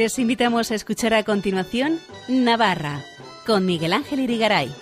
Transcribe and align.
Les 0.00 0.18
invitamos 0.18 0.70
a 0.70 0.76
escuchar 0.76 1.12
a 1.12 1.24
continuación 1.24 2.00
Navarra 2.26 3.04
con 3.46 3.66
Miguel 3.66 3.92
Ángel 3.92 4.20
Irigaray. 4.20 4.74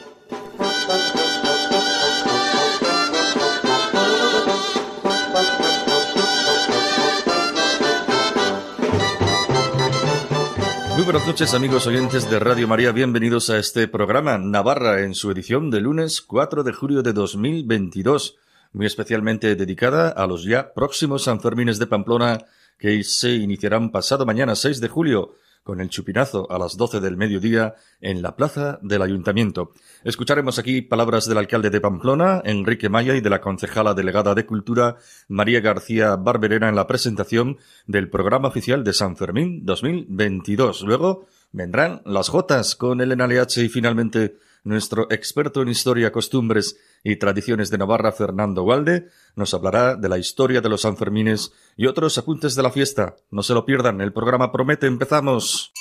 Muy 10.95 11.03
buenas 11.03 11.27
noches 11.27 11.53
amigos 11.53 11.89
oyentes 11.89 12.31
de 12.31 12.39
Radio 12.39 12.69
María, 12.69 12.93
bienvenidos 12.93 13.51
a 13.51 13.59
este 13.59 13.89
programa 13.89 14.39
Navarra 14.39 15.03
en 15.03 15.17
su 15.17 15.33
edición 15.33 15.73
de 15.73 15.81
lunes 15.81 16.21
4 16.21 16.63
de 16.63 16.73
julio 16.73 17.03
de 17.03 17.13
2022, 17.13 18.37
muy 18.73 18.87
especialmente 18.87 19.57
dedicada 19.57 20.11
a 20.11 20.29
los 20.29 20.45
ya 20.45 20.73
próximos 20.75 21.25
Sanfermines 21.25 21.81
de 21.81 21.89
Pamplona 21.89 22.39
que 22.79 23.03
se 23.03 23.33
iniciarán 23.33 23.91
pasado 23.91 24.25
mañana 24.25 24.55
6 24.55 24.81
de 24.81 24.89
julio 24.89 25.35
con 25.69 25.83
el 25.83 25.91
chupinazo 25.91 26.51
a 26.51 26.59
las 26.59 26.79
12 26.79 27.01
del 27.01 27.19
mediodía 27.19 27.75
en 28.01 28.23
la 28.23 28.37
plaza 28.37 28.79
del 28.81 29.03
ayuntamiento. 29.03 29.73
Escucharemos 30.03 30.59
aquí 30.59 30.81
palabras 30.81 31.29
del 31.29 31.37
alcalde 31.37 31.69
de 31.69 31.83
Pamplona, 31.83 32.41
Enrique 32.43 32.89
Maya, 32.89 33.15
y 33.15 33.21
de 33.21 33.29
la 33.29 33.43
concejala 33.43 33.93
delegada 33.93 34.35
de 34.35 34.47
Cultura, 34.47 34.97
María 35.29 35.61
García 35.61 36.17
Barberena, 36.17 36.71
en 36.71 36.75
la 36.75 36.87
presentación 36.87 37.59
del 37.87 38.09
programa 38.09 38.49
oficial 38.49 38.83
de 38.83 38.95
San 38.95 39.19
Fermín 39.19 39.67
2022. 39.67 40.85
Luego 40.85 41.27
vendrán 41.53 42.01
las 42.07 42.31
Jotas 42.31 42.75
con 42.75 43.03
el 43.03 43.15
NLH 43.15 43.59
y 43.59 43.69
finalmente 43.69 44.39
nuestro 44.69 45.11
experto 45.11 45.63
en 45.63 45.69
historia, 45.69 46.13
costumbres 46.13 46.79
y 47.03 47.17
tradiciones 47.17 47.71
de 47.71 47.79
Navarra, 47.79 48.13
Fernando 48.13 48.63
Walde, 48.63 49.09
nos 49.35 49.55
hablará 49.55 49.97
de 49.97 50.09
la 50.09 50.19
historia 50.19 50.61
de 50.61 50.69
los 50.69 50.83
Sanfermines 50.83 51.53
y 51.77 51.87
otros 51.87 52.19
apuntes 52.19 52.55
de 52.55 52.63
la 52.63 52.71
fiesta. 52.71 53.17
No 53.31 53.43
se 53.43 53.55
lo 53.55 53.65
pierdan, 53.65 54.01
el 54.01 54.13
programa 54.13 54.53
promete, 54.53 54.87
empezamos. 54.87 55.73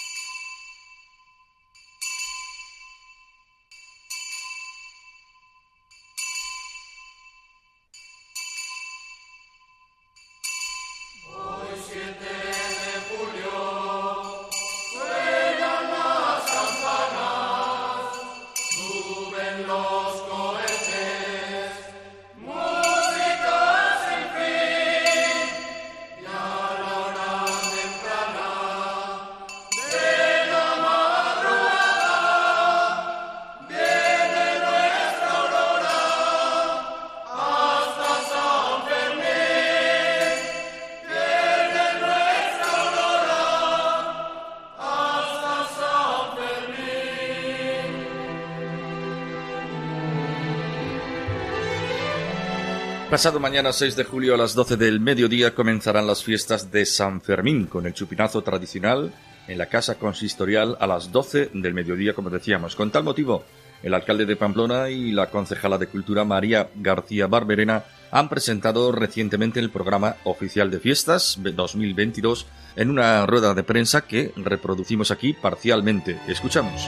Pasado 53.18 53.40
mañana 53.40 53.74
6 53.74 53.96
de 53.96 54.04
julio 54.04 54.36
a 54.36 54.38
las 54.38 54.54
12 54.54 54.78
del 54.78 55.00
mediodía 55.00 55.56
comenzarán 55.56 56.06
las 56.06 56.24
fiestas 56.24 56.70
de 56.70 56.86
San 56.86 57.20
Fermín 57.20 57.66
con 57.66 57.88
el 57.88 57.96
chupinazo 57.96 58.44
tradicional 58.44 59.12
en 59.48 59.58
la 59.58 59.66
casa 59.66 59.96
consistorial 59.96 60.78
a 60.80 60.86
las 60.86 61.12
12 61.12 61.50
del 61.52 61.74
mediodía, 61.74 62.14
como 62.14 62.30
decíamos. 62.30 62.76
Con 62.76 62.92
tal 62.92 63.04
motivo, 63.04 63.44
el 63.82 63.96
alcalde 63.96 64.28
de 64.28 64.36
Pamplona 64.36 64.92
y 64.92 65.14
la 65.14 65.32
concejala 65.32 65.80
de 65.80 65.88
Cultura 65.88 66.26
María 66.26 66.70
García 66.76 67.26
Barberena 67.26 67.86
han 68.12 68.30
presentado 68.30 68.92
recientemente 68.92 69.60
el 69.60 69.72
programa 69.72 70.18
oficial 70.24 70.70
de 70.70 70.80
fiestas 70.80 71.40
2022 71.42 72.46
en 72.76 72.92
una 72.92 73.26
rueda 73.26 73.56
de 73.56 73.64
prensa 73.64 74.02
que 74.02 74.32
reproducimos 74.36 75.10
aquí 75.10 75.34
parcialmente. 75.34 76.20
Escuchamos. 76.28 76.88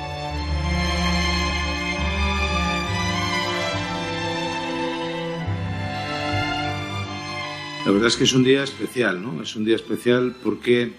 La 7.90 7.94
verdad 7.94 8.10
es 8.10 8.18
que 8.18 8.26
es 8.26 8.34
un 8.34 8.44
día 8.44 8.62
especial, 8.64 9.20
¿no? 9.20 9.42
Es 9.42 9.56
un 9.56 9.66
día 9.66 9.76
especial 9.76 10.36
porque 10.44 10.92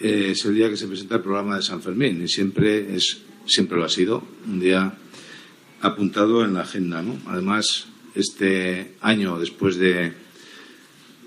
eh, 0.00 0.28
es 0.32 0.44
el 0.44 0.54
día 0.54 0.68
que 0.68 0.76
se 0.76 0.86
presenta 0.86 1.14
el 1.14 1.22
programa 1.22 1.56
de 1.56 1.62
San 1.62 1.80
Fermín 1.80 2.22
y 2.22 2.28
siempre 2.28 2.94
es 2.94 3.22
siempre 3.46 3.78
lo 3.78 3.86
ha 3.86 3.88
sido 3.88 4.22
un 4.46 4.60
día 4.60 4.98
apuntado 5.80 6.44
en 6.44 6.52
la 6.52 6.60
agenda, 6.60 7.00
¿no? 7.00 7.18
Además, 7.24 7.86
este 8.14 8.96
año 9.00 9.38
después 9.38 9.78
de 9.78 10.12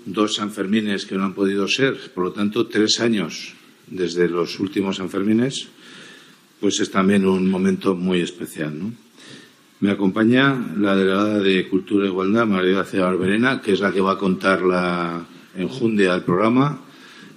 dos 0.04 0.36
Sanfermines 0.36 1.06
que 1.06 1.16
no 1.16 1.24
han 1.24 1.34
podido 1.34 1.66
ser, 1.66 1.98
por 2.14 2.26
lo 2.26 2.32
tanto, 2.32 2.68
tres 2.68 3.00
años 3.00 3.54
desde 3.88 4.28
los 4.28 4.60
últimos 4.60 4.98
Sanfermines, 4.98 5.70
pues 6.60 6.78
es 6.78 6.92
también 6.92 7.26
un 7.26 7.50
momento 7.50 7.96
muy 7.96 8.20
especial, 8.20 8.78
¿no? 8.78 8.92
Me 9.82 9.90
acompaña 9.90 10.74
la 10.78 10.94
delegada 10.94 11.40
de 11.40 11.66
Cultura 11.66 12.06
e 12.06 12.08
Igualdad, 12.08 12.46
María 12.46 12.86
García 12.86 13.02
Barberena, 13.02 13.60
que 13.60 13.72
es 13.72 13.80
la 13.80 13.90
que 13.90 14.00
va 14.00 14.12
a 14.12 14.16
contar 14.16 14.62
la 14.62 15.26
enjundia 15.56 16.12
del 16.12 16.22
programa, 16.22 16.78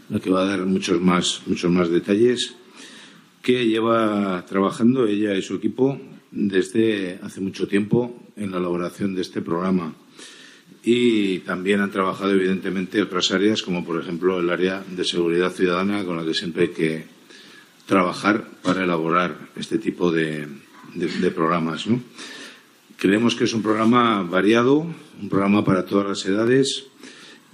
la 0.09 0.19
que 0.19 0.29
va 0.29 0.43
a 0.43 0.45
dar 0.45 0.63
muchos 0.67 1.01
más, 1.01 1.41
muchos 1.47 1.71
más 1.71 1.89
detalles, 1.89 2.53
que 3.41 3.65
lleva 3.65 4.45
trabajando 4.45 5.07
ella 5.07 5.33
y 5.33 5.41
su 5.41 5.55
equipo 5.55 5.99
desde 6.29 7.17
hace 7.23 7.41
mucho 7.41 7.67
tiempo 7.67 8.13
en 8.35 8.51
la 8.51 8.59
elaboración 8.59 9.15
de 9.15 9.23
este 9.23 9.41
programa. 9.41 9.95
Y 10.83 11.39
también 11.39 11.81
han 11.81 11.89
trabajado, 11.89 12.29
evidentemente, 12.29 13.01
otras 13.01 13.31
áreas, 13.31 13.63
como 13.63 13.83
por 13.83 13.99
ejemplo 13.99 14.39
el 14.39 14.51
área 14.51 14.83
de 14.87 15.03
seguridad 15.03 15.51
ciudadana, 15.51 16.05
con 16.05 16.15
la 16.15 16.23
que 16.23 16.35
siempre 16.35 16.65
hay 16.65 16.69
que 16.69 17.05
trabajar 17.87 18.45
para 18.61 18.83
elaborar 18.83 19.35
este 19.55 19.79
tipo 19.79 20.11
de, 20.11 20.47
de, 20.95 21.31
programas. 21.31 21.87
¿no? 21.87 22.01
Creemos 22.97 23.35
que 23.35 23.43
es 23.43 23.53
un 23.53 23.61
programa 23.61 24.23
variado, 24.23 24.79
un 25.21 25.29
programa 25.29 25.63
para 25.63 25.85
todas 25.85 26.07
las 26.07 26.25
edades 26.25 26.85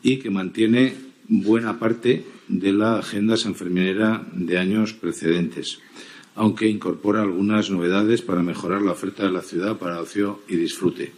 y 0.03 0.18
que 0.18 0.29
mantiene 0.29 0.96
buena 1.28 1.80
parte 1.80 2.25
de 2.47 2.74
la 2.74 3.00
agenda 3.00 3.38
sanferminera 3.38 4.25
de 4.34 4.57
años 4.57 4.94
precedentes, 4.94 5.80
aunque 6.35 6.68
incorpora 6.68 7.22
algunas 7.22 7.69
novedades 7.69 8.22
para 8.22 8.44
mejorar 8.44 8.81
la 8.81 8.91
oferta 8.91 9.24
de 9.24 9.31
la 9.31 9.41
ciudad 9.41 9.78
para 9.78 10.00
ocio 10.00 10.41
y 10.47 10.56
disfrute. 10.56 11.13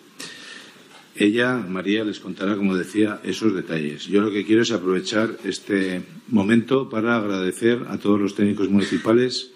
Ella, 1.16 1.58
María, 1.58 2.04
les 2.04 2.20
contará, 2.20 2.56
como 2.56 2.76
decía, 2.76 3.22
esos 3.24 3.54
detalles. 3.54 4.08
Yo 4.08 4.22
lo 4.22 4.32
que 4.32 4.46
quiero 4.46 4.64
es 4.64 4.72
aprovechar 4.72 5.38
este 5.44 6.02
momento 6.28 6.90
para 6.90 7.18
agradecer 7.18 7.86
a 7.90 8.00
todos 8.00 8.20
los 8.20 8.34
técnicos 8.34 8.70
municipales 8.70 9.52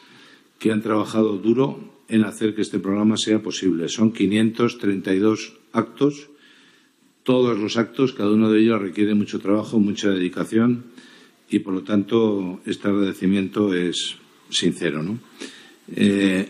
que 0.60 0.72
han 0.72 0.84
trabajado 0.84 1.38
duro 1.38 1.97
en 2.10 2.24
hacer 2.24 2.56
que 2.56 2.62
este 2.62 2.80
programa 2.80 3.18
sea 3.18 3.42
posible. 3.42 3.90
Son 3.90 4.12
532 4.12 5.54
actos, 5.74 6.30
todos 7.24 7.58
los 7.60 7.78
actos, 7.78 8.14
cada 8.14 8.32
uno 8.32 8.50
de 8.50 8.62
ellos 8.62 8.82
requiere 8.82 9.14
mucho 9.14 9.40
trabajo, 9.40 9.80
mucha 9.80 10.10
dedicación 10.10 10.86
y, 11.50 11.60
por 11.60 11.74
lo 11.74 11.84
tanto, 11.84 12.62
este 12.66 12.88
agradecimiento 12.88 13.74
es 13.74 14.16
sincero. 14.50 15.04
¿no? 15.04 15.20
Eh, 15.96 16.48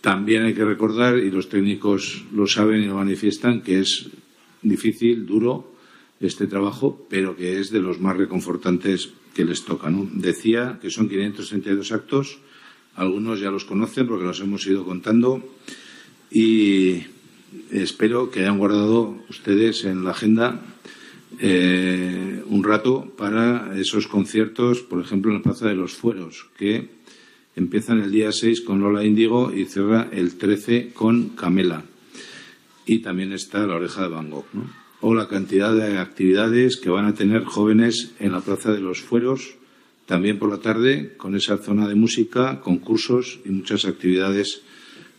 también 0.00 0.44
hay 0.44 0.54
que 0.54 0.64
recordar, 0.64 1.18
y 1.18 1.30
los 1.30 1.48
técnicos 1.48 2.24
lo 2.32 2.46
saben 2.46 2.82
y 2.82 2.86
lo 2.86 2.96
manifiestan, 2.96 3.62
que 3.62 3.80
es 3.80 4.10
difícil, 4.60 5.24
duro 5.24 5.72
este 6.20 6.46
trabajo, 6.46 7.06
pero 7.08 7.36
que 7.36 7.58
es 7.58 7.70
de 7.70 7.80
los 7.80 8.00
más 8.00 8.16
reconfortantes 8.16 9.10
que 9.34 9.44
les 9.44 9.64
toca. 9.64 9.90
Decía 10.12 10.78
que 10.80 10.90
son 10.90 11.08
532 11.08 11.92
actos 11.92 12.38
algunos 12.96 13.40
ya 13.40 13.50
los 13.50 13.64
conocen 13.64 14.06
porque 14.06 14.24
los 14.24 14.40
hemos 14.40 14.66
ido 14.66 14.84
contando 14.84 15.42
y 16.30 17.02
espero 17.70 18.30
que 18.30 18.40
hayan 18.40 18.58
guardado 18.58 19.16
ustedes 19.28 19.84
en 19.84 20.04
la 20.04 20.10
agenda 20.10 20.60
eh, 21.40 22.42
un 22.46 22.62
rato 22.62 23.12
para 23.16 23.78
esos 23.78 24.06
conciertos, 24.06 24.80
por 24.80 25.00
ejemplo, 25.00 25.30
en 25.30 25.38
la 25.38 25.42
Plaza 25.42 25.66
de 25.66 25.74
los 25.74 25.94
Fueros, 25.94 26.46
que 26.56 26.90
empiezan 27.56 28.00
el 28.00 28.12
día 28.12 28.30
6 28.30 28.60
con 28.60 28.80
Lola 28.80 29.04
Índigo 29.04 29.52
y 29.52 29.64
cierra 29.64 30.08
el 30.12 30.36
13 30.36 30.92
con 30.92 31.30
Camela. 31.30 31.84
Y 32.86 32.98
también 32.98 33.32
está 33.32 33.66
la 33.66 33.76
oreja 33.76 34.02
de 34.02 34.08
Van 34.08 34.30
Gogh. 34.30 34.44
O 35.00 35.14
la 35.14 35.28
cantidad 35.28 35.74
de 35.74 35.98
actividades 35.98 36.76
que 36.76 36.90
van 36.90 37.06
a 37.06 37.14
tener 37.14 37.44
jóvenes 37.44 38.12
en 38.20 38.32
la 38.32 38.40
Plaza 38.40 38.72
de 38.72 38.80
los 38.80 39.00
Fueros 39.00 39.56
también 40.06 40.38
por 40.38 40.50
la 40.50 40.58
tarde, 40.58 41.14
con 41.16 41.34
esa 41.34 41.56
zona 41.58 41.88
de 41.88 41.94
música, 41.94 42.60
concursos 42.60 43.40
y 43.44 43.50
muchas 43.50 43.84
actividades 43.84 44.62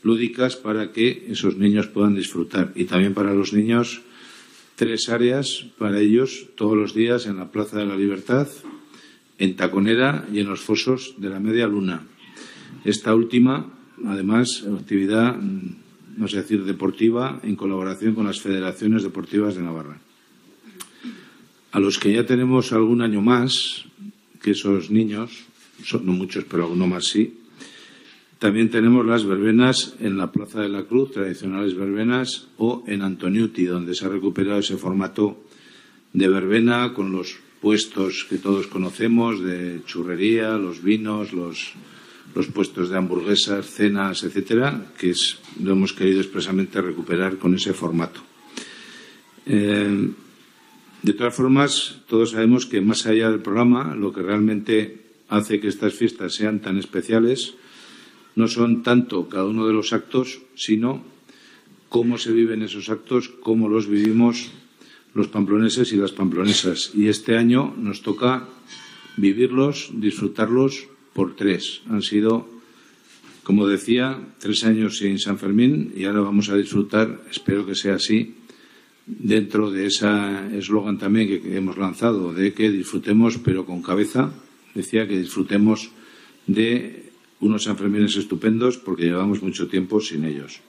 lúdicas 0.04 0.56
para 0.56 0.92
que 0.92 1.26
esos 1.30 1.58
niños 1.58 1.88
puedan 1.88 2.16
disfrutar. 2.16 2.72
Y 2.76 2.86
también 2.86 3.14
para 3.14 3.34
los 3.34 3.54
niños, 3.54 4.02
tres 4.76 5.10
áreas 5.10 5.66
para 5.80 6.00
ellos 6.00 6.48
todos 6.56 6.78
los 6.78 6.94
días 6.94 7.26
en 7.26 7.38
la 7.38 7.52
Plaza 7.52 7.80
de 7.80 7.86
la 7.86 7.96
Libertad 7.96 8.48
en 9.38 9.56
Taconera 9.56 10.26
y 10.32 10.40
en 10.40 10.48
los 10.48 10.62
fosos 10.62 11.16
de 11.18 11.30
la 11.30 11.40
Media 11.40 11.68
Luna. 11.68 12.06
Esta 12.84 13.16
última, 13.16 13.74
además, 14.06 14.64
actividad, 14.64 15.36
mm, 15.36 15.76
no 16.18 16.28
sé 16.28 16.38
decir, 16.38 16.64
deportiva 16.64 17.40
en 17.44 17.56
colaboración 17.56 18.16
con 18.16 18.26
las 18.26 18.40
federaciones 18.40 19.04
deportivas 19.04 19.56
de 19.56 19.64
Navarra. 19.64 20.00
A 21.72 21.80
los 21.80 22.00
que 22.00 22.14
ya 22.14 22.26
tenemos 22.26 22.72
algún 22.72 23.02
año 23.02 23.22
más 23.22 23.86
que 24.46 24.52
esos 24.52 24.92
niños, 24.92 25.32
son, 25.84 26.06
no 26.06 26.14
muchos, 26.14 26.46
pero 26.46 26.66
alguno 26.66 26.86
más 26.86 27.06
sí, 27.06 27.34
también 28.38 28.70
tenemos 28.70 29.04
las 29.04 29.26
verbenas 29.26 29.96
en 30.00 30.18
la 30.18 30.32
Plaza 30.32 30.62
de 30.62 30.70
la 30.70 30.84
Cruz, 30.84 31.14
tradicionales 31.14 31.74
verbenas, 31.74 32.46
o 32.60 32.84
en 32.86 33.02
Antoniuti, 33.02 33.66
donde 33.66 33.96
se 33.96 34.06
ha 34.06 34.10
recuperado 34.10 34.60
ese 34.60 34.78
formato 34.78 35.42
de 36.14 36.28
verbena 36.28 36.94
con 36.94 37.12
los 37.12 37.38
puestos 37.60 38.28
que 38.30 38.38
todos 38.38 38.68
conocemos 38.68 39.44
de 39.44 39.82
churrería, 39.88 40.60
los 40.60 40.84
vinos, 40.84 41.34
los, 41.34 41.74
los 42.36 42.46
puestos 42.46 42.92
de 42.92 42.98
hamburguesas, 42.98 43.66
cenas, 43.66 44.24
etcétera, 44.24 44.94
que 45.00 45.12
lo 45.64 45.72
hemos 45.72 45.94
querido 45.94 46.22
expresamente 46.22 46.84
recuperar 46.84 47.40
con 47.40 47.56
ese 47.56 47.74
formato. 47.74 48.22
Eh, 49.48 50.12
de 51.06 51.13
todas 51.13 51.36
formas, 51.36 52.02
todos 52.10 52.31
sabemos 52.31 52.66
que 52.66 52.81
más 52.81 53.06
allá 53.06 53.30
del 53.30 53.46
programa, 53.46 53.94
lo 53.94 54.12
que 54.12 54.24
realmente 54.24 55.06
hace 55.30 55.60
que 55.60 55.68
estas 55.68 55.94
fiestas 55.94 56.34
sean 56.34 56.62
tan 56.62 56.80
especiales 56.80 57.54
no 58.34 58.48
son 58.48 58.81
tanto 58.81 59.30
cada 59.30 59.46
uno 59.46 59.68
de 59.68 59.74
los 59.74 59.94
actos, 59.94 60.42
sino 60.56 61.06
cómo 61.90 62.18
se 62.18 62.31
viven 62.34 62.63
esos 62.63 62.90
actos, 62.90 63.30
cómo 63.30 63.69
los 63.69 63.88
vivimos 63.88 64.50
los 65.13 65.28
pamploneses 65.28 65.94
y 65.94 65.98
las 65.98 66.12
pamplonesas. 66.12 66.90
Y 66.96 67.08
este 67.08 67.38
año 67.38 67.75
nos 67.78 68.01
toca 68.01 68.50
vivirlos, 69.16 69.92
disfrutarlos 69.94 70.88
por 71.13 71.36
tres. 71.36 71.81
Han 71.88 72.01
sido, 72.01 72.50
como 73.44 73.68
decía, 73.68 74.19
tres 74.40 74.66
años 74.66 74.98
sin 74.98 75.19
San 75.19 75.38
Fermín 75.38 75.94
y 75.96 76.06
ahora 76.06 76.22
vamos 76.22 76.50
a 76.50 76.58
disfrutar, 76.58 77.22
espero 77.30 77.63
que 77.68 77.75
sea 77.75 77.96
así, 77.96 78.36
dentro 79.06 79.72
de 79.72 79.88
ese 79.88 80.07
eslogan 80.57 80.98
también 80.98 81.28
que 81.28 81.57
hemos 81.57 81.78
lanzado, 81.78 82.34
de 82.34 82.54
que 82.54 82.72
disfrutemos 82.72 83.38
pero 83.38 83.66
con 83.66 83.81
cabeza. 83.81 84.34
Decía 84.74 85.07
que 85.07 85.18
disfrutemos 85.18 85.92
de 86.48 87.12
unos 87.40 87.63
Sanfermines 87.63 88.18
estupendos 88.18 88.78
porque 88.78 89.06
llevamos 89.06 89.42
mucho 89.42 89.68
tiempo 89.68 90.02
sin 90.02 90.25
ellos. 90.25 90.62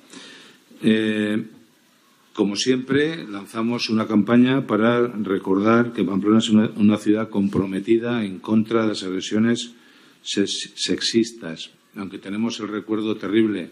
Eh, 0.83 1.45
como 2.37 2.55
siempre, 2.55 3.27
lanzamos 3.27 3.89
una 3.89 4.07
campaña 4.07 4.67
para 4.67 5.07
recordar 5.07 5.95
que 5.95 6.05
Pamplona 6.05 6.39
es 6.39 6.51
una, 6.51 6.99
ciudad 6.99 7.31
comprometida 7.31 8.27
en 8.27 8.41
contra 8.41 8.83
de 8.83 8.89
las 8.89 9.03
agresiones 9.03 9.73
sexistas. 10.23 11.71
Aunque 11.97 12.19
tenemos 12.19 12.61
el 12.61 12.69
recuerdo 12.69 13.17
terrible 13.17 13.71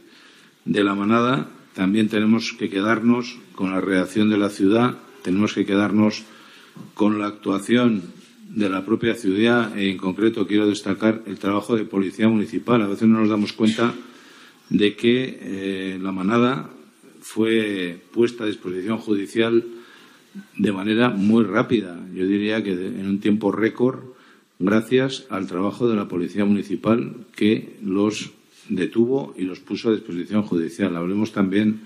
de 0.64 0.82
la 0.82 0.94
manada, 0.94 1.50
también 1.74 2.08
tenemos 2.08 2.54
que 2.58 2.70
quedarnos 2.70 3.36
con 3.54 3.70
la 3.72 3.80
reacción 3.80 4.30
de 4.30 4.38
la 4.38 4.50
ciudad, 4.50 4.98
tenemos 5.22 5.54
que 5.54 5.64
quedarnos 5.64 6.24
con 6.94 7.18
la 7.18 7.26
actuación 7.26 8.02
de 8.48 8.68
la 8.68 8.84
propia 8.84 9.14
ciudad 9.14 9.76
e 9.76 9.90
en 9.90 9.98
concreto 9.98 10.46
quiero 10.46 10.68
destacar 10.68 11.22
el 11.26 11.38
trabajo 11.38 11.76
de 11.76 11.84
policía 11.84 12.28
municipal. 12.28 12.82
A 12.82 12.86
veces 12.86 13.08
no 13.08 13.20
nos 13.20 13.28
damos 13.28 13.52
cuenta 13.52 13.94
de 14.70 14.94
que 14.96 15.38
eh, 15.40 15.98
la 16.00 16.12
manada 16.12 16.70
fue 17.20 17.98
puesta 18.12 18.44
a 18.44 18.46
disposición 18.46 18.98
judicial 18.98 19.64
de 20.56 20.72
manera 20.72 21.10
muy 21.10 21.44
rápida. 21.44 21.98
Yo 22.14 22.26
diría 22.26 22.62
que 22.62 22.72
en 22.72 23.08
un 23.08 23.20
tiempo 23.20 23.50
récord, 23.50 24.00
gracias 24.58 25.26
al 25.30 25.46
trabajo 25.46 25.88
de 25.88 25.96
la 25.96 26.08
Policía 26.08 26.44
Municipal 26.44 27.26
que 27.34 27.76
los 27.82 28.32
detuvo 28.68 29.34
y 29.36 29.42
los 29.42 29.60
puso 29.60 29.88
a 29.88 29.92
disposición 29.92 30.42
judicial. 30.42 30.96
Hablemos 30.96 31.32
también 31.32 31.82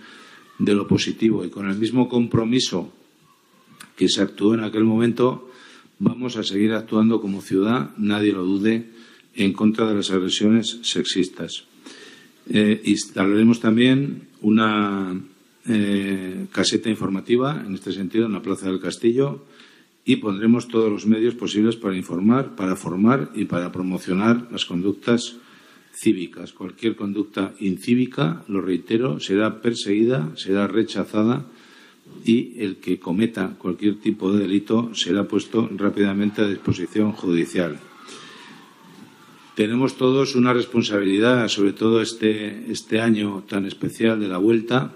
de 0.58 0.74
lo 0.74 0.86
positivo 0.86 1.44
y 1.44 1.50
con 1.50 1.68
el 1.68 1.76
mismo 1.76 2.08
compromiso 2.08 2.92
que 3.96 4.08
se 4.08 4.22
actuó 4.22 4.54
en 4.54 4.60
aquel 4.60 4.84
momento, 4.84 5.50
vamos 5.98 6.36
a 6.36 6.44
seguir 6.44 6.72
actuando 6.72 7.20
como 7.20 7.42
ciudad, 7.42 7.90
nadie 7.96 8.32
lo 8.32 8.44
dude, 8.44 8.90
en 9.34 9.52
contra 9.52 9.88
de 9.88 9.94
las 9.94 10.10
agresiones 10.10 10.78
sexistas. 10.82 11.64
Eh, 12.48 12.80
instalaremos 12.84 13.60
también 13.60 14.28
una 14.40 15.20
eh, 15.66 16.46
caseta 16.50 16.88
informativa, 16.88 17.62
en 17.66 17.74
este 17.74 17.92
sentido, 17.92 18.26
en 18.26 18.32
la 18.32 18.42
Plaza 18.42 18.66
del 18.66 18.80
Castillo, 18.80 19.44
y 20.04 20.16
pondremos 20.16 20.68
todos 20.68 20.90
los 20.90 21.06
medios 21.06 21.34
posibles 21.34 21.76
para 21.76 21.96
informar, 21.96 22.56
para 22.56 22.76
formar 22.76 23.30
y 23.34 23.44
para 23.44 23.70
promocionar 23.70 24.48
las 24.50 24.64
conductas 24.64 25.36
cívicas. 25.98 26.52
Cualquier 26.52 26.96
conducta 26.96 27.54
incívica, 27.58 28.44
lo 28.48 28.60
reitero, 28.60 29.20
será 29.20 29.60
perseguida, 29.60 30.30
será 30.36 30.66
rechazada 30.66 31.44
y 32.24 32.60
el 32.62 32.76
que 32.76 32.98
cometa 32.98 33.56
cualquier 33.58 33.96
tipo 33.96 34.32
de 34.32 34.40
delito 34.40 34.94
será 34.94 35.24
puesto 35.24 35.68
rápidamente 35.74 36.42
a 36.42 36.48
disposición 36.48 37.12
judicial. 37.12 37.78
Tenemos 39.54 39.96
todos 39.96 40.36
una 40.36 40.52
responsabilidad, 40.52 41.48
sobre 41.48 41.72
todo 41.72 42.00
este, 42.00 42.70
este 42.70 43.00
año 43.00 43.42
tan 43.48 43.66
especial 43.66 44.20
de 44.20 44.28
la 44.28 44.38
vuelta, 44.38 44.94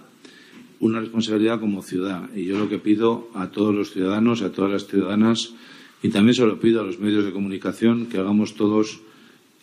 una 0.78 1.00
responsabilidad 1.00 1.58
como 1.58 1.82
ciudad. 1.82 2.30
Y 2.34 2.44
yo 2.44 2.58
lo 2.58 2.68
que 2.68 2.78
pido 2.78 3.28
a 3.34 3.50
todos 3.50 3.74
los 3.74 3.90
ciudadanos, 3.90 4.42
a 4.42 4.52
todas 4.52 4.70
las 4.70 4.86
ciudadanas, 4.86 5.54
y 6.00 6.10
también 6.10 6.34
se 6.34 6.46
lo 6.46 6.60
pido 6.60 6.80
a 6.80 6.84
los 6.84 7.00
medios 7.00 7.24
de 7.24 7.32
comunicación, 7.32 8.06
que 8.06 8.18
hagamos 8.18 8.54
todos 8.54 9.00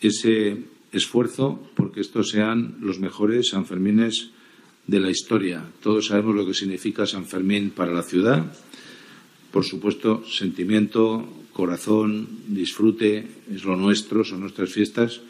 ese 0.02 0.64
esfuerzo 0.92 1.60
porque 1.74 2.00
estos 2.00 2.30
sean 2.30 2.76
los 2.80 2.98
mejores 2.98 3.50
Sanfermines 3.50 4.30
de 4.86 5.00
la 5.00 5.10
historia. 5.10 5.64
Todos 5.82 6.06
sabemos 6.06 6.34
lo 6.34 6.46
que 6.46 6.54
significa 6.54 7.06
San 7.06 7.26
Fermín 7.26 7.70
para 7.70 7.92
la 7.92 8.02
ciudad. 8.02 8.52
Por 9.52 9.64
supuesto, 9.64 10.24
sentimiento, 10.26 11.28
corazón, 11.52 12.28
disfrute, 12.48 13.26
es 13.52 13.64
lo 13.64 13.76
nuestro, 13.76 14.24
son 14.24 14.40
nuestras 14.40 14.72
fiestas, 14.72 15.20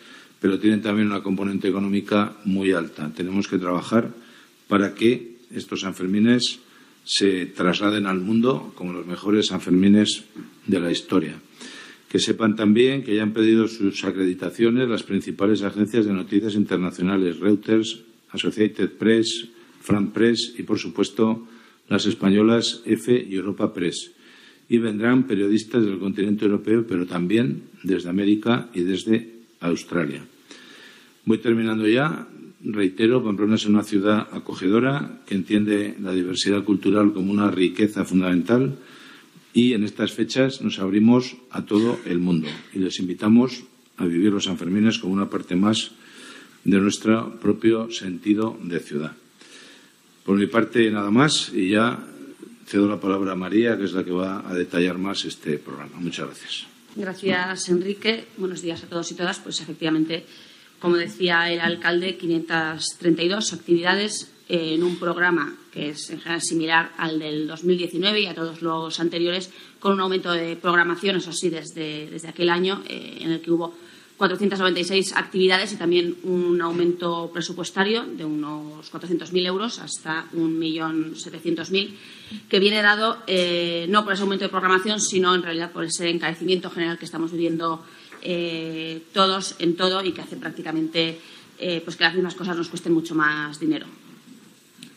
pero 0.40 0.58
tienen 0.58 0.82
también 0.82 1.08
una 1.08 1.22
componente 1.22 1.68
económica 1.68 2.36
muy 2.44 2.72
alta. 2.72 3.12
Tenemos 3.14 3.48
que 3.48 3.58
trabajar 3.58 4.14
para 4.68 4.94
que 4.94 5.36
estos 5.50 5.80
Sanfermines 5.80 6.60
se 7.04 7.46
trasladen 7.46 8.06
al 8.06 8.20
mundo 8.20 8.72
como 8.74 8.92
los 8.92 9.06
mejores 9.06 9.48
Sanfermines 9.48 10.24
de 10.66 10.80
la 10.80 10.90
historia. 10.90 11.40
Que 12.10 12.18
sepan 12.18 12.56
también 12.56 13.04
que 13.06 13.14
ya 13.14 13.22
han 13.22 13.32
pedido 13.32 13.68
sus 13.68 14.02
acreditaciones 14.02 14.88
las 14.88 15.04
principales 15.04 15.62
agencias 15.62 16.04
de 16.04 16.12
noticias 16.12 16.56
internacionales, 16.56 17.38
Reuters, 17.38 18.02
Associated 18.30 18.90
Press, 18.98 19.48
Fran 19.80 20.10
Press 20.10 20.54
y, 20.58 20.64
por 20.64 20.78
supuesto, 20.78 21.46
las 21.88 22.06
españolas 22.06 22.82
EFE 22.84 23.26
y 23.30 23.36
Europa 23.36 23.72
Press 23.72 24.10
y 24.70 24.78
vendrán 24.78 25.26
periodistas 25.26 25.84
del 25.84 25.98
continente 25.98 26.44
europeo, 26.44 26.86
pero 26.86 27.04
también 27.04 27.62
desde 27.82 28.08
América 28.08 28.70
y 28.72 28.82
desde 28.82 29.34
Australia. 29.58 30.22
Voy 31.24 31.38
terminando 31.38 31.88
ya. 31.88 32.28
Reitero, 32.62 33.24
Pamplona 33.24 33.56
es 33.56 33.66
una 33.66 33.82
ciudad 33.82 34.28
acogedora 34.30 35.22
que 35.26 35.34
entiende 35.34 35.96
la 36.00 36.12
diversidad 36.12 36.62
cultural 36.62 37.12
como 37.12 37.32
una 37.32 37.50
riqueza 37.50 38.04
fundamental 38.04 38.78
y 39.52 39.72
en 39.74 39.84
estas 39.84 40.12
fechas 40.12 40.60
nos 40.60 40.78
abrimos 40.78 41.36
a 41.50 41.64
todo 41.64 41.98
el 42.06 42.18
mundo 42.18 42.48
y 42.72 42.78
les 42.78 42.98
invitamos 43.00 43.64
a 43.96 44.04
vivir 44.04 44.32
los 44.32 44.44
Sanfermines 44.44 44.98
como 44.98 45.12
una 45.12 45.28
parte 45.28 45.56
más 45.56 45.92
de 46.64 46.78
nuestro 46.78 47.38
propio 47.40 47.90
sentido 47.90 48.58
de 48.62 48.80
ciudad. 48.80 49.12
Por 50.24 50.36
mi 50.36 50.46
parte, 50.46 50.90
nada 50.90 51.10
más 51.10 51.52
y 51.54 51.70
ya 51.70 52.06
cedo 52.66 52.88
la 52.88 53.00
palabra 53.00 53.32
a 53.32 53.36
María, 53.36 53.76
que 53.76 53.84
es 53.84 53.92
la 53.92 54.04
que 54.04 54.12
va 54.12 54.48
a 54.48 54.54
detallar 54.54 54.98
más 54.98 55.24
este 55.24 55.58
programa. 55.58 55.98
Muchas 55.98 56.26
gracias. 56.26 56.66
Gracias, 56.94 57.68
Enrique. 57.68 58.26
Buenos 58.36 58.62
días 58.62 58.84
a 58.84 58.86
todos 58.86 59.10
y 59.10 59.14
todas. 59.14 59.38
Pues 59.40 59.60
efectivamente, 59.60 60.24
como 60.78 60.96
decía 60.96 61.50
el 61.50 61.60
alcalde, 61.60 62.16
532 62.16 63.52
actividades 63.52 64.30
en 64.52 64.82
un 64.82 64.96
programa 64.96 65.54
que 65.70 65.90
es 65.90 66.10
en 66.10 66.18
general 66.18 66.42
similar 66.42 66.92
al 66.98 67.20
del 67.20 67.46
2019 67.46 68.22
y 68.22 68.26
a 68.26 68.34
todos 68.34 68.62
los 68.62 68.98
anteriores, 68.98 69.48
con 69.78 69.92
un 69.92 70.00
aumento 70.00 70.32
de 70.32 70.56
programación, 70.56 71.16
eso 71.16 71.32
sí, 71.32 71.50
desde, 71.50 72.10
desde 72.10 72.28
aquel 72.28 72.50
año, 72.50 72.82
eh, 72.88 73.18
en 73.20 73.30
el 73.30 73.40
que 73.40 73.52
hubo 73.52 73.72
496 74.16 75.14
actividades 75.14 75.72
y 75.72 75.76
también 75.76 76.16
un 76.24 76.60
aumento 76.60 77.30
presupuestario 77.32 78.04
de 78.04 78.24
unos 78.24 78.92
400.000 78.92 79.46
euros 79.46 79.78
hasta 79.78 80.26
1.700.000, 80.32 81.94
que 82.48 82.58
viene 82.58 82.82
dado 82.82 83.18
eh, 83.28 83.86
no 83.88 84.02
por 84.02 84.14
ese 84.14 84.22
aumento 84.22 84.44
de 84.44 84.50
programación, 84.50 85.00
sino 85.00 85.32
en 85.32 85.44
realidad 85.44 85.70
por 85.70 85.84
ese 85.84 86.10
encarecimiento 86.10 86.70
general 86.70 86.98
que 86.98 87.04
estamos 87.04 87.30
viviendo 87.30 87.84
eh, 88.20 89.04
todos 89.14 89.54
en 89.60 89.76
todo 89.76 90.04
y 90.04 90.10
que 90.10 90.22
hace 90.22 90.36
prácticamente 90.36 91.20
pues 91.84 91.94
que 91.94 92.04
las 92.04 92.14
mismas 92.14 92.34
cosas 92.34 92.56
nos 92.56 92.70
cuesten 92.70 92.94
mucho 92.94 93.14
más 93.14 93.60
dinero. 93.60 93.84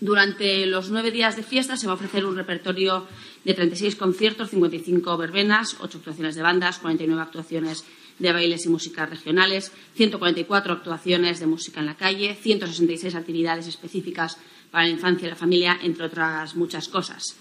Durante 0.03 0.65
los 0.65 0.89
nueve 0.89 1.11
días 1.11 1.37
de 1.37 1.43
fiesta 1.43 1.77
se 1.77 1.87
va 1.87 1.93
a 1.93 1.95
ofrecer 1.95 2.25
un 2.25 2.35
repertorio 2.35 3.07
de 3.45 3.53
36 3.53 3.95
conciertos, 3.95 4.49
55 4.49 5.15
verbenas, 5.15 5.77
8 5.79 5.99
actuaciones 5.99 6.35
de 6.35 6.41
bandas, 6.41 6.79
49 6.79 7.21
actuaciones 7.21 7.85
de 8.19 8.33
bailes 8.33 8.65
y 8.65 8.69
músicas 8.69 9.09
regionales, 9.09 9.71
144 9.95 10.73
actuaciones 10.73 11.39
de 11.39 11.47
música 11.47 11.79
en 11.79 11.85
la 11.85 11.95
calle, 11.95 12.35
166 12.35 13.15
actividades 13.15 13.67
específicas 13.67 14.37
para 14.71 14.83
la 14.83 14.91
infancia 14.91 15.25
y 15.25 15.29
la 15.29 15.37
familia, 15.37 15.79
entre 15.81 16.07
otras 16.07 16.57
muchas 16.57 16.89
cosas. 16.89 17.37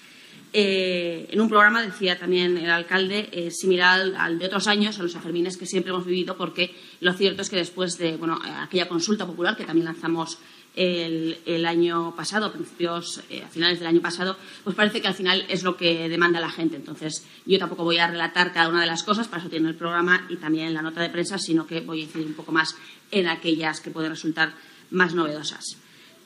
Eh, 0.52 1.26
en 1.30 1.40
un 1.40 1.48
programa 1.48 1.82
decía 1.82 2.16
también 2.16 2.58
el 2.58 2.70
alcalde, 2.70 3.28
eh, 3.32 3.50
similar 3.50 4.12
al, 4.16 4.38
de 4.38 4.46
otros 4.46 4.68
años, 4.68 5.00
a 5.00 5.02
los 5.02 5.16
afermines 5.16 5.56
que 5.56 5.66
siempre 5.66 5.90
hemos 5.90 6.06
vivido, 6.06 6.36
porque 6.36 6.76
lo 7.00 7.12
cierto 7.14 7.42
es 7.42 7.50
que 7.50 7.56
después 7.56 7.98
de 7.98 8.20
aquella 8.60 8.86
consulta 8.86 9.26
popular 9.26 9.56
que 9.56 9.64
también 9.64 9.86
lanzamos 9.86 10.38
el, 10.74 11.66
año 11.66 12.14
pasado, 12.16 12.46
a 12.46 12.52
principios, 12.52 13.22
eh, 13.30 13.42
a 13.44 13.48
finales 13.48 13.78
del 13.78 13.88
año 13.88 14.00
pasado, 14.00 14.36
pues 14.64 14.74
parece 14.74 15.00
que 15.00 15.08
al 15.08 15.14
final 15.14 15.44
es 15.48 15.62
lo 15.62 15.76
que 15.76 16.08
demanda 16.08 16.40
la 16.40 16.50
gente. 16.50 16.76
Entonces, 16.76 17.26
yo 17.44 17.58
tampoco 17.58 17.84
voy 17.84 17.98
a 17.98 18.06
relatar 18.06 18.52
cada 18.52 18.68
una 18.68 18.80
de 18.80 18.86
las 18.86 19.02
cosas, 19.02 19.28
para 19.28 19.42
eso 19.42 19.50
tiene 19.50 19.68
el 19.68 19.74
programa 19.74 20.26
y 20.28 20.36
también 20.36 20.72
la 20.72 20.82
nota 20.82 21.00
de 21.02 21.10
prensa, 21.10 21.38
sino 21.38 21.66
que 21.66 21.80
voy 21.80 22.00
a 22.00 22.04
incidir 22.04 22.26
un 22.26 22.34
poco 22.34 22.52
más 22.52 22.76
en 23.10 23.28
aquellas 23.28 23.80
que 23.80 23.90
pueden 23.90 24.10
resultar 24.10 24.54
más 24.90 25.14
novedosas. 25.14 25.76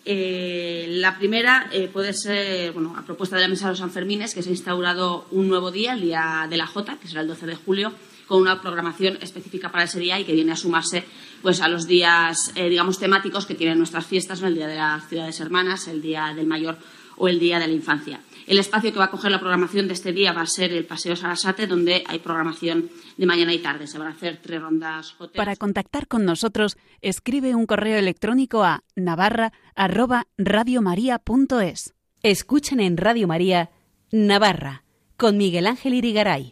Eh, 0.08 0.86
la 0.88 1.18
primera 1.18 1.68
eh, 1.72 1.90
puede 1.92 2.12
ser, 2.12 2.72
bueno, 2.72 2.94
a 2.96 3.04
propuesta 3.04 3.34
de 3.34 3.42
la 3.42 3.48
Mesa 3.48 3.66
de 3.66 3.72
los 3.72 3.80
Sanfermines, 3.80 4.34
que 4.34 4.42
se 4.42 4.50
ha 4.50 4.52
instaurado 4.52 5.26
un 5.32 5.48
nuevo 5.48 5.72
día, 5.72 5.94
el 5.94 6.02
Día 6.02 6.46
de 6.48 6.56
la 6.56 6.68
Jota, 6.68 6.96
que 7.00 7.08
será 7.08 7.22
el 7.22 7.28
12 7.28 7.46
de 7.46 7.56
julio, 7.56 7.92
con 8.26 8.40
una 8.40 8.60
programación 8.60 9.18
específica 9.20 9.70
para 9.70 9.84
ese 9.84 10.00
día 10.00 10.18
y 10.18 10.24
que 10.24 10.34
viene 10.34 10.52
a 10.52 10.56
sumarse 10.56 11.04
pues, 11.42 11.60
a 11.60 11.68
los 11.68 11.86
días, 11.86 12.52
eh, 12.54 12.68
digamos, 12.68 12.98
temáticos 12.98 13.46
que 13.46 13.54
tienen 13.54 13.78
nuestras 13.78 14.06
fiestas, 14.06 14.42
el 14.42 14.54
Día 14.54 14.66
de 14.66 14.76
las 14.76 15.08
Ciudades 15.08 15.40
Hermanas, 15.40 15.88
el 15.88 16.02
Día 16.02 16.32
del 16.34 16.46
Mayor 16.46 16.78
o 17.16 17.28
el 17.28 17.38
Día 17.38 17.58
de 17.58 17.68
la 17.68 17.72
Infancia. 17.72 18.20
El 18.46 18.58
espacio 18.58 18.92
que 18.92 18.98
va 18.98 19.06
a 19.06 19.10
coger 19.10 19.32
la 19.32 19.40
programación 19.40 19.88
de 19.88 19.94
este 19.94 20.12
día 20.12 20.32
va 20.32 20.42
a 20.42 20.46
ser 20.46 20.72
el 20.72 20.84
Paseo 20.84 21.16
Sarasate, 21.16 21.66
donde 21.66 22.04
hay 22.06 22.20
programación 22.20 22.90
de 23.16 23.26
mañana 23.26 23.52
y 23.52 23.58
tarde. 23.58 23.88
Se 23.88 23.98
van 23.98 24.06
a 24.06 24.12
hacer 24.12 24.38
tres 24.40 24.62
rondas. 24.62 25.16
Para 25.34 25.56
contactar 25.56 26.06
con 26.06 26.24
nosotros, 26.24 26.76
escribe 27.00 27.56
un 27.56 27.66
correo 27.66 27.98
electrónico 27.98 28.62
a 28.62 28.84
navarra@radiomaria.es. 28.94 31.94
Escuchen 32.22 32.78
en 32.78 32.96
Radio 32.96 33.26
María 33.26 33.70
Navarra 34.12 34.84
con 35.16 35.36
Miguel 35.36 35.66
Ángel 35.66 35.94
Irigaray. 35.94 36.50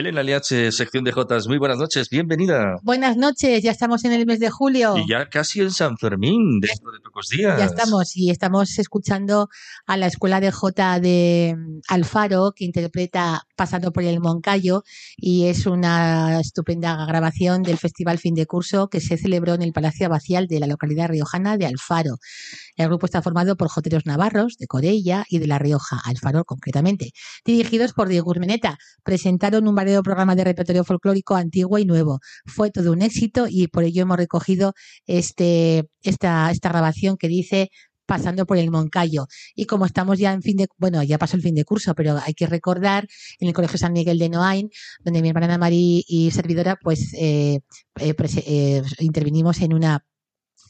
Elena 0.00 0.22
Liache, 0.22 0.72
sección 0.72 1.04
de 1.04 1.12
Jotas, 1.12 1.46
muy 1.46 1.58
buenas 1.58 1.76
noches, 1.76 2.08
bienvenida. 2.08 2.76
Buenas 2.82 3.18
noches, 3.18 3.62
ya 3.62 3.70
estamos 3.70 4.02
en 4.06 4.12
el 4.12 4.24
mes 4.24 4.40
de 4.40 4.48
julio. 4.48 4.96
Y 4.96 5.06
ya 5.06 5.28
casi 5.28 5.60
en 5.60 5.70
San 5.70 5.98
Fermín, 5.98 6.58
dentro 6.58 6.90
de 6.90 7.00
pocos 7.00 7.28
días. 7.28 7.58
Ya 7.58 7.66
estamos, 7.66 8.16
y 8.16 8.30
estamos 8.30 8.78
escuchando 8.78 9.50
a 9.86 9.98
la 9.98 10.06
Escuela 10.06 10.40
de 10.40 10.52
Jota 10.52 10.98
de 11.00 11.54
Alfaro, 11.86 12.52
que 12.56 12.64
interpreta 12.64 13.46
Pasando 13.56 13.92
por 13.92 14.02
el 14.04 14.20
Moncayo, 14.20 14.84
y 15.18 15.44
es 15.44 15.66
una 15.66 16.40
estupenda 16.40 17.04
grabación 17.04 17.62
del 17.62 17.76
Festival 17.76 18.18
Fin 18.18 18.34
de 18.34 18.46
Curso 18.46 18.88
que 18.88 19.02
se 19.02 19.18
celebró 19.18 19.52
en 19.52 19.60
el 19.60 19.74
Palacio 19.74 20.06
Abacial 20.06 20.46
de 20.46 20.60
la 20.60 20.66
localidad 20.66 21.10
riojana 21.10 21.58
de 21.58 21.66
Alfaro. 21.66 22.16
El 22.76 22.86
grupo 22.86 23.04
está 23.04 23.20
formado 23.20 23.58
por 23.58 23.68
joteros 23.68 24.06
navarros, 24.06 24.56
de 24.56 24.66
Corella 24.66 25.26
y 25.28 25.40
de 25.40 25.46
La 25.46 25.58
Rioja, 25.58 26.00
Alfaro 26.02 26.44
concretamente, 26.46 27.12
dirigidos 27.44 27.92
por 27.92 28.08
Diego 28.08 28.30
Urmeneta. 28.30 28.78
Presentaron 29.04 29.68
un 29.68 29.74
variado 29.90 30.02
programa 30.02 30.36
de 30.36 30.44
repertorio 30.44 30.84
folclórico 30.84 31.34
antiguo 31.34 31.78
y 31.78 31.84
nuevo. 31.84 32.20
Fue 32.46 32.70
todo 32.70 32.92
un 32.92 33.02
éxito 33.02 33.46
y 33.48 33.66
por 33.66 33.84
ello 33.84 34.02
hemos 34.02 34.16
recogido 34.16 34.72
este, 35.06 35.88
esta, 36.02 36.50
esta 36.50 36.68
grabación 36.68 37.16
que 37.16 37.28
dice 37.28 37.70
pasando 38.06 38.44
por 38.44 38.58
el 38.58 38.70
Moncayo. 38.70 39.26
Y 39.54 39.66
como 39.66 39.86
estamos 39.86 40.18
ya 40.18 40.32
en 40.32 40.42
fin 40.42 40.56
de, 40.56 40.68
bueno, 40.78 41.02
ya 41.02 41.16
pasó 41.18 41.36
el 41.36 41.42
fin 41.42 41.54
de 41.54 41.64
curso, 41.64 41.94
pero 41.94 42.18
hay 42.24 42.34
que 42.34 42.46
recordar 42.46 43.06
en 43.38 43.48
el 43.48 43.54
Colegio 43.54 43.78
San 43.78 43.92
Miguel 43.92 44.18
de 44.18 44.28
Noain, 44.28 44.68
donde 45.04 45.22
mi 45.22 45.28
hermana 45.28 45.58
María 45.58 46.02
y 46.06 46.30
servidora, 46.32 46.76
pues 46.76 47.12
eh, 47.14 47.60
eh, 48.00 48.14
eh, 48.18 48.82
intervinimos 48.98 49.60
en 49.60 49.74
una 49.74 50.04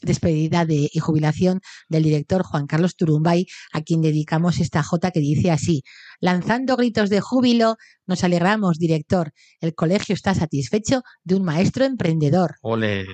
despedida 0.01 0.65
de, 0.65 0.89
y 0.91 0.99
jubilación 0.99 1.61
del 1.89 2.03
director 2.03 2.43
Juan 2.43 2.67
Carlos 2.67 2.95
Turumbay, 2.95 3.47
a 3.71 3.81
quien 3.81 4.01
dedicamos 4.01 4.59
esta 4.59 4.83
jota 4.83 5.11
que 5.11 5.19
dice 5.19 5.51
así, 5.51 5.83
lanzando 6.21 6.77
gritos 6.77 7.09
de 7.09 7.19
júbilo, 7.19 7.75
nos 8.07 8.23
alegramos, 8.23 8.77
director, 8.77 9.33
el 9.59 9.75
colegio 9.75 10.15
está 10.15 10.33
satisfecho 10.33 11.01
de 11.23 11.35
un 11.35 11.43
maestro 11.43 11.83
emprendedor. 11.83 12.55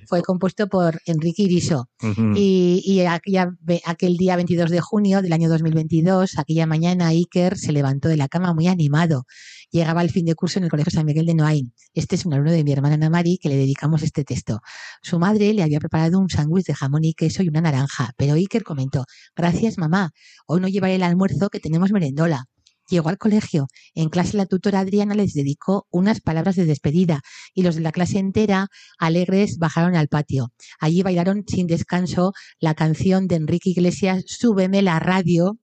Fue 0.07 0.21
compuesto 0.21 0.67
por 0.67 1.01
Enrique 1.05 1.43
Iriso. 1.43 1.89
Y, 2.35 3.03
aquel 3.05 4.17
día 4.17 4.35
22 4.35 4.69
de 4.69 4.81
junio 4.81 5.21
del 5.21 5.33
año 5.33 5.49
2022, 5.49 6.37
aquella 6.37 6.67
mañana, 6.67 7.07
Iker 7.07 7.57
se 7.57 7.71
levantó 7.71 8.09
de 8.09 8.17
la 8.17 8.27
cama 8.27 8.53
muy 8.53 8.67
animado 8.67 9.25
llegaba 9.71 10.01
al 10.01 10.09
fin 10.09 10.25
de 10.25 10.35
curso 10.35 10.59
en 10.59 10.65
el 10.65 10.69
Colegio 10.69 10.91
San 10.91 11.05
Miguel 11.05 11.25
de 11.25 11.35
Noain. 11.35 11.73
Este 11.93 12.15
es 12.15 12.25
un 12.25 12.33
alumno 12.33 12.51
de 12.51 12.63
mi 12.63 12.71
hermana 12.71 12.95
Ana 12.95 13.09
Mari 13.09 13.37
que 13.37 13.49
le 13.49 13.55
dedicamos 13.55 14.01
este 14.03 14.23
texto. 14.23 14.59
Su 15.01 15.19
madre 15.19 15.53
le 15.53 15.63
había 15.63 15.79
preparado 15.79 16.19
un 16.19 16.29
sándwich 16.29 16.65
de 16.65 16.73
jamón 16.73 17.03
y 17.03 17.13
queso 17.13 17.43
y 17.43 17.49
una 17.49 17.61
naranja, 17.61 18.11
pero 18.17 18.33
Iker 18.33 18.63
comentó, 18.63 19.05
gracias 19.35 19.77
mamá, 19.77 20.11
hoy 20.45 20.61
no 20.61 20.67
llevaré 20.67 20.95
el 20.95 21.03
almuerzo 21.03 21.49
que 21.49 21.59
tenemos 21.59 21.91
merendola. 21.91 22.45
Llegó 22.89 23.09
al 23.09 23.17
colegio. 23.17 23.67
En 23.93 24.09
clase 24.09 24.37
la 24.37 24.45
tutora 24.45 24.79
Adriana 24.79 25.13
les 25.15 25.33
dedicó 25.33 25.87
unas 25.91 26.21
palabras 26.21 26.55
de 26.55 26.65
despedida 26.65 27.21
y 27.53 27.63
los 27.63 27.75
de 27.75 27.81
la 27.81 27.91
clase 27.91 28.19
entera, 28.19 28.67
alegres, 28.97 29.57
bajaron 29.57 29.95
al 29.95 30.07
patio. 30.07 30.53
Allí 30.79 31.03
bailaron 31.03 31.43
sin 31.47 31.67
descanso 31.67 32.31
la 32.59 32.75
canción 32.75 33.27
de 33.27 33.35
Enrique 33.35 33.71
Iglesias, 33.71 34.23
Súbeme 34.27 34.81
la 34.81 34.99
radio, 34.99 35.59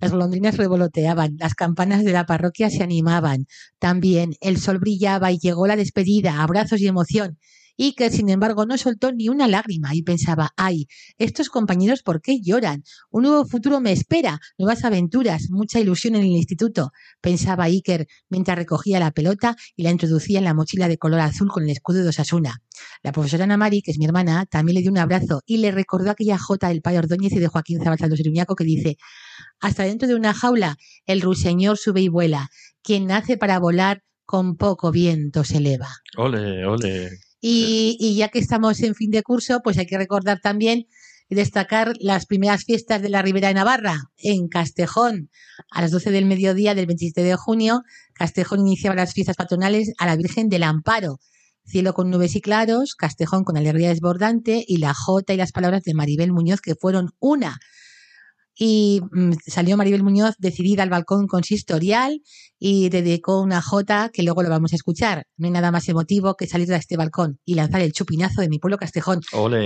las 0.00 0.12
golondrinas 0.12 0.56
revoloteaban, 0.56 1.36
las 1.38 1.54
campanas 1.54 2.04
de 2.04 2.12
la 2.12 2.26
parroquia 2.26 2.70
se 2.70 2.82
animaban. 2.82 3.46
También 3.78 4.34
el 4.40 4.58
sol 4.58 4.78
brillaba 4.78 5.32
y 5.32 5.38
llegó 5.38 5.66
la 5.66 5.76
despedida, 5.76 6.42
abrazos 6.42 6.80
y 6.80 6.86
emoción 6.86 7.38
y 7.80 7.92
que 7.92 8.10
sin 8.10 8.28
embargo 8.28 8.66
no 8.66 8.76
soltó 8.76 9.12
ni 9.12 9.28
una 9.28 9.46
lágrima 9.46 9.94
y 9.94 10.02
pensaba, 10.02 10.50
ay, 10.56 10.88
estos 11.16 11.48
compañeros, 11.48 12.02
¿por 12.02 12.20
qué 12.20 12.40
lloran? 12.42 12.82
Un 13.08 13.22
nuevo 13.22 13.46
futuro 13.46 13.80
me 13.80 13.92
espera, 13.92 14.40
nuevas 14.58 14.84
aventuras, 14.84 15.48
mucha 15.48 15.78
ilusión 15.78 16.16
en 16.16 16.22
el 16.22 16.32
instituto, 16.32 16.90
pensaba 17.20 17.64
Iker 17.64 18.08
mientras 18.28 18.58
recogía 18.58 18.98
la 18.98 19.12
pelota 19.12 19.54
y 19.76 19.84
la 19.84 19.92
introducía 19.92 20.38
en 20.38 20.44
la 20.44 20.54
mochila 20.54 20.88
de 20.88 20.98
color 20.98 21.20
azul 21.20 21.48
con 21.48 21.62
el 21.62 21.70
escudo 21.70 22.02
de 22.02 22.08
Osasuna. 22.08 22.60
La 23.04 23.12
profesora 23.12 23.44
Ana 23.44 23.56
Mari, 23.56 23.80
que 23.80 23.92
es 23.92 23.98
mi 23.98 24.06
hermana, 24.06 24.44
también 24.46 24.74
le 24.74 24.82
dio 24.82 24.90
un 24.90 24.98
abrazo 24.98 25.42
y 25.46 25.58
le 25.58 25.70
recordó 25.70 26.10
aquella 26.10 26.36
jota 26.36 26.68
del 26.68 26.82
padre 26.82 26.98
Ordóñez 26.98 27.32
y 27.32 27.38
de 27.38 27.46
Joaquín 27.46 27.78
Zabalzalo 27.80 28.16
Seruñaco 28.16 28.56
que 28.56 28.64
dice, 28.64 28.96
hasta 29.60 29.84
dentro 29.84 30.08
de 30.08 30.16
una 30.16 30.34
jaula 30.34 30.76
el 31.06 31.20
ruiseñor 31.20 31.78
sube 31.78 32.00
y 32.00 32.08
vuela, 32.08 32.50
quien 32.82 33.06
nace 33.06 33.36
para 33.36 33.60
volar 33.60 34.02
con 34.24 34.56
poco 34.56 34.90
viento 34.90 35.44
se 35.44 35.58
eleva. 35.58 35.88
Ole, 36.16 36.66
ole. 36.66 37.27
Y, 37.40 38.16
ya 38.16 38.28
que 38.28 38.38
estamos 38.38 38.80
en 38.82 38.94
fin 38.94 39.10
de 39.10 39.22
curso, 39.22 39.60
pues 39.62 39.78
hay 39.78 39.86
que 39.86 39.98
recordar 39.98 40.40
también 40.40 40.86
y 41.28 41.34
destacar 41.34 41.92
las 42.00 42.26
primeras 42.26 42.64
fiestas 42.64 43.02
de 43.02 43.10
la 43.10 43.22
Ribera 43.22 43.48
de 43.48 43.54
Navarra 43.54 44.10
en 44.16 44.48
Castejón. 44.48 45.30
A 45.70 45.82
las 45.82 45.90
12 45.90 46.10
del 46.10 46.24
mediodía 46.24 46.74
del 46.74 46.86
27 46.86 47.22
de 47.22 47.36
junio, 47.36 47.82
Castejón 48.14 48.60
iniciaba 48.60 48.96
las 48.96 49.12
fiestas 49.12 49.36
patronales 49.36 49.92
a 49.98 50.06
la 50.06 50.16
Virgen 50.16 50.48
del 50.48 50.62
Amparo. 50.62 51.18
Cielo 51.66 51.92
con 51.92 52.08
nubes 52.08 52.34
y 52.34 52.40
claros, 52.40 52.94
Castejón 52.94 53.44
con 53.44 53.58
alegría 53.58 53.90
desbordante 53.90 54.64
y 54.66 54.78
la 54.78 54.94
jota 54.94 55.34
y 55.34 55.36
las 55.36 55.52
palabras 55.52 55.82
de 55.82 55.92
Maribel 55.92 56.32
Muñoz 56.32 56.62
que 56.62 56.74
fueron 56.74 57.10
una 57.18 57.58
y 58.58 59.00
mm, 59.12 59.34
salió 59.46 59.76
Maribel 59.76 60.02
Muñoz 60.02 60.34
decidida 60.38 60.82
al 60.82 60.90
balcón 60.90 61.28
consistorial 61.28 62.20
y 62.58 62.88
dedicó 62.88 63.40
una 63.40 63.62
jota 63.62 64.10
que 64.12 64.24
luego 64.24 64.42
lo 64.42 64.50
vamos 64.50 64.72
a 64.72 64.76
escuchar. 64.76 65.26
No 65.36 65.46
hay 65.46 65.52
nada 65.52 65.70
más 65.70 65.88
emotivo 65.88 66.34
que 66.34 66.48
salir 66.48 66.66
de 66.66 66.74
este 66.74 66.96
balcón 66.96 67.38
y 67.44 67.54
lanzar 67.54 67.80
el 67.82 67.92
chupinazo 67.92 68.40
de 68.40 68.48
mi 68.48 68.58
pueblo 68.58 68.76
Castejón. 68.76 69.20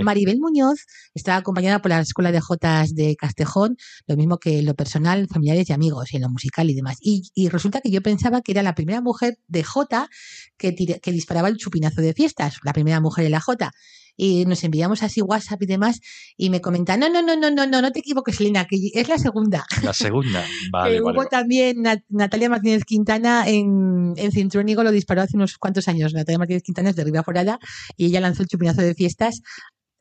Maribel 0.04 0.38
Muñoz 0.38 0.84
estaba 1.14 1.38
acompañada 1.38 1.80
por 1.80 1.88
la 1.88 2.00
Escuela 2.00 2.32
de 2.32 2.40
Jotas 2.40 2.94
de 2.94 3.16
Castejón, 3.16 3.78
lo 4.06 4.16
mismo 4.16 4.36
que 4.36 4.58
en 4.58 4.66
lo 4.66 4.74
personal, 4.74 5.26
familiares 5.26 5.70
y 5.70 5.72
amigos, 5.72 6.12
y 6.12 6.16
en 6.16 6.22
lo 6.22 6.28
musical 6.28 6.68
y 6.68 6.74
demás. 6.74 6.98
Y, 7.00 7.22
resulta 7.48 7.80
que 7.80 7.90
yo 7.90 8.02
pensaba 8.02 8.42
que 8.42 8.52
era 8.52 8.62
la 8.62 8.74
primera 8.74 9.00
mujer 9.00 9.38
de 9.48 9.64
Jota 9.64 10.10
que, 10.58 10.74
que 10.74 11.12
disparaba 11.12 11.48
el 11.48 11.56
chupinazo 11.56 12.02
de 12.02 12.12
fiestas, 12.12 12.58
la 12.62 12.74
primera 12.74 13.00
mujer 13.00 13.24
en 13.24 13.32
la 13.32 13.40
Jota 13.40 13.72
y 14.16 14.44
nos 14.46 14.62
enviamos 14.64 15.02
así 15.02 15.22
WhatsApp 15.22 15.62
y 15.62 15.66
demás 15.66 16.00
y 16.36 16.50
me 16.50 16.60
comentan, 16.60 17.00
no, 17.00 17.08
no, 17.08 17.22
no, 17.22 17.36
no, 17.36 17.50
no, 17.50 17.66
no, 17.66 17.82
no 17.82 17.92
te 17.92 18.00
equivoques, 18.00 18.40
Lina, 18.40 18.66
que 18.66 18.76
es 18.92 19.08
la 19.08 19.18
segunda. 19.18 19.64
La 19.82 19.92
segunda, 19.92 20.44
vale. 20.72 21.00
hubo 21.00 21.26
también 21.26 21.82
Natalia 22.08 22.48
Martínez 22.48 22.84
Quintana 22.84 23.44
en, 23.46 24.14
en 24.16 24.32
Cintrónigo, 24.32 24.82
lo 24.82 24.90
disparó 24.90 25.22
hace 25.22 25.36
unos 25.36 25.58
cuantos 25.58 25.88
años. 25.88 26.14
Natalia 26.14 26.38
Martínez 26.38 26.62
Quintana 26.62 26.90
es 26.90 26.96
de 26.96 27.04
Riva 27.04 27.22
Forada 27.22 27.58
y 27.96 28.06
ella 28.06 28.20
lanzó 28.20 28.42
el 28.42 28.48
chupinazo 28.48 28.82
de 28.82 28.94
fiestas 28.94 29.42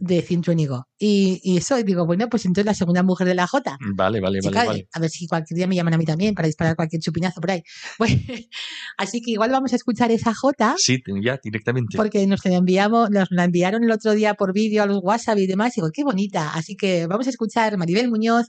de 0.01 0.21
Cintruénigo. 0.23 0.87
Y, 0.97 1.39
y 1.43 1.57
eso, 1.57 1.77
y 1.77 1.83
digo, 1.83 2.05
bueno, 2.05 2.27
pues 2.27 2.45
entonces 2.45 2.65
la 2.65 2.73
segunda 2.73 3.03
mujer 3.03 3.27
de 3.27 3.35
la 3.35 3.47
Jota. 3.47 3.77
Vale, 3.95 4.19
vale, 4.19 4.39
vale, 4.43 4.87
A 4.91 4.99
ver 4.99 5.09
si 5.09 5.27
cualquier 5.27 5.55
día 5.55 5.67
me 5.67 5.75
llaman 5.75 5.93
a 5.93 5.97
mí 5.97 6.05
también 6.05 6.33
para 6.33 6.47
disparar 6.47 6.75
cualquier 6.75 7.01
chupinazo 7.01 7.39
por 7.39 7.51
ahí. 7.51 7.63
Pues, 7.97 8.17
así 8.97 9.21
que 9.21 9.31
igual 9.31 9.51
vamos 9.51 9.73
a 9.73 9.75
escuchar 9.75 10.11
esa 10.11 10.33
Jota. 10.33 10.73
Sí, 10.77 11.03
ya, 11.21 11.39
directamente. 11.43 11.97
Porque 11.97 12.25
nos 12.25 12.43
la 12.45 12.55
enviamos, 12.55 13.11
nos 13.11 13.29
la 13.29 13.43
enviaron 13.43 13.83
el 13.83 13.91
otro 13.91 14.13
día 14.13 14.33
por 14.33 14.53
vídeo 14.53 14.81
a 14.81 14.87
los 14.87 14.99
WhatsApp 15.03 15.37
y 15.37 15.45
demás. 15.45 15.77
Y 15.77 15.81
digo, 15.81 15.91
qué 15.93 16.03
bonita. 16.03 16.51
Así 16.53 16.75
que 16.75 17.05
vamos 17.05 17.27
a 17.27 17.29
escuchar 17.29 17.77
Maribel 17.77 18.09
Muñoz 18.09 18.47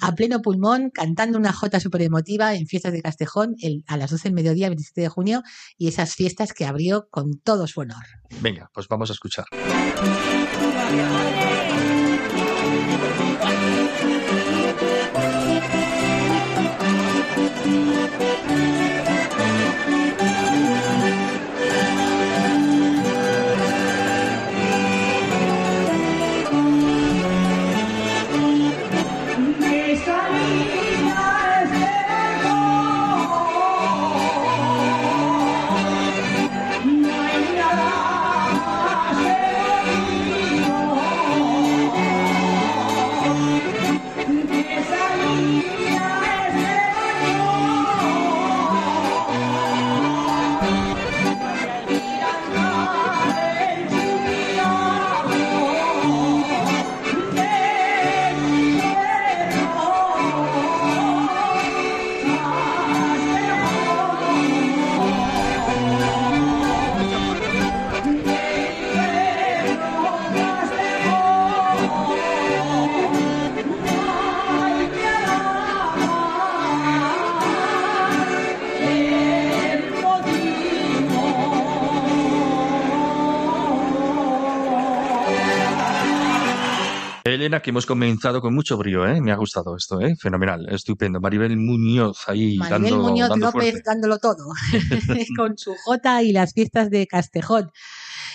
a 0.00 0.14
pleno 0.14 0.42
pulmón, 0.42 0.90
cantando 0.90 1.38
una 1.38 1.52
jota 1.52 1.80
súper 1.80 2.02
emotiva 2.02 2.54
en 2.54 2.66
fiestas 2.66 2.92
de 2.92 3.02
Castejón 3.02 3.56
a 3.86 3.96
las 3.96 4.10
12 4.10 4.24
del 4.24 4.34
mediodía, 4.34 4.66
el 4.66 4.72
27 4.72 5.00
de 5.00 5.08
junio, 5.08 5.42
y 5.76 5.88
esas 5.88 6.14
fiestas 6.14 6.52
que 6.52 6.64
abrió 6.64 7.08
con 7.10 7.38
todo 7.38 7.66
su 7.66 7.80
honor. 7.80 8.04
Venga, 8.40 8.70
pues 8.72 8.88
vamos 8.88 9.10
a 9.10 9.12
escuchar. 9.12 9.46
Que 87.60 87.70
hemos 87.70 87.86
comenzado 87.86 88.40
con 88.40 88.54
mucho 88.54 88.76
brío, 88.78 89.06
¿eh? 89.06 89.20
Me 89.20 89.32
ha 89.32 89.36
gustado 89.36 89.76
esto, 89.76 90.00
¿eh? 90.00 90.16
Fenomenal, 90.18 90.66
estupendo. 90.70 91.20
Maribel 91.20 91.56
Muñoz 91.56 92.28
ahí 92.28 92.56
Maribel 92.56 92.96
Muñoz 92.96 93.36
López 93.36 93.82
dándolo 93.84 94.18
todo, 94.18 94.46
con 95.36 95.58
su 95.58 95.74
Jota 95.84 96.22
y 96.22 96.32
las 96.32 96.54
fiestas 96.54 96.88
de 96.90 97.06
Castejón. 97.06 97.70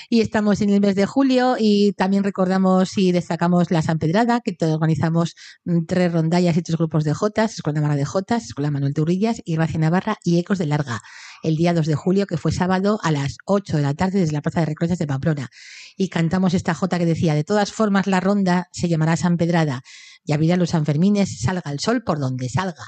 Y 0.09 0.21
estamos 0.21 0.61
en 0.61 0.69
el 0.69 0.79
mes 0.79 0.95
de 0.95 1.05
julio 1.05 1.55
y 1.59 1.93
también 1.93 2.23
recordamos 2.23 2.97
y 2.97 3.11
destacamos 3.11 3.71
la 3.71 3.81
San 3.81 3.99
Pedrada, 3.99 4.39
que 4.39 4.55
organizamos 4.65 5.35
mm, 5.65 5.85
tres 5.85 6.13
rondallas 6.13 6.55
y 6.55 6.61
tres 6.61 6.77
grupos 6.77 7.03
de 7.03 7.13
Jotas, 7.13 7.55
Escuela 7.55 7.81
Navarra 7.81 7.97
de 7.97 8.05
Jotas, 8.05 8.45
Escuela 8.45 8.71
Manuel 8.71 8.93
Turrillas 8.93 9.41
y 9.43 9.55
Gracia 9.55 9.79
Navarra 9.79 10.17
y 10.23 10.39
Ecos 10.39 10.59
de 10.59 10.67
Larga, 10.67 11.01
el 11.43 11.55
día 11.55 11.73
2 11.73 11.85
de 11.85 11.95
julio, 11.95 12.27
que 12.27 12.37
fue 12.37 12.51
sábado 12.51 12.99
a 13.03 13.11
las 13.11 13.37
8 13.45 13.77
de 13.77 13.83
la 13.83 13.93
tarde 13.93 14.19
desde 14.19 14.33
la 14.33 14.41
Plaza 14.41 14.61
de 14.61 14.67
Reclutas 14.67 14.97
de 14.97 15.07
Pamplona. 15.07 15.49
Y 15.95 16.09
cantamos 16.09 16.53
esta 16.53 16.73
jota 16.73 16.99
que 16.99 17.05
decía, 17.05 17.35
de 17.35 17.43
todas 17.43 17.71
formas 17.71 18.07
la 18.07 18.19
ronda 18.19 18.67
se 18.71 18.87
llamará 18.87 19.17
San 19.17 19.37
Pedrada 19.37 19.83
y 20.27 20.51
a 20.51 20.57
los 20.57 20.71
Sanfermines 20.71 21.39
salga 21.39 21.71
el 21.71 21.79
sol 21.79 22.03
por 22.03 22.19
donde 22.19 22.49
salga. 22.49 22.83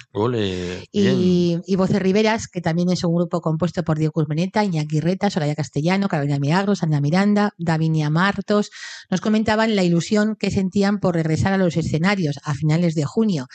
y, 0.92 1.58
y 1.66 1.76
Voces 1.78 2.02
Riveras, 2.02 2.50
que 2.50 2.60
también 2.60 2.90
es 2.90 3.06
un 3.06 3.16
grupo 3.16 3.40
compuesto 3.40 3.82
por 3.84 3.98
Diego 3.98 4.12
Cusmeneta, 4.12 4.66
Iñaki 4.66 5.00
Reta, 5.00 5.30
Soraya 5.30 5.56
Castellano, 5.56 6.10
Carolina 6.10 6.38
Milagros, 6.38 6.84
Ana 6.84 7.00
Miranda, 7.00 7.54
Davinia 7.58 8.10
Martos, 8.10 8.72
nos 9.10 9.22
comentaban 9.22 9.78
la 9.78 9.84
ilusión 9.84 10.36
que 10.38 10.52
sentían 10.52 11.00
por 11.00 11.16
regresar 11.16 11.54
a 11.54 11.58
los 11.58 11.78
escenarios 11.78 12.40
a 12.44 12.54
finales 12.56 12.94
de 12.94 13.06
junio. 13.06 13.48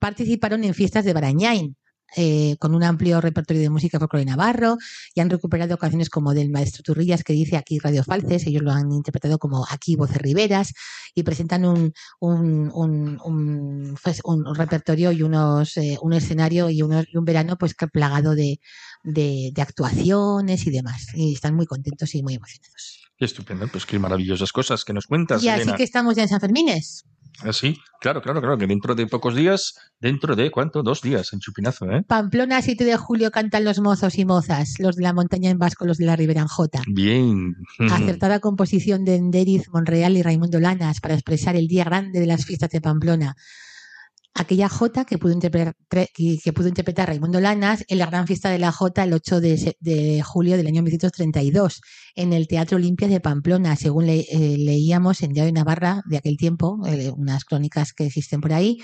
Participaron 0.00 0.64
en 0.64 0.74
fiestas 0.74 1.04
de 1.04 1.12
Barañain, 1.12 1.76
eh, 2.16 2.56
con 2.58 2.74
un 2.74 2.82
amplio 2.82 3.20
repertorio 3.20 3.62
de 3.62 3.70
música 3.70 3.98
folclore 3.98 4.24
Navarro 4.24 4.78
y 5.14 5.20
han 5.20 5.28
recuperado 5.28 5.76
canciones 5.76 6.08
como 6.08 6.32
del 6.32 6.50
Maestro 6.50 6.82
Turrillas 6.82 7.22
que 7.22 7.34
dice 7.34 7.56
aquí 7.56 7.78
Radio 7.78 8.02
Falces, 8.02 8.46
ellos 8.46 8.62
lo 8.62 8.72
han 8.72 8.90
interpretado 8.92 9.38
como 9.38 9.66
aquí 9.70 9.94
Voces 9.94 10.16
Riveras 10.16 10.72
y 11.14 11.22
presentan 11.22 11.66
un, 11.66 11.92
un, 12.20 12.70
un, 12.72 13.20
un, 13.22 14.54
repertorio 14.54 15.12
y 15.12 15.22
unos, 15.22 15.76
eh, 15.76 15.98
un 16.00 16.14
escenario 16.14 16.70
y, 16.70 16.82
unos, 16.82 17.04
y 17.12 17.18
un 17.18 17.24
verano 17.24 17.56
pues 17.58 17.74
plagado 17.92 18.34
de, 18.34 18.58
de, 19.04 19.52
actuaciones 19.58 20.66
y 20.66 20.70
demás 20.70 21.08
y 21.14 21.34
están 21.34 21.54
muy 21.54 21.66
contentos 21.66 22.14
y 22.14 22.22
muy 22.22 22.34
emocionados. 22.34 23.06
estupendo, 23.18 23.68
pues 23.68 23.84
qué 23.84 23.98
maravillosas 23.98 24.52
cosas 24.52 24.84
que 24.84 24.92
nos 24.92 25.06
cuentas. 25.06 25.42
Y 25.42 25.48
así 25.48 25.72
que 25.74 25.82
estamos 25.82 26.16
ya 26.16 26.22
en 26.22 26.28
San 26.28 26.40
Fermines. 26.40 27.04
Ah, 27.44 27.52
sí, 27.52 27.78
claro, 28.00 28.20
claro, 28.20 28.40
claro, 28.40 28.58
que 28.58 28.66
dentro 28.66 28.94
de 28.94 29.06
pocos 29.06 29.34
días, 29.34 29.74
dentro 30.00 30.34
de 30.34 30.50
cuánto, 30.50 30.82
dos 30.82 31.02
días 31.02 31.32
en 31.32 31.38
Chupinazo, 31.38 31.90
¿eh? 31.90 32.02
Pamplona, 32.06 32.60
7 32.60 32.84
de 32.84 32.96
julio 32.96 33.30
cantan 33.30 33.64
los 33.64 33.78
mozos 33.80 34.18
y 34.18 34.24
mozas, 34.24 34.74
los 34.78 34.96
de 34.96 35.02
la 35.02 35.12
montaña 35.12 35.50
en 35.50 35.58
Vasco, 35.58 35.86
los 35.86 35.98
de 35.98 36.06
la 36.06 36.16
Ribera 36.16 36.40
en 36.40 36.48
Jota. 36.48 36.82
Bien. 36.88 37.54
Acertada 37.90 38.40
composición 38.40 39.04
de 39.04 39.16
Enderiz 39.16 39.68
Monreal 39.72 40.16
y 40.16 40.22
Raimundo 40.22 40.58
Lanas 40.58 41.00
para 41.00 41.14
expresar 41.14 41.54
el 41.54 41.68
día 41.68 41.84
grande 41.84 42.18
de 42.18 42.26
las 42.26 42.44
fiestas 42.44 42.70
de 42.70 42.80
Pamplona 42.80 43.36
aquella 44.34 44.68
Jota 44.68 45.04
que 45.04 45.18
pudo 45.18 45.32
interpretar, 45.32 45.74
que 45.88 46.52
pudo 46.52 46.68
interpretar 46.68 47.08
Raimundo 47.08 47.40
Lanas 47.40 47.84
en 47.88 47.98
la 47.98 48.06
gran 48.06 48.26
fiesta 48.26 48.50
de 48.50 48.58
la 48.58 48.72
Jota 48.72 49.04
el 49.04 49.12
8 49.12 49.40
de, 49.40 50.22
julio 50.24 50.56
del 50.56 50.66
año 50.66 50.82
1932 50.82 51.80
en 52.14 52.32
el 52.32 52.46
Teatro 52.46 52.76
Olimpia 52.76 53.08
de 53.08 53.20
Pamplona, 53.20 53.76
según 53.76 54.08
eh, 54.08 54.24
leíamos 54.58 55.22
en 55.22 55.32
Diario 55.32 55.52
Navarra 55.52 56.02
de 56.06 56.18
aquel 56.18 56.36
tiempo, 56.36 56.78
eh, 56.86 57.10
unas 57.16 57.44
crónicas 57.44 57.92
que 57.92 58.06
existen 58.06 58.40
por 58.40 58.52
ahí, 58.52 58.78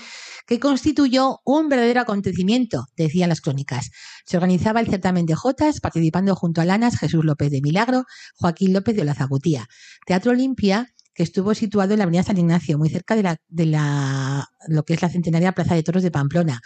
que 0.45 0.59
constituyó 0.59 1.39
un 1.45 1.69
verdadero 1.69 2.01
acontecimiento, 2.01 2.85
decían 2.95 3.29
las 3.29 3.41
crónicas. 3.41 3.91
Se 4.25 4.37
organizaba 4.37 4.79
el 4.79 4.87
certamen 4.87 5.25
de 5.25 5.35
Jotas, 5.35 5.79
participando 5.79 6.35
junto 6.35 6.61
a 6.61 6.65
Lanas 6.65 6.97
Jesús 6.97 7.23
López 7.23 7.51
de 7.51 7.61
Milagro, 7.61 8.05
Joaquín 8.35 8.73
López 8.73 8.95
de 8.95 9.01
Olazagutía. 9.01 9.67
Teatro 10.05 10.31
Olimpia 10.31 10.87
que 11.15 11.23
estuvo 11.23 11.55
situado 11.55 11.93
en 11.93 11.99
la 11.99 12.03
avenida 12.03 12.23
San 12.23 12.37
Ignacio, 12.37 12.77
muy 12.77 12.89
cerca 12.89 13.15
de, 13.15 13.23
la, 13.23 13.37
de 13.47 13.65
la, 13.65 14.49
lo 14.67 14.83
que 14.83 14.93
es 14.93 15.01
la 15.01 15.09
centenaria 15.09 15.53
Plaza 15.53 15.73
de 15.73 15.81
Toros 15.81 16.03
de 16.03 16.11
Pamplona. 16.11 16.59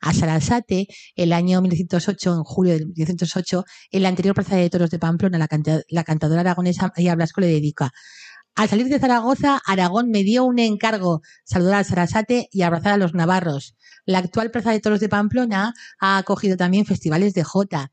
A 0.00 0.12
Sarasate, 0.12 0.86
el 1.16 1.32
año 1.32 1.60
1908, 1.60 2.34
en 2.34 2.44
julio 2.44 2.74
de 2.74 2.86
1908, 2.86 3.64
en 3.90 4.02
la 4.02 4.08
anterior 4.08 4.34
Plaza 4.34 4.56
de 4.56 4.70
Toros 4.70 4.90
de 4.90 5.00
Pamplona, 5.00 5.38
la, 5.38 5.48
la 5.88 6.04
cantadora 6.04 6.42
aragonesa 6.42 6.92
María 6.96 7.16
Blasco 7.16 7.40
le 7.40 7.48
dedica. 7.48 7.90
Al 8.54 8.68
salir 8.68 8.88
de 8.88 9.00
Zaragoza, 9.00 9.60
Aragón 9.66 10.10
me 10.10 10.22
dio 10.22 10.44
un 10.44 10.60
encargo, 10.60 11.20
saludar 11.44 11.80
a 11.80 11.84
Sarasate 11.84 12.48
y 12.52 12.62
abrazar 12.62 12.92
a 12.94 12.96
los 12.96 13.12
navarros. 13.12 13.74
La 14.06 14.18
actual 14.18 14.52
Plaza 14.52 14.70
de 14.70 14.80
Toros 14.80 15.00
de 15.00 15.08
Pamplona 15.08 15.74
ha 15.98 16.16
acogido 16.16 16.56
también 16.56 16.86
festivales 16.86 17.34
de 17.34 17.42
Jota. 17.42 17.90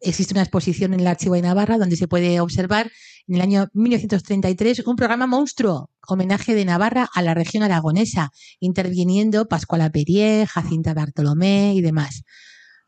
Existe 0.00 0.32
una 0.32 0.42
exposición 0.42 0.94
en 0.94 1.00
el 1.00 1.06
Archivo 1.08 1.34
de 1.34 1.42
Navarra 1.42 1.76
donde 1.76 1.96
se 1.96 2.08
puede 2.08 2.40
observar 2.40 2.90
en 3.30 3.36
el 3.36 3.42
año 3.42 3.68
1933 3.74 4.82
un 4.86 4.96
programa 4.96 5.28
monstruo, 5.28 5.88
homenaje 6.08 6.52
de 6.52 6.64
Navarra 6.64 7.08
a 7.14 7.22
la 7.22 7.32
región 7.32 7.62
aragonesa, 7.62 8.32
interviniendo 8.58 9.46
Pascuala 9.46 9.88
Perier, 9.88 10.48
Jacinta 10.48 10.94
Bartolomé 10.94 11.74
y 11.76 11.80
demás. 11.80 12.24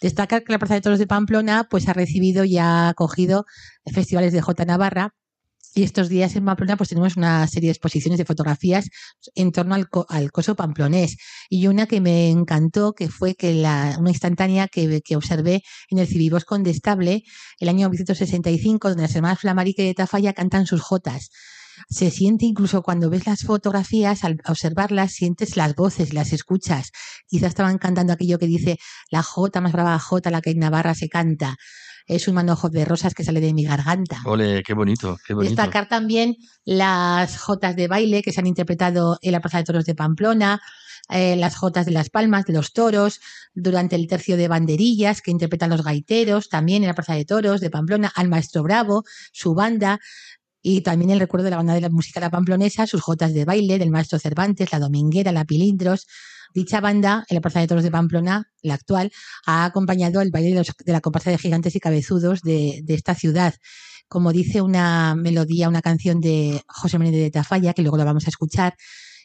Destacar 0.00 0.42
que 0.42 0.50
la 0.50 0.58
Plaza 0.58 0.74
de 0.74 0.80
Toros 0.80 0.98
de 0.98 1.06
Pamplona 1.06 1.68
pues, 1.70 1.86
ha 1.86 1.92
recibido 1.92 2.42
y 2.42 2.58
ha 2.58 2.88
acogido 2.88 3.46
festivales 3.94 4.32
de 4.32 4.42
J 4.42 4.64
Navarra, 4.64 5.14
y 5.74 5.82
estos 5.84 6.08
días 6.08 6.36
en 6.36 6.44
Pamplona 6.44 6.76
pues 6.76 6.90
tenemos 6.90 7.16
una 7.16 7.46
serie 7.46 7.68
de 7.68 7.72
exposiciones 7.72 8.18
de 8.18 8.24
fotografías 8.24 8.90
en 9.34 9.52
torno 9.52 9.74
al, 9.74 10.30
coso 10.30 10.54
pamplonés. 10.54 11.16
Y 11.48 11.66
una 11.66 11.86
que 11.86 12.00
me 12.00 12.30
encantó, 12.30 12.92
que 12.92 13.08
fue 13.08 13.34
que 13.34 13.54
la, 13.54 13.96
una 13.98 14.10
instantánea 14.10 14.68
que, 14.68 15.00
que 15.00 15.16
observé 15.16 15.62
en 15.88 15.98
el 15.98 16.06
Cibibos 16.06 16.44
Condestable 16.44 17.22
el 17.58 17.68
año 17.68 17.88
1965, 17.88 18.88
donde 18.88 19.02
las 19.02 19.16
hermanas 19.16 19.40
Flamarique 19.40 19.82
de 19.82 19.94
Tafalla 19.94 20.34
cantan 20.34 20.66
sus 20.66 20.82
jotas. 20.82 21.30
Se 21.88 22.10
siente 22.10 22.44
incluso 22.44 22.82
cuando 22.82 23.08
ves 23.08 23.26
las 23.26 23.42
fotografías, 23.42 24.24
al 24.24 24.40
observarlas, 24.46 25.12
sientes 25.12 25.56
las 25.56 25.74
voces, 25.74 26.12
las 26.12 26.32
escuchas. 26.34 26.90
Quizás 27.26 27.48
estaban 27.48 27.78
cantando 27.78 28.12
aquello 28.12 28.38
que 28.38 28.46
dice 28.46 28.78
la 29.10 29.22
jota 29.22 29.62
más 29.62 29.72
brava 29.72 29.98
jota, 29.98 30.30
la 30.30 30.42
que 30.42 30.50
en 30.50 30.58
Navarra 30.58 30.94
se 30.94 31.08
canta 31.08 31.56
es 32.06 32.28
un 32.28 32.34
manojo 32.34 32.68
de 32.68 32.84
rosas 32.84 33.14
que 33.14 33.24
sale 33.24 33.40
de 33.40 33.54
mi 33.54 33.64
garganta. 33.64 34.20
Ole, 34.24 34.62
qué 34.62 34.74
bonito, 34.74 35.18
qué 35.26 35.34
bonito. 35.34 35.54
Destacar 35.54 35.88
también 35.88 36.36
las 36.64 37.38
jotas 37.38 37.76
de 37.76 37.88
baile 37.88 38.22
que 38.22 38.32
se 38.32 38.40
han 38.40 38.46
interpretado 38.46 39.18
en 39.22 39.32
la 39.32 39.40
Plaza 39.40 39.58
de 39.58 39.64
Toros 39.64 39.84
de 39.84 39.94
Pamplona, 39.94 40.60
eh, 41.08 41.36
las 41.36 41.56
jotas 41.56 41.84
de 41.84 41.92
las 41.92 42.10
palmas 42.10 42.46
de 42.46 42.52
los 42.52 42.72
toros, 42.72 43.20
durante 43.54 43.96
el 43.96 44.06
tercio 44.06 44.36
de 44.36 44.48
banderillas 44.48 45.20
que 45.20 45.30
interpretan 45.30 45.70
los 45.70 45.82
gaiteros, 45.82 46.48
también 46.48 46.82
en 46.82 46.88
la 46.88 46.94
Plaza 46.94 47.14
de 47.14 47.24
Toros 47.24 47.60
de 47.60 47.70
Pamplona, 47.70 48.10
al 48.14 48.28
Maestro 48.28 48.62
Bravo, 48.62 49.04
su 49.32 49.54
banda, 49.54 50.00
y 50.62 50.80
también 50.82 51.10
el 51.10 51.20
recuerdo 51.20 51.44
de 51.44 51.50
la 51.50 51.56
banda 51.56 51.74
de 51.74 51.80
la 51.80 51.90
música 51.90 52.20
la 52.20 52.30
pamplonesa, 52.30 52.86
sus 52.86 53.02
jotas 53.02 53.34
de 53.34 53.44
baile, 53.44 53.78
del 53.78 53.90
Maestro 53.90 54.18
Cervantes, 54.18 54.72
la 54.72 54.78
Dominguera, 54.78 55.32
la 55.32 55.44
Pilindros, 55.44 56.06
Dicha 56.54 56.80
banda, 56.80 57.24
en 57.28 57.34
la 57.34 57.40
Plaza 57.40 57.60
de 57.60 57.66
Toros 57.66 57.82
de 57.82 57.90
Pamplona, 57.90 58.50
la 58.62 58.74
actual, 58.74 59.10
ha 59.46 59.64
acompañado 59.64 60.20
el 60.20 60.30
baile 60.30 60.62
de, 60.84 60.92
la 60.92 61.00
comparsa 61.00 61.30
de 61.30 61.38
gigantes 61.38 61.74
y 61.74 61.80
cabezudos 61.80 62.42
de, 62.42 62.84
esta 62.88 63.14
ciudad. 63.14 63.54
Como 64.06 64.32
dice 64.32 64.60
una 64.60 65.14
melodía, 65.14 65.68
una 65.68 65.80
canción 65.80 66.20
de 66.20 66.62
José 66.68 66.98
Menéndez 66.98 67.22
de 67.22 67.30
Tafalla, 67.30 67.72
que 67.72 67.80
luego 67.80 67.96
la 67.96 68.04
vamos 68.04 68.26
a 68.26 68.30
escuchar, 68.30 68.76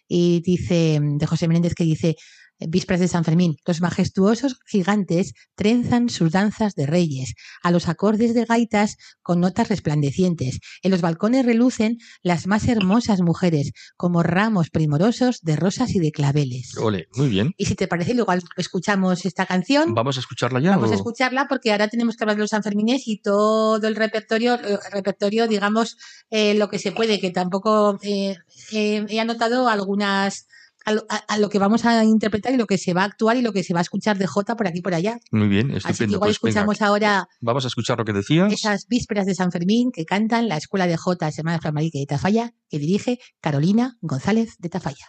y 0.08 0.41
dice, 0.41 1.00
de 1.02 1.26
José 1.26 1.50
Menéndez, 1.50 1.76
que 1.76 1.84
dice, 1.84 2.15
Vísperas 2.59 2.99
de 2.99 3.07
San 3.07 3.23
Fermín, 3.23 3.57
los 3.65 3.81
majestuosos 3.81 4.59
gigantes 4.65 5.33
trenzan 5.55 6.09
sus 6.09 6.31
danzas 6.31 6.73
de 6.75 6.85
reyes, 6.85 7.35
a 7.61 7.71
los 7.71 7.87
acordes 7.87 8.33
de 8.33 8.45
gaitas 8.45 8.97
con 9.21 9.39
notas 9.39 9.69
resplandecientes. 9.69 10.59
En 10.81 10.91
los 10.91 11.01
balcones 11.01 11.45
relucen 11.45 11.97
las 12.23 12.47
más 12.47 12.67
hermosas 12.67 13.21
mujeres, 13.21 13.71
como 13.95 14.23
ramos 14.23 14.69
primorosos 14.69 15.41
de 15.41 15.55
rosas 15.55 15.93
y 15.95 15.99
de 15.99 16.11
claveles. 16.11 16.75
Ole, 16.77 17.07
muy 17.15 17.29
bien. 17.29 17.53
Y 17.57 17.65
si 17.65 17.75
te 17.75 17.87
parece, 17.87 18.13
luego 18.13 18.33
escuchamos 18.57 19.25
esta 19.25 19.45
canción. 19.45 19.93
Vamos 19.93 20.17
a 20.17 20.21
escucharla 20.21 20.59
ya. 20.59 20.71
Vamos 20.71 20.91
a 20.91 20.95
escucharla 20.95 21.47
porque 21.47 21.71
ahora 21.71 21.87
tenemos 21.87 22.15
que 22.15 22.23
hablar 22.23 22.37
de 22.37 22.41
los 22.41 22.49
Sanfermines 22.49 23.07
y 23.07 23.21
todo 23.21 23.87
el 23.87 23.95
repertorio, 23.95 24.55
el 24.55 24.79
repertorio, 24.91 25.47
digamos, 25.47 25.97
eh, 26.29 26.55
lo 26.55 26.69
que 26.69 26.79
se 26.79 26.91
puede, 26.91 27.19
que 27.19 27.31
tampoco 27.31 27.99
eh, 28.01 28.37
eh, 28.71 29.05
he 29.09 29.19
anotado 29.19 29.69
algunas 29.69 30.47
a 30.88 31.38
lo, 31.38 31.50
que 31.50 31.60
vamos 31.60 31.86
a 31.86 32.04
interpretar 32.04 32.54
y 32.54 32.58
lo 32.58 32.65
que 32.65 32.78
se 32.78 32.93
va 32.93 33.02
a 33.02 33.06
actuar 33.06 33.36
y 33.38 33.41
lo 33.41 33.52
que 33.52 33.63
se 33.63 33.73
va 33.73 33.80
a 33.80 33.82
escuchar 33.82 34.17
de 34.17 34.26
Jota 34.26 34.56
por 34.56 34.67
aquí 34.67 34.80
y 34.80 34.82
por 34.82 34.93
allá. 34.93 35.19
Muy 35.32 35.47
bien, 35.47 35.71
estupendo. 35.71 35.89
Así 35.89 36.06
que 36.06 36.12
igual 36.12 36.19
pues 36.19 36.36
escuchamos 36.36 36.82
ahora. 36.82 37.28
Vamos 37.41 37.65
a 37.65 37.67
escuchar 37.67 37.97
lo 37.97 38.06
que 38.06 38.13
decías. 38.13 38.52
Esas 38.52 38.88
vísperas 38.88 39.26
de 39.26 39.36
San 39.36 39.52
Fermín 39.52 39.91
que 39.91 40.06
cantan 40.06 40.47
la 40.47 40.58
Escuela 40.58 40.88
de 40.88 40.97
Jota 40.97 41.32
Semana 41.32 41.60
Flamarique 41.60 42.00
de 42.00 42.06
Tafalla, 42.06 42.54
que 42.69 42.80
dirige 42.80 43.19
Carolina 43.41 43.97
González 44.02 44.56
de 44.60 44.69
Tafalla. 44.69 45.08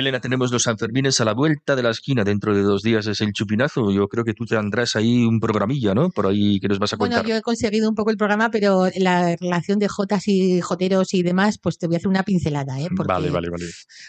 Elena, 0.00 0.20
tenemos 0.20 0.50
los 0.50 0.64
Sanfermines 0.64 1.20
a 1.20 1.24
la 1.24 1.32
vuelta 1.34 1.76
de 1.76 1.82
la 1.82 1.90
esquina. 1.90 2.24
Dentro 2.24 2.54
de 2.54 2.62
dos 2.62 2.82
días 2.82 3.06
es 3.06 3.20
el 3.20 3.32
chupinazo. 3.32 3.90
Yo 3.92 4.08
creo 4.08 4.24
que 4.24 4.34
tú 4.34 4.44
tendrás 4.44 4.96
ahí 4.96 5.24
un 5.24 5.38
programilla, 5.40 5.94
¿no? 5.94 6.10
Por 6.10 6.26
ahí 6.26 6.58
que 6.58 6.68
nos 6.68 6.78
vas 6.78 6.92
a 6.92 6.96
contar. 6.96 7.20
Bueno, 7.20 7.28
yo 7.28 7.36
he 7.36 7.42
conseguido 7.42 7.88
un 7.88 7.94
poco 7.94 8.10
el 8.10 8.16
programa, 8.16 8.50
pero 8.50 8.88
la 8.96 9.36
relación 9.36 9.78
de 9.78 9.88
jotas 9.88 10.26
y 10.26 10.60
joteros 10.60 11.14
y 11.14 11.22
demás, 11.22 11.58
pues 11.58 11.78
te 11.78 11.86
voy 11.86 11.96
a 11.96 11.98
hacer 11.98 12.08
una 12.08 12.22
pincelada, 12.22 12.80
¿eh? 12.80 12.88
vale, 12.90 13.30
vale, 13.30 13.50
vale. 13.50 13.66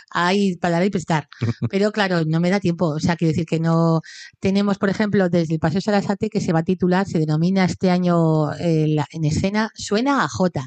Hay 0.10 0.56
para 0.58 0.76
dar 0.76 0.86
y 0.86 0.90
prestar. 0.90 1.28
Pero 1.70 1.92
claro, 1.92 2.24
no 2.26 2.40
me 2.40 2.50
da 2.50 2.60
tiempo. 2.60 2.88
O 2.88 3.00
sea, 3.00 3.16
quiero 3.16 3.30
decir 3.32 3.46
que 3.46 3.60
no. 3.60 4.02
Tenemos, 4.40 4.78
por 4.78 4.90
ejemplo, 4.90 5.30
desde 5.30 5.54
el 5.54 5.60
Paseo 5.60 5.82
Sarasate, 5.82 6.30
que 6.30 6.42
se 6.42 6.54
va 6.54 6.60
a 6.60 6.64
titular, 6.64 7.08
se 7.08 7.20
denomina 7.20 7.66
este 7.66 7.90
año 7.90 8.54
eh, 8.54 8.96
en 9.12 9.26
escena 9.26 9.72
Suena 9.76 10.24
a 10.24 10.28
Jota. 10.28 10.66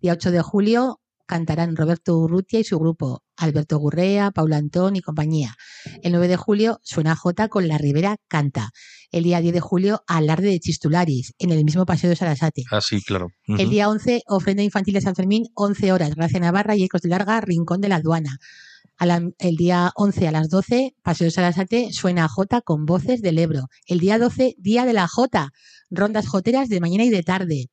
Día 0.00 0.12
8 0.12 0.30
de 0.30 0.42
julio, 0.42 1.00
cantarán 1.26 1.76
Roberto 1.76 2.18
Urrutia 2.18 2.58
y 2.60 2.64
su 2.64 2.78
grupo, 2.78 3.22
Alberto 3.40 3.78
Gurrea, 3.78 4.30
Paula 4.30 4.58
Antón 4.58 4.96
y 4.96 5.00
compañía. 5.00 5.56
El 6.02 6.12
9 6.12 6.28
de 6.28 6.36
julio 6.36 6.78
suena 6.82 7.16
J 7.16 7.48
con 7.48 7.68
La 7.68 7.78
Ribera 7.78 8.16
Canta. 8.28 8.70
El 9.10 9.24
día 9.24 9.40
10 9.40 9.54
de 9.54 9.60
julio, 9.60 10.04
Alarde 10.06 10.48
de 10.48 10.60
Chistularis, 10.60 11.34
en 11.38 11.50
el 11.50 11.64
mismo 11.64 11.86
Paseo 11.86 12.10
de 12.10 12.16
Sarasate. 12.16 12.64
Ah, 12.70 12.80
sí, 12.80 13.02
claro. 13.02 13.28
El 13.46 13.70
día 13.70 13.88
11, 13.88 14.22
Ofrenda 14.26 14.62
Infantil 14.62 14.94
de 14.94 15.00
San 15.00 15.16
Fermín, 15.16 15.46
11 15.54 15.92
horas, 15.92 16.14
Gracia 16.14 16.38
Navarra 16.38 16.76
y 16.76 16.84
Ecos 16.84 17.00
de 17.00 17.08
Larga, 17.08 17.40
Rincón 17.40 17.80
de 17.80 17.88
la 17.88 17.96
Aduana. 17.96 18.38
el 19.38 19.56
día 19.56 19.90
11 19.96 20.28
a 20.28 20.32
las 20.32 20.50
12, 20.50 20.94
Paseo 21.02 21.24
de 21.24 21.30
Sarasate, 21.30 21.92
suena 21.92 22.28
J 22.28 22.60
con 22.60 22.84
voces 22.84 23.22
del 23.22 23.38
Ebro. 23.38 23.68
El 23.86 23.98
día 23.98 24.18
12, 24.18 24.54
Día 24.58 24.84
de 24.84 24.92
la 24.92 25.08
J, 25.08 25.50
rondas 25.90 26.28
joteras 26.28 26.68
de 26.68 26.80
mañana 26.80 27.04
y 27.04 27.10
de 27.10 27.22
tarde 27.22 27.70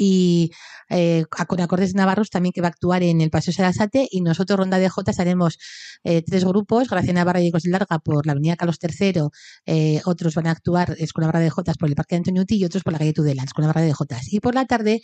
y 0.00 0.50
eh, 0.88 1.24
con 1.46 1.60
acordes 1.60 1.94
navarros 1.94 2.30
también 2.30 2.52
que 2.54 2.62
va 2.62 2.68
a 2.68 2.70
actuar 2.70 3.02
en 3.02 3.20
el 3.20 3.30
Paseo 3.30 3.52
Sarasate 3.52 4.08
y 4.10 4.22
nosotros 4.22 4.58
Ronda 4.58 4.78
de 4.78 4.88
Jotas 4.88 5.20
haremos 5.20 5.58
eh, 6.04 6.22
tres 6.22 6.44
grupos, 6.44 6.88
Gracia 6.88 7.12
Navarra 7.12 7.40
y 7.42 7.48
Ecos 7.48 7.66
Larga 7.66 7.98
por 7.98 8.24
la 8.26 8.32
Avenida 8.32 8.56
Carlos 8.56 8.78
III, 8.80 9.24
eh, 9.66 10.00
otros 10.06 10.34
van 10.34 10.46
a 10.46 10.52
actuar 10.52 10.96
Escuela 10.98 11.26
Barra 11.26 11.40
de 11.40 11.50
Jotas 11.50 11.76
por 11.76 11.90
el 11.90 11.94
Parque 11.94 12.14
de 12.14 12.20
Antonio 12.20 12.42
Uti 12.42 12.56
y 12.56 12.64
otros 12.64 12.82
por 12.82 12.94
la 12.94 12.98
calle 12.98 13.12
Tudela, 13.12 13.42
Escuela 13.42 13.68
Barra 13.68 13.82
de 13.82 13.92
Jotas. 13.92 14.32
Y 14.32 14.40
por 14.40 14.54
la 14.54 14.64
tarde 14.64 15.02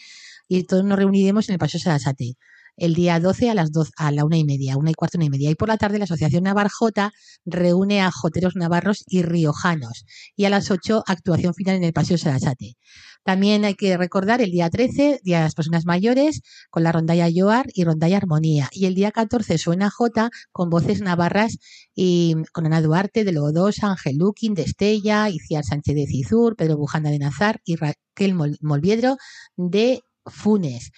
y 0.49 0.65
todos 0.65 0.85
nos 0.85 0.99
reuniremos 0.99 1.49
en 1.49 1.55
el 1.55 1.59
Paseo 1.59 1.79
Sarasate 1.79 2.37
el 2.77 2.95
día 2.95 3.21
12 3.21 3.51
a 3.51 3.55
las 3.55 3.73
12, 3.73 3.93
a 3.97 4.12
la 4.12 4.25
una 4.25 4.37
y 4.37 4.45
media, 4.45 4.77
una 4.77 4.91
y 4.91 4.95
cuarto, 4.95 5.19
una 5.19 5.27
y 5.27 5.31
media. 5.31 5.51
Y 5.51 5.55
por 5.55 5.69
la 5.69 5.77
tarde 5.77 5.99
la 5.99 6.05
Asociación 6.05 6.45
Navarjota 6.45 7.12
reúne 7.45 8.03
a 8.03 8.11
joteros 8.11 8.57
navarros 8.57 9.05
y 9.07 9.23
riojanos. 9.23 10.05
Y 10.37 10.45
a 10.45 10.51
las 10.51 10.71
8, 10.71 11.05
actuación 11.07 11.55
final 11.55 11.77
en 11.77 11.85
el 11.85 11.93
Paseo 11.93 12.19
Sarasate. 12.19 12.77
También 13.25 13.65
hay 13.65 13.75
que 13.75 13.97
recordar 13.97 14.41
el 14.41 14.53
día 14.53 14.71
13, 14.71 15.21
Día 15.25 15.39
de 15.39 15.45
las 15.45 15.55
Personas 15.55 15.85
Mayores, 15.85 16.43
con 16.71 16.85
la 16.85 16.93
rondalla 16.93 17.29
Yoar 17.29 17.67
y 17.75 17.83
rondalla 17.83 18.19
Armonía. 18.19 18.69
Y 18.71 18.87
el 18.87 18.95
día 18.95 19.11
14 19.11 19.59
suena 19.59 19.91
J 19.91 20.31
con 20.53 20.71
voces 20.71 21.01
navarras 21.01 21.59
y 21.93 22.37
con 22.53 22.67
Ana 22.67 22.81
Duarte 22.81 23.25
de 23.25 23.33
Lodosa, 23.33 23.89
Ángel 23.89 24.19
Luquín 24.19 24.55
de 24.55 24.62
Estella, 24.62 25.29
Iciar 25.29 25.65
Sánchez 25.65 25.97
de 25.97 26.07
Cizur, 26.07 26.55
Pedro 26.55 26.77
Bujanda 26.77 27.11
de 27.11 27.19
Nazar 27.19 27.61
y 27.65 27.75
Raquel 27.75 28.35
Molviedro 28.61 29.17
de 29.57 30.03
Funes. 30.25 30.93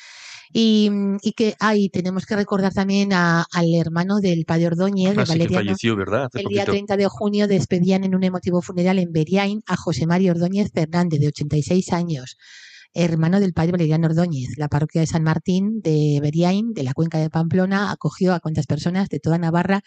Y, 0.53 0.91
y 1.23 1.33
que 1.33 1.55
ahí 1.61 1.89
tenemos 1.91 2.27
que 2.27 2.37
recordar 2.37 2.73
también 2.73 3.13
a, 3.13 3.45
al 3.53 3.75
hermano 3.75 4.21
del 4.21 4.45
padre 4.45 4.69
Ordóñez, 4.69 5.11
de 5.11 5.25
que 5.25 5.25
Valeriano. 5.25 5.55
falleció, 5.55 5.97
¿verdad? 5.97 6.25
Hace 6.27 6.41
El 6.41 6.47
día 6.47 6.63
poquito. 6.63 6.73
30 6.73 6.97
de 6.97 7.07
junio 7.09 7.49
despedían 7.49 8.05
en 8.05 8.15
un 8.15 8.25
emotivo 8.25 8.63
funeral 8.63 8.99
en 8.99 9.13
Beriain 9.13 9.63
a 9.67 9.77
José 9.77 10.07
Mario 10.07 10.33
Ordóñez 10.33 10.71
Fernández, 10.73 11.21
de 11.21 11.29
86 11.29 11.93
años, 11.93 12.37
hermano 12.95 13.41
del 13.41 13.53
padre 13.53 13.73
Valeriano 13.73 14.07
Ordóñez. 14.09 14.51
La 14.57 14.69
parroquia 14.69 15.01
de 15.03 15.07
San 15.07 15.23
Martín 15.23 15.81
de 15.83 16.19
Beriain, 16.23 16.73
de 16.73 16.83
la 16.83 16.95
cuenca 16.95 17.19
de 17.19 17.31
Pamplona, 17.31 17.91
acogió 17.93 18.33
a 18.35 18.41
cuantas 18.41 18.67
personas 18.67 19.09
de 19.09 19.21
toda 19.21 19.39
Navarra 19.39 19.83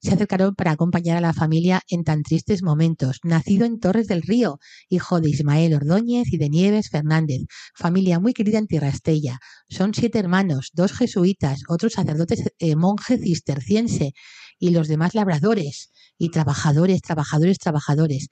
se 0.00 0.12
acercaron 0.14 0.54
para 0.54 0.72
acompañar 0.72 1.16
a 1.16 1.20
la 1.20 1.32
familia 1.32 1.82
en 1.88 2.04
tan 2.04 2.22
tristes 2.22 2.62
momentos. 2.62 3.18
Nacido 3.22 3.66
en 3.66 3.78
Torres 3.78 4.06
del 4.06 4.22
Río, 4.22 4.58
hijo 4.88 5.20
de 5.20 5.30
Ismael 5.30 5.74
Ordóñez 5.74 6.32
y 6.32 6.38
de 6.38 6.48
Nieves 6.48 6.90
Fernández, 6.90 7.42
familia 7.74 8.18
muy 8.18 8.32
querida 8.32 8.58
en 8.58 8.66
Tierra 8.66 8.88
Estella. 8.88 9.38
Son 9.68 9.94
siete 9.94 10.18
hermanos, 10.18 10.70
dos 10.72 10.92
jesuitas, 10.92 11.62
otro 11.68 11.90
sacerdote 11.90 12.36
eh, 12.58 12.76
monje 12.76 13.18
cisterciense 13.18 14.14
y 14.58 14.70
los 14.70 14.88
demás 14.88 15.14
labradores 15.14 15.90
y 16.18 16.30
trabajadores, 16.30 17.02
trabajadores, 17.02 17.58
trabajadores. 17.58 18.28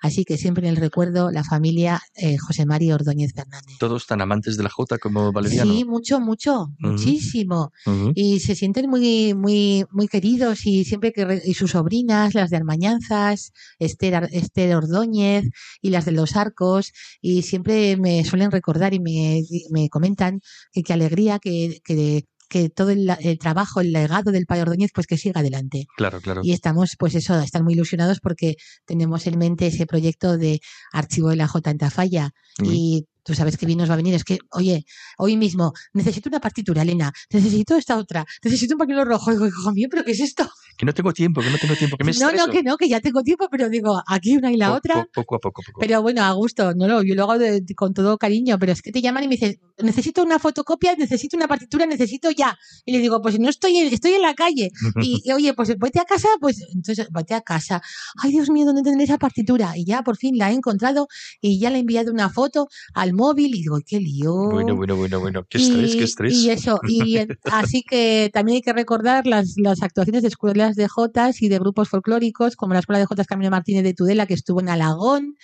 Así 0.00 0.24
que 0.24 0.36
siempre 0.38 0.66
en 0.68 0.74
el 0.74 0.80
recuerdo 0.80 1.30
la 1.30 1.42
familia 1.44 2.00
eh, 2.14 2.36
José 2.38 2.66
María 2.66 2.94
Ordóñez 2.94 3.32
Fernández. 3.34 3.76
Todos 3.78 4.06
tan 4.06 4.20
amantes 4.20 4.56
de 4.56 4.62
la 4.62 4.70
Jota 4.70 4.98
como 4.98 5.32
Valeriano. 5.32 5.72
Sí, 5.72 5.84
mucho, 5.84 6.20
mucho, 6.20 6.68
muchísimo 6.78 7.72
y 8.14 8.40
se 8.40 8.54
sienten 8.54 8.88
muy 8.88 9.34
muy 9.34 9.84
muy 9.90 10.08
queridos 10.08 10.66
y 10.66 10.84
siempre 10.84 11.12
que 11.12 11.24
re- 11.24 11.42
y 11.44 11.54
sus 11.54 11.72
sobrinas 11.72 12.34
las 12.34 12.50
de 12.50 12.56
Armañanzas 12.56 13.52
Esther, 13.78 14.28
Esther 14.32 14.76
Ordóñez 14.76 15.44
y 15.82 15.90
las 15.90 16.04
de 16.04 16.12
los 16.12 16.36
Arcos 16.36 16.92
y 17.20 17.42
siempre 17.42 17.96
me 17.96 18.24
suelen 18.24 18.50
recordar 18.50 18.94
y 18.94 19.00
me, 19.00 19.42
me 19.70 19.88
comentan 19.88 20.40
que 20.72 20.82
qué 20.82 20.92
alegría 20.92 21.38
que, 21.38 21.80
que, 21.84 22.24
que 22.48 22.70
todo 22.70 22.90
el, 22.90 23.08
el 23.20 23.38
trabajo 23.38 23.80
el 23.80 23.92
legado 23.92 24.32
del 24.32 24.46
padre 24.46 24.62
Ordóñez 24.62 24.90
pues 24.94 25.06
que 25.06 25.16
siga 25.18 25.40
adelante. 25.40 25.86
Claro, 25.96 26.20
claro. 26.20 26.40
y 26.44 26.52
estamos 26.52 26.96
pues 26.98 27.14
eso 27.14 27.38
están 27.40 27.64
muy 27.64 27.74
ilusionados 27.74 28.20
porque 28.20 28.56
tenemos 28.86 29.26
en 29.26 29.38
mente 29.38 29.66
ese 29.66 29.86
proyecto 29.86 30.38
de 30.38 30.60
archivo 30.92 31.30
de 31.30 31.36
la 31.36 31.48
J 31.48 31.70
en 31.70 31.78
Tafalla. 31.78 32.30
Y 32.60 33.06
tú 33.28 33.34
sabes 33.34 33.58
que 33.58 33.66
bien 33.66 33.78
nos 33.78 33.90
va 33.90 33.92
a 33.92 33.96
venir. 33.98 34.14
Es 34.14 34.24
que, 34.24 34.38
oye, 34.52 34.86
hoy 35.18 35.36
mismo 35.36 35.74
necesito 35.92 36.30
una 36.30 36.40
partitura, 36.40 36.80
Elena, 36.80 37.12
necesito 37.30 37.76
esta 37.76 37.98
otra, 37.98 38.24
necesito 38.42 38.74
un 38.74 38.78
pañuelo 38.78 39.04
rojo. 39.04 39.30
Digo, 39.32 39.46
hijo 39.46 39.70
mío, 39.72 39.86
¿pero 39.90 40.02
qué 40.02 40.12
es 40.12 40.20
esto? 40.20 40.50
Que 40.78 40.86
no 40.86 40.94
tengo 40.94 41.12
tiempo, 41.12 41.42
que 41.42 41.50
no 41.50 41.58
tengo 41.58 41.74
tiempo, 41.74 41.98
que 41.98 42.04
me 42.04 42.12
No, 42.12 42.32
no, 42.32 42.46
que 42.50 42.62
no, 42.62 42.76
que 42.78 42.88
ya 42.88 43.00
tengo 43.00 43.22
tiempo, 43.22 43.48
pero 43.50 43.68
digo, 43.68 44.00
aquí 44.06 44.34
una 44.36 44.50
y 44.50 44.56
la 44.56 44.70
Po- 44.70 44.76
otra. 44.76 44.94
po- 45.12 45.22
poco 45.22 45.34
a 45.36 45.38
poco, 45.40 45.62
Pero 45.78 46.00
bueno, 46.00 46.22
a 46.24 46.32
gusto, 46.32 46.72
no 46.74 46.88
lo, 46.88 47.02
yo 47.02 47.14
lo 47.14 47.24
hago 47.24 47.38
de- 47.38 47.62
con 47.76 47.92
todo 47.92 48.16
cariño, 48.16 48.58
pero 48.58 48.72
es 48.72 48.80
que 48.80 48.90
te 48.92 49.02
llaman 49.02 49.24
y 49.24 49.28
me 49.28 49.34
dicen, 49.34 49.60
necesito 49.82 50.22
una 50.22 50.38
fotocopia, 50.38 50.94
necesito 50.96 51.36
una 51.36 51.48
partitura, 51.48 51.84
necesito 51.84 52.30
ya. 52.30 52.56
Y 52.86 52.92
le 52.92 52.98
digo, 53.00 53.20
pues 53.20 53.38
no 53.38 53.50
estoy, 53.50 53.76
en- 53.76 53.92
estoy 53.92 54.12
en 54.14 54.22
la 54.22 54.32
calle. 54.34 54.70
Y, 55.02 55.20
y, 55.24 55.32
oye, 55.32 55.52
pues 55.52 55.68
vete 55.78 56.00
a 56.00 56.04
casa, 56.04 56.28
pues 56.40 56.64
entonces 56.72 57.08
vete 57.12 57.34
a 57.34 57.42
casa. 57.42 57.82
Ay, 58.22 58.30
Dios 58.30 58.48
mío, 58.48 58.64
¿dónde 58.64 58.82
tendré 58.82 59.04
esa 59.04 59.18
partitura? 59.18 59.76
Y 59.76 59.84
ya 59.84 60.02
por 60.02 60.16
fin 60.16 60.38
la 60.38 60.50
he 60.50 60.54
encontrado 60.54 61.08
y 61.42 61.58
ya 61.58 61.68
le 61.70 61.76
he 61.76 61.80
enviado 61.80 62.10
una 62.12 62.30
foto 62.30 62.68
al 62.94 63.12
móvil 63.18 63.54
y 63.54 63.58
digo, 63.58 63.78
qué 63.86 64.00
lío. 64.00 64.32
Bueno, 64.50 64.74
bueno, 64.76 64.96
bueno, 64.96 65.20
bueno. 65.20 65.44
Qué 65.50 65.58
estrés, 65.58 65.94
Y- 65.94 65.98
qué 65.98 66.04
estrés. 66.04 66.32
Y 66.34 66.50
eso, 66.50 66.80
y 66.88 67.18
así 67.52 67.82
que 67.82 68.30
también 68.32 68.56
hay 68.56 68.62
que 68.62 68.72
recordar 68.72 69.26
las, 69.26 69.54
las 69.58 69.82
actuaciones 69.82 70.22
de 70.22 70.28
escuelas 70.28 70.76
de 70.76 70.88
Jotas 70.88 71.42
y 71.42 71.48
de 71.48 71.58
grupos 71.58 71.88
folclóricos, 71.90 72.56
como 72.56 72.72
la 72.72 72.80
Escuela 72.80 73.00
de 73.00 73.06
Jotas 73.06 73.26
Camino 73.26 73.50
Martínez 73.50 73.82
de 73.82 73.92
Tudela, 73.92 74.26
que 74.26 74.34
estuvo 74.34 74.60
en 74.60 74.70
Alagón. 74.70 75.36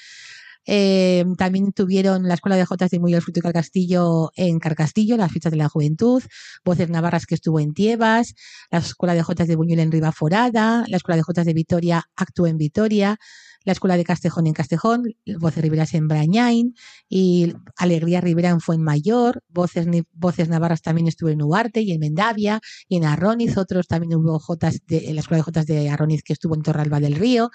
Eh, 0.66 1.24
también 1.36 1.72
tuvieron 1.72 2.26
la 2.26 2.34
Escuela 2.34 2.56
de 2.56 2.64
Jotas 2.64 2.90
de 2.90 2.98
Muy 2.98 3.12
Fruto 3.20 3.40
y 3.40 3.42
Carcastillo 3.42 4.30
en 4.34 4.58
Carcastillo, 4.58 5.16
las 5.16 5.30
fiestas 5.30 5.50
de 5.50 5.58
la 5.58 5.68
juventud, 5.68 6.22
Voces 6.64 6.88
Navarras 6.88 7.26
que 7.26 7.34
estuvo 7.34 7.60
en 7.60 7.74
Tiebas, 7.74 8.34
la 8.70 8.78
Escuela 8.78 9.14
de 9.14 9.22
Jotas 9.22 9.46
de 9.46 9.56
Buñuel 9.56 9.80
en 9.80 9.92
Ribaforada, 9.92 10.84
la 10.88 10.96
Escuela 10.96 11.16
de 11.16 11.22
Jotas 11.22 11.44
de 11.44 11.52
Vitoria 11.52 12.04
actuó 12.16 12.46
en 12.46 12.56
Vitoria, 12.56 13.18
la 13.64 13.72
Escuela 13.72 13.96
de 13.96 14.04
Castejón 14.04 14.46
en 14.46 14.52
Castejón, 14.52 15.04
Voces 15.38 15.62
Riberas 15.62 15.94
en 15.94 16.06
Brañain 16.06 16.74
y 17.08 17.54
Alegría 17.76 18.20
Rivera 18.20 18.50
en 18.50 18.60
Fuenmayor, 18.60 19.42
Voces, 19.48 19.86
Voces 20.12 20.48
Navarras 20.48 20.82
también 20.82 21.08
estuvo 21.08 21.30
en 21.30 21.42
Uarte 21.42 21.80
y 21.80 21.92
en 21.92 22.00
Mendavia 22.00 22.60
y 22.88 22.96
en 22.96 23.04
Arroniz, 23.04 23.56
otros 23.56 23.86
también 23.86 24.14
hubo 24.14 24.38
Jotas 24.38 24.80
de, 24.86 25.08
en 25.08 25.14
la 25.14 25.20
Escuela 25.22 25.38
de 25.38 25.44
Jotas 25.44 25.66
de 25.66 25.88
Arroniz 25.88 26.22
que 26.22 26.34
estuvo 26.34 26.54
en 26.54 26.62
Torralba 26.62 27.00
del 27.00 27.16
Río 27.16 27.50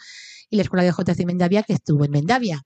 y 0.49 0.55
la 0.55 0.63
Escuela 0.63 0.83
de 0.83 0.91
Jotas 0.91 1.17
de 1.17 1.25
Mendavia 1.25 1.63
que 1.63 1.73
estuvo 1.73 2.03
en 2.05 2.11
Mendavia. 2.11 2.63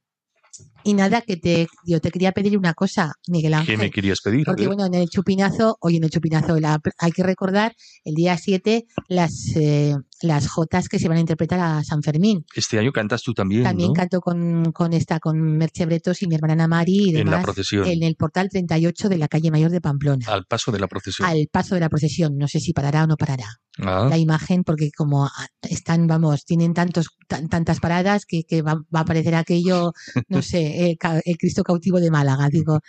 Y 0.83 0.93
nada, 0.93 1.21
que 1.21 1.37
te, 1.37 1.67
yo 1.85 1.99
te 2.01 2.11
quería 2.11 2.31
pedir 2.31 2.57
una 2.57 2.73
cosa, 2.73 3.13
Miguel 3.27 3.53
Ángel. 3.53 3.75
¿Qué 3.75 3.81
me 3.81 3.91
querías 3.91 4.19
pedir? 4.21 4.45
Porque 4.45 4.67
bueno, 4.67 4.85
en 4.85 4.93
el 4.95 5.07
chupinazo, 5.09 5.77
hoy 5.79 5.97
en 5.97 6.03
el 6.03 6.09
chupinazo, 6.09 6.59
la- 6.59 6.79
hay 6.99 7.11
que 7.11 7.23
recordar 7.23 7.73
el 8.03 8.15
día 8.15 8.37
7 8.37 8.85
las, 9.07 9.55
eh, 9.55 9.95
las 10.21 10.47
jotas 10.47 10.87
que 10.89 10.99
se 10.99 11.07
van 11.07 11.17
a 11.17 11.21
interpretar 11.21 11.59
a 11.59 11.83
San 11.83 12.01
Fermín. 12.01 12.45
Este 12.55 12.79
año 12.79 12.91
cantas 12.91 13.21
tú 13.21 13.33
también, 13.33 13.63
También 13.63 13.89
¿no? 13.89 13.93
canto 13.93 14.19
con, 14.21 14.71
con 14.71 14.93
esta, 14.93 15.19
con 15.19 15.39
Merche 15.57 15.85
Bretos 15.85 16.21
y 16.21 16.27
mi 16.27 16.35
hermana 16.35 16.53
Ana 16.53 16.67
Mari 16.67 16.93
y 16.95 17.09
En 17.09 17.13
la 17.15 17.19
demás 17.37 17.43
procesión. 17.43 17.87
en 17.87 18.03
el 18.03 18.15
portal 18.15 18.49
38 18.49 19.09
de 19.09 19.17
la 19.17 19.27
calle 19.27 19.51
Mayor 19.51 19.71
de 19.71 19.81
Pamplona. 19.81 20.25
Al 20.27 20.45
paso 20.45 20.71
de 20.71 20.79
la 20.79 20.87
procesión. 20.87 21.27
Al 21.27 21.47
paso 21.51 21.75
de 21.75 21.81
la 21.81 21.89
procesión, 21.89 22.37
no 22.37 22.47
sé 22.47 22.59
si 22.59 22.73
parará 22.73 23.03
o 23.03 23.07
no 23.07 23.17
parará 23.17 23.45
Ah, 23.79 24.05
la 24.07 24.19
imagen, 24.19 24.63
porque 24.63 24.91
como 24.95 25.27
están, 25.63 26.05
vamos, 26.05 26.45
tienen 26.45 26.75
tantos, 26.75 27.07
tan- 27.27 27.49
tantas 27.49 27.79
paradas 27.79 28.25
que, 28.27 28.43
que 28.43 28.61
va, 28.61 28.75
va 28.75 28.99
a 28.99 29.01
aparecer 29.01 29.33
aquello, 29.33 29.93
no 30.29 30.43
sé, 30.43 30.72
el, 30.73 30.97
ca- 30.97 31.21
el 31.23 31.37
Cristo 31.37 31.63
cautivo 31.63 31.99
de 31.99 32.09
Málaga, 32.11 32.49
digo, 32.49 32.79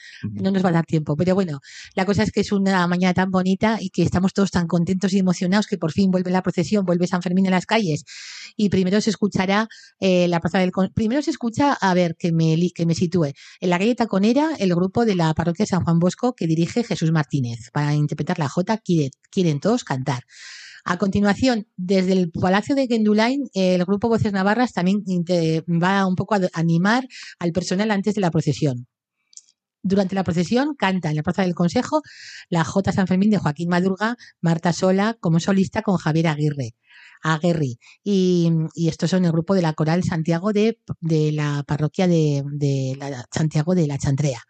no 0.42 0.50
nos 0.50 0.64
va 0.64 0.68
a 0.70 0.72
dar 0.72 0.86
tiempo. 0.86 1.16
Pero 1.16 1.34
bueno, 1.34 1.60
la 1.94 2.04
cosa 2.06 2.22
es 2.22 2.30
que 2.32 2.40
es 2.40 2.52
una 2.52 2.86
mañana 2.86 3.14
tan 3.14 3.30
bonita 3.30 3.78
y 3.80 3.90
que 3.90 4.02
estamos 4.02 4.32
todos 4.32 4.50
tan 4.50 4.66
contentos 4.66 5.12
y 5.12 5.18
emocionados 5.18 5.66
que 5.66 5.78
por 5.78 5.92
fin 5.92 6.10
vuelve 6.10 6.30
la 6.30 6.42
procesión, 6.42 6.84
vuelve 6.84 7.06
San 7.06 7.22
Fermín 7.22 7.46
a 7.48 7.50
las 7.50 7.66
calles. 7.66 8.04
Y 8.56 8.68
primero 8.68 9.00
se 9.00 9.10
escuchará 9.10 9.68
eh, 10.00 10.28
la 10.28 10.40
plaza 10.40 10.58
del 10.58 10.72
primero 10.94 11.22
se 11.22 11.30
escucha, 11.30 11.72
a 11.74 11.94
ver, 11.94 12.16
que 12.18 12.32
me, 12.32 12.56
que 12.74 12.86
me 12.86 12.94
sitúe, 12.94 13.32
en 13.60 13.70
la 13.70 13.78
calle 13.78 13.94
Taconera, 13.94 14.50
el 14.58 14.74
grupo 14.74 15.04
de 15.04 15.14
la 15.14 15.32
parroquia 15.34 15.66
San 15.66 15.84
Juan 15.84 15.98
Bosco 15.98 16.34
que 16.34 16.46
dirige 16.46 16.84
Jesús 16.84 17.10
Martínez 17.12 17.70
para 17.72 17.94
interpretar 17.94 18.38
la 18.38 18.48
Jota, 18.48 18.78
quiere- 18.78 19.10
quieren 19.30 19.60
todos 19.60 19.84
cantar. 19.84 20.22
A 20.84 20.98
continuación, 20.98 21.66
desde 21.76 22.12
el 22.12 22.30
Palacio 22.30 22.74
de 22.74 22.86
Gendulain, 22.86 23.48
el 23.54 23.84
grupo 23.86 24.08
Voces 24.10 24.32
Navarras 24.32 24.74
también 24.74 25.02
inte- 25.06 25.64
va 25.66 26.06
un 26.06 26.14
poco 26.14 26.34
a 26.34 26.40
animar 26.52 27.08
al 27.38 27.52
personal 27.52 27.90
antes 27.90 28.14
de 28.14 28.20
la 28.20 28.30
procesión. 28.30 28.86
Durante 29.82 30.14
la 30.14 30.24
procesión 30.24 30.74
canta 30.76 31.10
en 31.10 31.16
la 31.16 31.22
Plaza 31.22 31.42
del 31.42 31.54
Consejo 31.54 32.02
la 32.48 32.64
J. 32.64 32.92
San 32.92 33.06
Fermín 33.06 33.30
de 33.30 33.38
Joaquín 33.38 33.68
Madurga, 33.68 34.16
Marta 34.40 34.72
Sola 34.72 35.16
como 35.20 35.40
solista 35.40 35.82
con 35.82 35.96
Javier 35.96 36.28
Aguirre. 36.28 36.74
Aguirre. 37.22 37.76
Y, 38.02 38.50
estos 38.76 39.10
son 39.10 39.24
el 39.24 39.32
grupo 39.32 39.54
de 39.54 39.62
la 39.62 39.72
Coral 39.72 40.02
Santiago 40.02 40.52
de, 40.52 40.78
la 41.32 41.64
parroquia 41.66 42.06
de, 42.08 42.42
Santiago 43.30 43.74
de 43.74 43.86
la 43.86 43.98
Chantrea. 43.98 44.42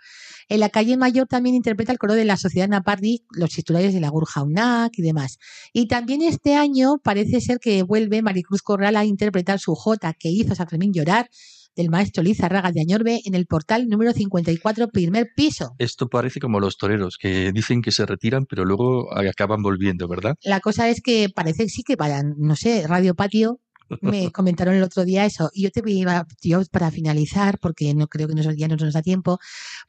En 0.48 0.60
la 0.60 0.68
calle 0.68 0.96
Mayor 0.96 1.26
también 1.26 1.54
interpreta 1.54 1.92
el 1.92 1.98
coro 1.98 2.14
de 2.14 2.24
la 2.24 2.36
Sociedad 2.36 2.68
Napardi, 2.68 3.24
los 3.30 3.50
titulares 3.50 3.94
de 3.94 4.00
la 4.00 4.08
Gurja 4.08 4.42
UNAC 4.42 4.98
y 4.98 5.02
demás. 5.02 5.38
Y 5.72 5.88
también 5.88 6.22
este 6.22 6.54
año 6.54 6.98
parece 7.02 7.40
ser 7.40 7.58
que 7.58 7.82
vuelve 7.82 8.22
Maricruz 8.22 8.62
Corral 8.62 8.96
a 8.96 9.04
interpretar 9.04 9.58
su 9.58 9.74
Jota 9.74 10.14
que 10.14 10.28
hizo 10.28 10.54
San 10.54 10.68
Fermín 10.68 10.92
llorar 10.92 11.28
del 11.76 11.90
maestro 11.90 12.22
Lizarraga 12.22 12.72
de 12.72 12.80
Añorbe 12.80 13.20
en 13.24 13.34
el 13.34 13.46
portal 13.46 13.88
número 13.88 14.12
54, 14.12 14.88
primer 14.88 15.30
piso. 15.34 15.74
Esto 15.78 16.08
parece 16.08 16.40
como 16.40 16.60
los 16.60 16.76
toreros, 16.76 17.18
que 17.18 17.52
dicen 17.52 17.82
que 17.82 17.90
se 17.90 18.06
retiran, 18.06 18.46
pero 18.46 18.64
luego 18.64 19.08
acaban 19.16 19.62
volviendo, 19.62 20.06
¿verdad? 20.08 20.36
La 20.42 20.60
cosa 20.60 20.88
es 20.88 21.00
que 21.00 21.28
parece 21.34 21.68
sí 21.68 21.82
que 21.82 21.96
para, 21.96 22.22
no 22.22 22.56
sé, 22.56 22.86
Radio 22.86 23.14
Patio 23.14 23.60
me 24.00 24.30
comentaron 24.32 24.74
el 24.74 24.82
otro 24.82 25.04
día 25.04 25.24
eso. 25.24 25.50
Y 25.52 25.62
yo 25.62 25.70
te 25.70 25.82
iba, 25.86 26.26
yo 26.42 26.62
para 26.70 26.90
finalizar, 26.90 27.58
porque 27.58 27.94
no 27.94 28.08
creo 28.08 28.28
que 28.28 28.34
nos, 28.34 28.56
ya 28.56 28.68
no 28.68 28.76
nos 28.76 28.94
da 28.94 29.02
tiempo, 29.02 29.38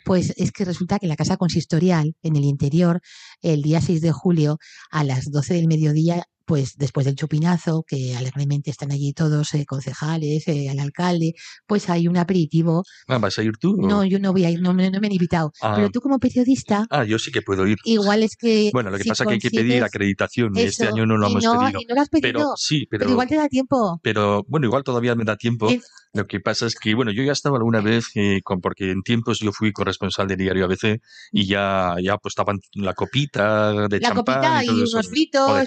pues 0.03 0.33
es 0.37 0.51
que 0.51 0.65
resulta 0.65 0.99
que 0.99 1.07
la 1.07 1.15
casa 1.15 1.37
consistorial 1.37 2.15
en 2.23 2.35
el 2.35 2.43
interior, 2.43 3.01
el 3.41 3.61
día 3.61 3.81
6 3.81 4.01
de 4.01 4.11
julio, 4.11 4.59
a 4.91 5.03
las 5.03 5.31
12 5.31 5.53
del 5.55 5.67
mediodía, 5.67 6.25
pues 6.45 6.75
después 6.77 7.05
del 7.05 7.15
chupinazo, 7.15 7.83
que 7.87 8.15
alegremente 8.15 8.69
están 8.71 8.91
allí 8.91 9.13
todos 9.13 9.53
eh, 9.53 9.65
concejales, 9.65 10.47
eh, 10.47 10.67
el 10.69 10.79
alcalde, 10.79 11.33
pues 11.67 11.89
hay 11.89 12.07
un 12.07 12.17
aperitivo. 12.17 12.83
Ah, 13.07 13.17
¿Vas 13.17 13.37
a 13.39 13.43
ir 13.43 13.57
tú? 13.57 13.73
o- 13.73 13.87
No, 13.87 14.03
yo 14.05 14.19
no 14.19 14.31
voy 14.31 14.45
a 14.45 14.49
ir, 14.51 14.61
no, 14.61 14.73
me- 14.73 14.89
no 14.91 14.99
me 14.99 15.07
han 15.07 15.13
invitado. 15.13 15.51
Ah. 15.61 15.73
Pero 15.75 15.89
tú 15.89 16.01
como 16.01 16.19
periodista, 16.19 16.85
Ah, 16.89 17.03
yo 17.03 17.17
sí 17.19 17.31
que 17.31 17.41
puedo 17.41 17.67
ir. 17.67 17.77
igual 17.85 18.23
es 18.23 18.35
que... 18.37 18.69
Bueno, 18.73 18.89
lo 18.91 18.97
que 18.97 19.03
si 19.03 19.09
pasa 19.09 19.23
es 19.23 19.27
que 19.27 19.33
hay 19.35 19.39
que 19.39 19.49
pedir 19.51 19.83
acreditación 19.83 20.55
y 20.55 20.61
este 20.61 20.87
año 20.87 21.05
no 21.05 21.17
lo 21.17 21.27
hemos 21.27 21.43
no, 21.43 21.51
pedido. 21.59 21.79
y 21.81 21.85
no 21.85 21.95
lo 21.95 22.01
has 22.01 22.09
pedido, 22.09 22.27
Pero 22.39 22.53
sí, 22.55 22.85
pero, 22.89 22.99
pero 23.01 23.11
igual 23.11 23.27
te 23.27 23.35
da 23.35 23.47
tiempo. 23.49 23.99
pero 24.03 24.43
bueno, 24.47 24.67
igual 24.67 24.83
todavía 24.83 25.15
me 25.15 25.23
da 25.23 25.35
tiempo. 25.37 25.69
Es- 25.69 25.83
Lo 26.13 26.27
que 26.27 26.39
pasa 26.39 26.65
es 26.65 26.75
que, 26.75 26.95
bueno, 26.95 27.11
yo 27.11 27.23
ya 27.23 27.33
estaba 27.33 27.57
alguna 27.57 27.81
vez, 27.81 28.05
eh, 28.15 28.39
con, 28.41 28.61
porque 28.61 28.89
en 28.91 29.01
tiempos 29.03 29.39
yo 29.39 29.51
fui 29.51 29.73
corresponsal 29.73 30.27
del 30.29 30.37
diario 30.37 30.63
ABC 30.63 31.01
y 31.33 31.45
ya, 31.45 31.95
ya 32.01 32.15
pues 32.17 32.31
estaban 32.31 32.59
la 32.73 32.93
copita 32.93 33.73
de 33.89 33.99
la 33.99 34.07
champán 34.07 34.23
copita 34.35 34.63
y 34.63 34.67
y 34.67 34.69
unos 34.69 35.09
fritos, 35.09 35.47
de 35.47 35.59
un 35.59 35.65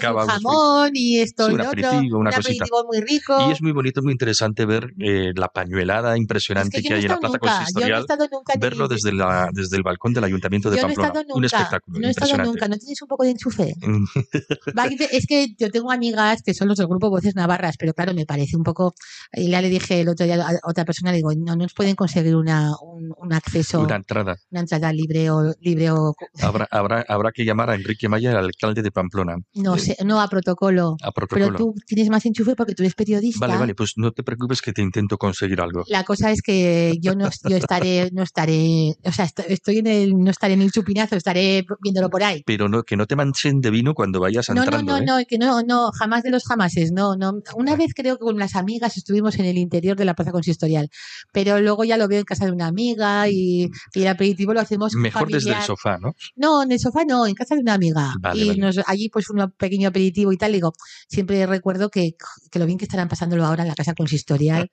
y 0.93 1.19
esto 1.19 1.45
Sí, 1.47 1.51
y 1.51 1.55
otro. 1.55 1.67
aperitivo, 1.69 2.19
una 2.19 2.29
un 2.29 2.35
cosita. 2.35 2.39
aperitivo 2.65 2.85
muy 2.85 3.01
rico. 3.01 3.47
Y 3.47 3.51
es 3.51 3.61
muy 3.61 3.71
bonito, 3.71 4.01
muy 4.01 4.11
interesante 4.11 4.65
ver 4.65 4.93
eh, 4.99 5.31
la 5.35 5.47
pañuelada 5.47 6.13
Es 6.13 6.19
impresionante 6.19 6.81
que 6.81 6.83
yo 6.83 6.89
que 6.89 6.89
no 6.89 6.95
he 6.95 6.99
hay 6.99 7.05
en 7.05 7.11
la 7.11 7.19
plaza 7.19 7.33
nunca, 7.37 7.51
no 7.51 7.57
consistorial. 7.59 8.01
estado 8.01 8.27
nunca 8.31 8.53
Verlo 8.59 8.83
el- 8.85 8.89
desde, 8.89 9.11
la, 9.13 9.49
desde 9.53 9.77
el 9.77 9.83
balcón 9.83 10.13
del 10.13 10.23
Ayuntamiento 10.23 10.69
de 10.69 10.77
yo 10.77 10.83
no 10.83 10.87
he 10.89 10.95
Pamplona. 10.95 11.09
estado 11.19 11.35
un 11.35 11.41
nunca, 11.41 11.57
espectáculo 11.57 11.99
no 11.99 12.07
he 12.07 12.11
estado 12.11 12.37
nunca, 12.43 12.67
¿no 12.67 12.77
tienes 12.77 13.01
un 13.01 13.07
poco 13.07 13.23
de 13.23 13.29
enchufe? 13.31 13.73
Es 15.11 15.25
que 15.27 15.47
yo 15.57 15.69
tengo 15.71 15.91
amigas 15.91 16.41
que 16.43 16.53
son 16.53 16.67
los 16.67 16.77
del 16.77 16.87
grupo 16.87 17.09
Voces 17.09 17.35
Navarras, 17.35 17.75
pero 17.77 17.93
claro, 17.93 18.13
me 18.13 18.25
parece 18.25 18.55
un 18.57 18.63
poco. 18.63 18.93
Y 19.33 19.49
ya 19.49 19.61
le 19.61 19.69
dije 19.69 20.01
el 20.01 20.09
otro 20.09 20.25
día 20.25 20.35
a 20.47 20.53
otra 20.69 20.85
persona, 20.85 21.11
digo, 21.11 21.31
no 21.35 21.55
nos 21.55 21.73
pueden 21.73 21.95
conseguir 21.95 22.35
una, 22.35 22.71
un, 22.81 23.13
un 23.17 23.33
acceso, 23.33 23.81
Una 23.81 23.95
entrada. 23.95 24.35
una 24.51 24.61
entrada 24.61 24.91
libre 24.93 25.29
o 25.31 25.53
libre 25.61 25.91
o 25.91 26.13
Habrá, 26.41 26.67
habrá, 26.71 27.05
habrá 27.07 27.31
que 27.31 27.45
llamar 27.45 27.69
a 27.69 27.75
Enrique 27.75 28.07
Maya, 28.09 28.31
el 28.31 28.37
alcalde 28.37 28.81
de 28.81 28.91
Pamplona, 28.91 29.35
no 29.55 29.77
sé, 29.77 29.97
no 30.05 30.21
a 30.21 30.27
protocolo. 30.27 30.58
A 30.67 31.11
Pero 31.11 31.27
protocolo. 31.27 31.57
tú 31.57 31.73
tienes 31.85 32.09
más 32.09 32.25
enchufe 32.25 32.55
porque 32.55 32.75
tú 32.75 32.83
eres 32.83 32.95
periodista. 32.95 33.45
Vale, 33.47 33.59
vale, 33.59 33.75
pues 33.75 33.93
no 33.97 34.11
te 34.11 34.23
preocupes 34.23 34.61
que 34.61 34.73
te 34.73 34.81
intento 34.81 35.17
conseguir 35.17 35.61
algo. 35.61 35.83
La 35.87 36.03
cosa 36.03 36.31
es 36.31 36.41
que 36.41 36.97
yo 37.01 37.15
no 37.15 37.29
yo 37.47 37.55
estaré, 37.57 38.09
no 38.11 38.23
estaré, 38.23 38.95
o 39.03 39.11
sea, 39.11 39.25
est- 39.25 39.39
estoy 39.47 39.77
en 39.79 39.87
el, 39.87 40.13
no 40.17 40.31
estaré 40.31 40.53
en 40.53 40.61
el 40.61 40.71
chupinazo, 40.71 41.15
estaré 41.15 41.65
viéndolo 41.81 42.09
por 42.09 42.23
ahí. 42.23 42.43
Pero 42.45 42.67
no, 42.69 42.83
que 42.83 42.97
no 42.97 43.05
te 43.07 43.15
manchen 43.15 43.61
de 43.61 43.69
vino 43.71 43.93
cuando 43.93 44.19
vayas 44.19 44.49
No, 44.49 44.55
no, 44.55 44.63
entrando, 44.63 44.91
no, 44.93 44.97
¿eh? 44.99 45.05
no, 45.05 45.25
que 45.27 45.37
no, 45.37 45.61
no, 45.63 45.91
jamás 45.97 46.23
de 46.23 46.31
los 46.31 46.43
jamases, 46.45 46.91
no, 46.91 47.15
no. 47.15 47.33
Una 47.55 47.75
vez 47.75 47.93
creo 47.95 48.17
que 48.17 48.23
con 48.25 48.37
las 48.37 48.55
amigas 48.55 48.97
estuvimos 48.97 49.37
en 49.39 49.45
el 49.45 49.57
interior 49.57 49.95
de 49.97 50.05
la 50.05 50.13
plaza 50.13 50.31
consistorial, 50.31 50.89
pero 51.31 51.59
luego 51.61 51.83
ya 51.83 51.97
lo 51.97 52.07
veo 52.07 52.19
en 52.19 52.25
casa 52.25 52.45
de 52.45 52.51
una 52.51 52.67
amiga 52.67 53.27
y, 53.29 53.69
y 53.93 54.01
el 54.01 54.07
aperitivo 54.07 54.53
lo 54.53 54.59
hacemos 54.59 54.93
Mejor 54.93 55.31
desde 55.31 55.51
el 55.51 55.61
sofá, 55.61 55.97
¿no? 55.97 56.13
No, 56.35 56.63
en 56.63 56.71
el 56.71 56.79
sofá 56.79 57.05
no, 57.05 57.25
en 57.27 57.33
casa 57.35 57.55
de 57.55 57.61
una 57.61 57.73
amiga. 57.75 58.13
Vale, 58.19 58.41
y 58.41 58.47
vale. 58.49 58.59
Nos, 58.59 58.79
allí 58.87 59.09
pues 59.09 59.29
un 59.29 59.51
pequeño 59.57 59.89
aperitivo 59.89 60.31
y 60.33 60.37
tal. 60.37 60.48
Digo, 60.51 60.73
siempre 61.07 61.45
recuerdo 61.45 61.89
que, 61.89 62.13
que 62.51 62.59
lo 62.59 62.65
bien 62.65 62.77
que 62.77 62.85
estarán 62.85 63.07
pasándolo 63.07 63.45
ahora 63.45 63.63
en 63.63 63.69
la 63.69 63.75
casa 63.75 63.93
consistorial. 63.93 64.71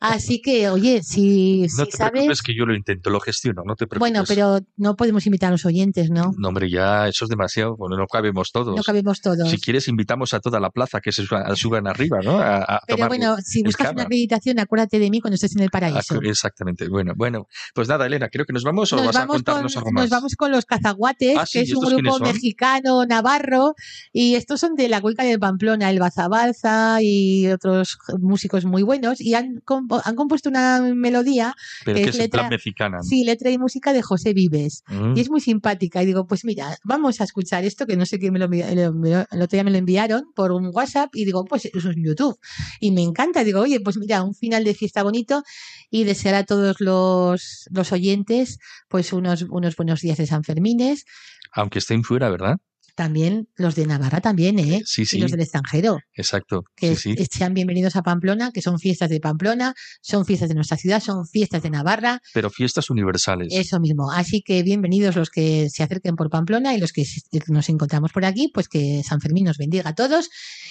Así 0.00 0.40
que, 0.40 0.68
oye, 0.68 1.02
si, 1.02 1.62
No 1.76 1.84
si 1.84 1.90
te 1.90 1.96
sabes... 1.96 2.12
preocupes 2.12 2.42
que 2.42 2.54
yo 2.56 2.66
lo 2.66 2.74
intento, 2.74 3.10
lo 3.10 3.20
gestiono, 3.20 3.62
no 3.64 3.74
te 3.74 3.86
preocupes. 3.86 3.98
Bueno, 4.00 4.24
pero 4.26 4.60
no 4.76 4.96
podemos 4.96 5.26
invitar 5.26 5.48
a 5.48 5.52
los 5.52 5.64
oyentes, 5.64 6.10
¿no? 6.10 6.32
No, 6.38 6.48
hombre, 6.48 6.70
ya 6.70 7.08
eso 7.08 7.24
es 7.24 7.28
demasiado, 7.28 7.76
bueno, 7.76 7.96
no 7.96 8.06
cabemos 8.06 8.50
todos. 8.52 8.76
No 8.76 8.82
cabemos 8.82 9.20
todos. 9.20 9.48
Si 9.50 9.58
quieres, 9.58 9.88
invitamos 9.88 10.34
a 10.34 10.40
toda 10.40 10.60
la 10.60 10.70
plaza 10.70 11.00
que 11.00 11.12
se 11.12 11.24
suban, 11.24 11.56
suban 11.56 11.86
arriba, 11.86 12.18
¿no? 12.22 12.38
A, 12.38 12.58
a 12.62 12.80
Pero 12.86 12.96
tomar 12.96 13.08
bueno, 13.08 13.36
si 13.44 13.62
buscas 13.62 13.92
una 13.92 14.02
acreditación, 14.04 14.58
acuérdate 14.58 14.98
de 14.98 15.10
mí 15.10 15.20
cuando 15.20 15.34
estés 15.34 15.54
en 15.56 15.62
el 15.62 15.68
Ah, 15.68 15.70
paraíso. 15.70 16.20
Exactamente. 16.22 16.88
Bueno, 16.88 17.12
bueno. 17.16 17.46
Pues 17.74 17.88
nada, 17.88 18.06
Elena, 18.06 18.28
creo 18.28 18.44
que 18.46 18.52
nos 18.52 18.64
vamos 18.64 18.92
o 18.92 18.96
Nos 18.96 19.06
vas 19.06 19.16
a 19.16 19.18
vamos, 19.20 19.36
con, 19.36 19.44
contarnos 19.44 19.76
algo 19.76 19.92
más. 19.92 20.02
nos 20.04 20.10
vamos 20.10 20.34
con 20.36 20.50
los 20.50 20.64
cazaguates, 20.64 21.36
Ah, 21.38 21.46
sí, 21.46 21.58
que 21.58 21.62
es 21.64 21.68
¿y 21.70 21.74
un 21.74 21.80
grupo 21.84 22.18
mexicano, 22.20 23.04
navarro, 23.06 23.74
y 24.12 24.34
estos 24.34 24.60
son 24.60 24.74
de 24.74 24.87
la 24.88 25.00
cuenca 25.00 25.22
de 25.24 25.38
Pamplona, 25.38 25.90
el 25.90 25.98
Baza 25.98 26.28
Balza 26.28 26.98
y 27.02 27.46
otros 27.48 27.98
músicos 28.20 28.64
muy 28.64 28.82
buenos, 28.82 29.20
y 29.20 29.34
han, 29.34 29.62
han 30.04 30.14
compuesto 30.16 30.48
una 30.48 30.80
melodía, 30.94 31.54
Pero 31.84 31.96
que 31.96 32.04
que 32.04 32.10
es 32.10 32.16
es 32.16 32.24
en 32.24 32.30
plan 32.30 32.44
letra- 32.46 32.50
mexicana. 32.56 33.02
sí, 33.02 33.24
letra 33.24 33.50
y 33.50 33.58
música 33.58 33.92
de 33.92 34.02
José 34.02 34.32
Vives. 34.34 34.82
Mm. 34.88 35.16
Y 35.16 35.20
es 35.20 35.30
muy 35.30 35.40
simpática. 35.40 36.02
Y 36.02 36.06
digo, 36.06 36.26
pues 36.26 36.44
mira, 36.44 36.76
vamos 36.84 37.20
a 37.20 37.24
escuchar 37.24 37.64
esto, 37.64 37.86
que 37.86 37.96
no 37.96 38.06
sé 38.06 38.18
quién 38.18 38.32
me 38.32 38.38
lo 38.38 38.46
envió, 38.46 38.66
el 38.66 38.78
el 38.78 39.42
otro 39.42 39.56
día 39.56 39.64
me 39.64 39.70
lo 39.70 39.78
enviaron 39.78 40.24
por 40.34 40.52
un 40.52 40.70
WhatsApp 40.72 41.10
y 41.14 41.24
digo, 41.24 41.44
pues 41.44 41.66
eso 41.66 41.90
es 41.90 41.96
en 41.96 42.04
YouTube. 42.04 42.38
Y 42.80 42.90
me 42.92 43.02
encanta. 43.02 43.44
Digo, 43.44 43.60
oye, 43.60 43.80
pues 43.80 43.96
mira, 43.96 44.22
un 44.22 44.34
final 44.34 44.64
de 44.64 44.74
fiesta 44.74 45.02
bonito 45.02 45.42
y 45.90 46.04
desear 46.04 46.34
a 46.34 46.44
todos 46.44 46.80
los, 46.80 47.64
los 47.70 47.92
oyentes 47.92 48.58
pues 48.88 49.12
unos, 49.12 49.42
unos 49.50 49.76
buenos 49.76 50.00
días 50.00 50.18
de 50.18 50.26
San 50.26 50.44
Fermines. 50.44 51.04
Aunque 51.52 51.78
estén 51.78 52.04
fuera, 52.04 52.28
¿verdad? 52.30 52.56
También 52.98 53.48
los 53.54 53.76
de 53.76 53.86
Navarra 53.86 54.20
también, 54.20 54.58
¿eh? 54.58 54.82
Sí, 54.84 55.06
sí. 55.06 55.18
Y 55.18 55.20
los 55.20 55.30
del 55.30 55.40
extranjero, 55.42 56.00
Exacto. 56.14 56.64
que 56.74 56.96
Sí, 56.96 57.14
sí. 57.14 57.22
es- 57.22 57.28
sean 57.30 57.54
bienvenidos 57.54 57.94
a 57.94 58.02
Pamplona, 58.02 58.50
que 58.50 58.60
son 58.60 58.80
fiestas 58.80 59.08
de 59.08 59.20
Pamplona, 59.20 59.72
son 60.02 60.26
fiestas 60.26 60.48
de 60.48 60.56
nuestra 60.56 60.76
ciudad, 60.76 61.00
son 61.00 61.24
fiestas 61.24 61.62
de 61.62 61.70
Navarra, 61.70 62.20
Pero 62.34 62.50
fiestas 62.50 62.90
universales. 62.90 63.48
Eso 63.52 63.78
mismo. 63.78 64.10
Así 64.10 64.42
que 64.42 64.64
bienvenidos 64.64 65.14
los 65.14 65.30
que 65.30 65.70
se 65.70 65.84
acerquen 65.84 66.16
por 66.16 66.28
Pamplona 66.28 66.74
y 66.74 66.80
los 66.80 66.92
que 66.92 67.02
s- 67.02 67.20
nos 67.46 67.68
encontramos 67.68 68.10
por 68.10 68.24
aquí, 68.24 68.50
pues 68.52 68.66
que 68.68 69.02
San 69.04 69.20
Fermín 69.20 69.44
nos 69.44 69.58
bendiga 69.58 69.90
a 69.90 69.94
todos 69.94 70.28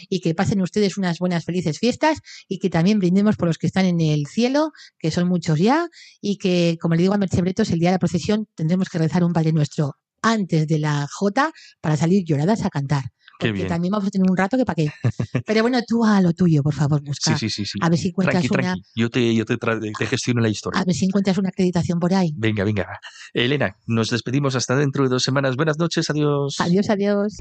y 0.10 0.20
que 0.20 0.36
pasen 0.36 0.62
ustedes 0.62 0.98
unas 0.98 1.20
buenas, 1.20 1.46
felices 1.46 1.80
fiestas 1.80 2.18
y 2.50 2.60
que 2.60 2.70
también 2.70 3.00
brindemos 3.00 3.38
por 3.38 3.48
los 3.48 3.58
que 3.58 3.68
están 3.68 3.86
en 3.86 4.02
el 4.02 4.26
cielo, 4.28 4.72
que 5.00 5.12
son 5.12 5.30
muchos 5.30 5.60
ya, 5.60 5.88
y 6.20 6.38
que, 6.38 6.78
como 6.82 6.96
le 6.96 7.04
digo 7.04 7.14
a 7.14 7.18
Merche 7.18 7.42
Bretos, 7.42 7.70
el 7.70 7.80
día 7.80 7.92
de 7.92 7.96
la 7.96 8.00
procesión 8.00 8.48
tendremos 8.54 8.90
que 8.90 8.98
rezar 8.98 9.24
un 9.24 9.32
Padre 9.32 9.54
Nuestro 9.54 9.94
antes 10.22 10.68
de 10.68 10.80
la 10.80 11.08
Jota 11.12 11.52
para 11.82 11.98
salir 11.98 12.24
lloradas 12.26 12.64
a 12.66 12.70
cantar. 12.70 13.04
Qué 13.40 13.50
Porque 13.50 13.54
bien. 13.60 13.68
también 13.68 13.92
vamos 13.92 14.08
a 14.08 14.10
tener 14.10 14.28
un 14.30 14.36
rato 14.36 14.58
que 14.58 14.66
para 14.66 14.76
qué. 14.76 14.90
Pero 15.46 15.62
bueno, 15.62 15.80
tú 15.88 16.04
a 16.04 16.20
lo 16.22 16.34
tuyo, 16.34 16.64
por 16.64 16.74
favor, 16.74 17.04
busca. 17.04 17.38
Sí, 17.38 17.50
sí, 17.50 17.50
sí, 17.52 17.66
sí. 17.66 17.80
A 17.84 17.90
ver 17.90 18.00
si 18.00 18.08
encuentras 18.08 18.42
Tranqui, 18.42 18.48
una, 18.56 18.64
tranqui. 18.64 18.82
Yo 18.96 19.10
te, 19.12 19.36
yo 19.36 19.46
te, 19.46 19.58
tra- 19.58 19.80
te 19.96 20.06
gestiono 20.08 20.42
la 20.42 20.50
historia. 20.50 20.82
a 20.82 20.84
ver 20.86 20.96
si 20.96 21.06
encuentras 21.06 21.38
una 21.38 21.50
acreditación 21.50 22.00
por 22.00 22.16
ahí. 22.16 22.34
Venga, 22.36 22.64
venga. 22.64 23.00
Elena, 23.34 23.78
nos 23.86 24.10
despedimos 24.10 24.56
hasta 24.56 24.76
dentro 24.76 25.04
de 25.04 25.10
dos 25.10 25.22
semanas. 25.24 25.56
Buenas 25.56 25.78
noches, 25.78 26.10
adiós. 26.10 26.56
Adiós, 26.60 26.90
adiós. 26.90 27.38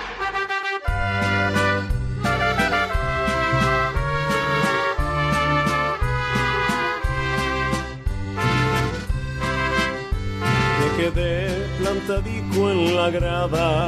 Me 10.81 10.97
quedé 10.97 11.46
plantadico 11.87 12.71
en 12.71 12.97
la 12.97 13.11
grada, 13.11 13.87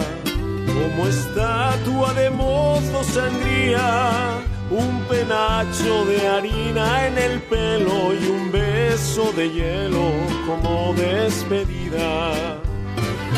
como 0.67 1.09
estatua 1.09 2.15
de 2.15 2.31
mozo 2.31 3.03
sangría, 3.03 4.39
un 4.71 5.01
penacho 5.09 6.05
de 6.05 6.29
harina 6.29 7.07
en 7.09 7.19
el 7.19 7.41
pelo 7.43 8.15
y 8.15 8.27
un 8.27 8.53
beso 8.53 9.33
de 9.33 9.51
hielo 9.51 10.13
como 10.47 10.95
despedida. 10.95 12.33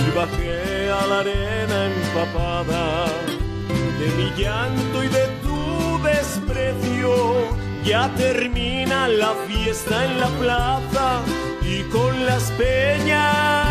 Y 0.03 0.16
bajé 0.16 0.90
a 0.90 1.07
la 1.07 1.20
arena 1.20 1.87
empapada 1.92 3.07
de 3.99 4.09
mi 4.18 4.31
llanto 4.42 5.05
y 5.05 5.09
de 5.09 5.27
tu 5.42 6.03
desprecio. 6.03 7.14
Ya 7.83 8.12
termina 8.14 9.09
la 9.09 9.33
fiesta 9.49 10.05
en 10.05 10.20
la 10.20 10.29
plaza 10.40 11.23
y 11.62 11.83
con 11.85 12.27
las 12.27 12.51
peñas. 12.53 13.69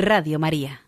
Radio 0.00 0.38
María. 0.38 0.80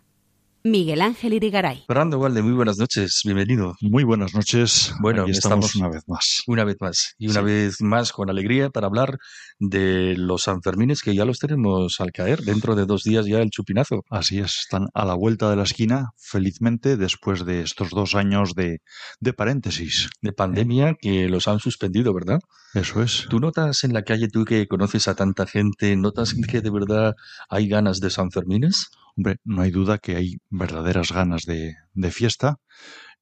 Miguel 0.65 1.03
Ángel 1.03 1.33
Irigaray. 1.33 1.85
Fernando 1.89 2.21
Valde, 2.21 2.41
muy 2.41 2.53
buenas 2.53 2.79
noches, 2.79 3.23
bienvenido. 3.25 3.75
Muy 3.81 4.05
buenas 4.05 4.33
noches. 4.33 4.95
Bueno, 5.01 5.27
estamos, 5.27 5.67
estamos- 5.67 5.75
una 5.77 5.89
vez 5.89 6.05
más. 6.07 6.43
Una 6.47 6.65
vez 6.65 6.77
más, 6.81 7.15
y 7.19 7.27
una 7.29 7.41
Sí. 7.41 7.45
vez 7.47 7.81
más 7.83 8.13
con 8.13 8.31
alegría 8.31 8.71
para 8.71 8.87
hablar 8.87 9.19
de 9.65 10.17
los 10.17 10.43
Sanfermines 10.43 11.03
que 11.03 11.15
ya 11.15 11.25
los 11.25 11.39
tenemos 11.39 12.01
al 12.01 12.11
caer. 12.11 12.43
Dentro 12.43 12.75
de 12.75 12.85
dos 12.85 13.05
días 13.05 13.27
ya 13.27 13.39
el 13.39 13.51
chupinazo. 13.51 14.03
Así 14.11 14.41
es, 14.41 14.61
están 14.61 14.89
a 14.93 15.05
la 15.05 15.15
vuelta 15.15 15.49
de 15.51 15.57
la 15.57 15.63
esquina, 15.63 16.11
felizmente, 16.17 16.97
después 16.97 17.45
de 17.47 17.63
estos 17.63 17.91
dos 17.91 18.17
años 18.17 18.55
de, 18.57 18.81
de 19.21 19.33
paréntesis. 19.33 20.11
de 20.21 20.33
pandemia 20.33 20.97
que 21.01 21.29
los 21.29 21.47
han 21.47 21.61
suspendido, 21.61 22.13
¿verdad? 22.13 22.41
Eso 22.75 23.03
es. 23.03 23.27
¿Tú 23.31 23.39
notas 23.39 23.85
en 23.85 23.93
la 23.93 24.03
calle, 24.03 24.29
tú 24.29 24.45
que 24.45 24.67
conoces 24.67 25.07
a 25.07 25.15
tanta 25.15 25.47
gente, 25.47 25.95
notas 25.97 26.35
que 26.49 26.61
de 26.61 26.71
verdad 26.71 27.15
hay 27.49 27.69
ganas 27.69 28.01
de 28.01 28.11
San 28.11 28.33
Fermines? 28.33 28.89
Hombre, 29.17 29.37
no 29.45 29.63
hay 29.63 29.71
duda 29.71 29.99
que 29.99 30.17
hay 30.17 30.39
verdaderas 30.51 31.13
ganas 31.13 31.43
de, 31.43 31.75
de 31.95 32.11
fiesta 32.11 32.57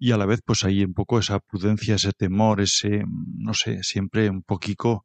y 0.00 0.12
a 0.12 0.16
la 0.16 0.24
vez 0.26 0.40
pues 0.44 0.64
hay 0.64 0.82
un 0.82 0.94
poco 0.94 1.18
esa 1.18 1.38
prudencia, 1.38 1.94
ese 1.94 2.12
temor, 2.12 2.60
ese, 2.60 3.04
no 3.36 3.52
sé, 3.54 3.82
siempre 3.82 4.28
un 4.30 4.42
poquito, 4.42 5.04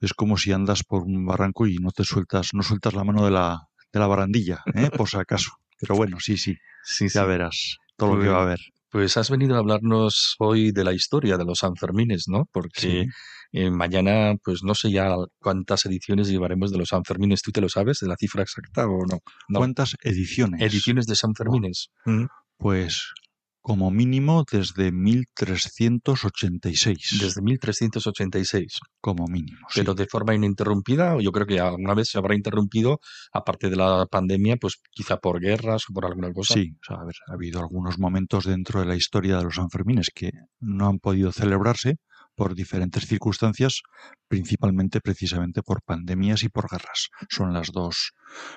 es 0.00 0.14
como 0.14 0.36
si 0.38 0.50
andas 0.50 0.82
por 0.82 1.02
un 1.02 1.26
barranco 1.26 1.66
y 1.66 1.76
no 1.76 1.90
te 1.92 2.02
sueltas, 2.04 2.54
no 2.54 2.62
sueltas 2.62 2.94
la 2.94 3.04
mano 3.04 3.24
de 3.24 3.30
la, 3.30 3.68
de 3.92 4.00
la 4.00 4.06
barandilla, 4.06 4.62
¿eh? 4.74 4.90
por 4.90 5.08
si 5.08 5.18
acaso. 5.18 5.50
Pero 5.78 5.94
bueno, 5.94 6.18
sí, 6.18 6.36
sí, 6.36 6.56
Sí, 6.82 7.08
ya 7.08 7.24
verás 7.24 7.76
todo 7.96 8.16
lo 8.16 8.22
que 8.22 8.28
va 8.28 8.38
a 8.38 8.42
haber. 8.42 8.58
Pues 8.88 9.16
has 9.18 9.30
venido 9.30 9.54
a 9.54 9.58
hablarnos 9.58 10.34
hoy 10.38 10.72
de 10.72 10.82
la 10.84 10.92
historia 10.94 11.36
de 11.36 11.44
los 11.44 11.58
Sanfermines, 11.58 12.24
¿no? 12.26 12.46
Porque 12.50 12.80
Sí. 12.80 13.06
eh, 13.52 13.70
mañana, 13.70 14.34
pues 14.42 14.62
no 14.64 14.74
sé 14.74 14.90
ya 14.90 15.14
cuántas 15.38 15.84
ediciones 15.84 16.28
llevaremos 16.28 16.72
de 16.72 16.78
los 16.78 16.88
Sanfermines. 16.88 17.42
¿Tú 17.42 17.52
te 17.52 17.60
lo 17.60 17.68
sabes 17.68 17.98
de 18.00 18.08
la 18.08 18.16
cifra 18.16 18.42
exacta 18.42 18.86
o 18.86 19.04
no? 19.06 19.18
No. 19.48 19.58
¿Cuántas 19.58 19.96
ediciones? 20.02 20.60
Ediciones 20.62 21.06
de 21.06 21.14
Sanfermines. 21.14 21.90
Mm. 22.06 22.24
Pues 22.56 23.12
como 23.60 23.90
mínimo 23.90 24.44
desde 24.50 24.92
1386. 24.92 27.18
Desde 27.20 27.42
1386. 27.42 28.78
como 29.00 29.26
mínimo. 29.26 29.58
sí. 29.68 29.80
Pero 29.80 29.94
de 29.94 30.06
forma 30.06 30.34
ininterrumpida, 30.34 31.16
yo 31.20 31.32
creo 31.32 31.46
que 31.46 31.60
alguna 31.60 31.94
vez 31.94 32.10
se 32.10 32.18
habrá 32.18 32.34
interrumpido, 32.34 33.00
aparte 33.32 33.70
de 33.70 33.76
la 33.76 34.06
pandemia, 34.06 34.56
pues 34.56 34.80
quizá 34.90 35.18
por 35.18 35.40
guerras 35.40 35.84
o 35.88 35.92
por 35.92 36.06
alguna 36.06 36.32
cosa. 36.32 36.54
Sí, 36.54 36.72
o 36.74 36.86
sea, 36.86 36.96
a 36.96 37.04
ver, 37.04 37.14
ha 37.28 37.34
habido 37.34 37.60
algunos 37.60 37.98
momentos 37.98 38.44
dentro 38.44 38.80
de 38.80 38.86
la 38.86 38.96
historia 38.96 39.38
de 39.38 39.44
los 39.44 39.56
Sanfermines 39.56 40.10
que 40.14 40.30
no 40.60 40.88
han 40.88 40.98
podido 40.98 41.32
celebrarse 41.32 41.96
por 42.40 42.54
diferentes 42.54 43.06
circunstancias, 43.06 43.82
principalmente 44.26 45.02
precisamente 45.02 45.62
por 45.62 45.82
pandemias 45.82 46.42
y 46.42 46.48
por 46.48 46.70
guerras. 46.70 47.10
Son 47.28 47.52
las 47.52 47.70
dos, 47.70 48.12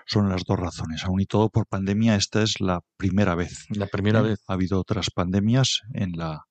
son 0.06 0.30
las 0.30 0.46
dos 0.46 0.58
razones. 0.58 1.04
Aún 1.04 1.20
y 1.20 1.26
todo 1.26 1.50
por 1.50 1.68
pandemia, 1.68 2.16
esta 2.16 2.44
es 2.44 2.62
la 2.62 2.80
primera 2.96 3.36
vez. 3.36 3.66
La 3.72 3.88
primera 3.88 4.22
¿eh? 4.22 4.30
vez. 4.30 4.40
Ha 4.48 4.54
habido 4.54 4.80
otras 4.80 5.10
pandemias 5.10 5.82
en 5.94 6.14
la, 6.14 6.46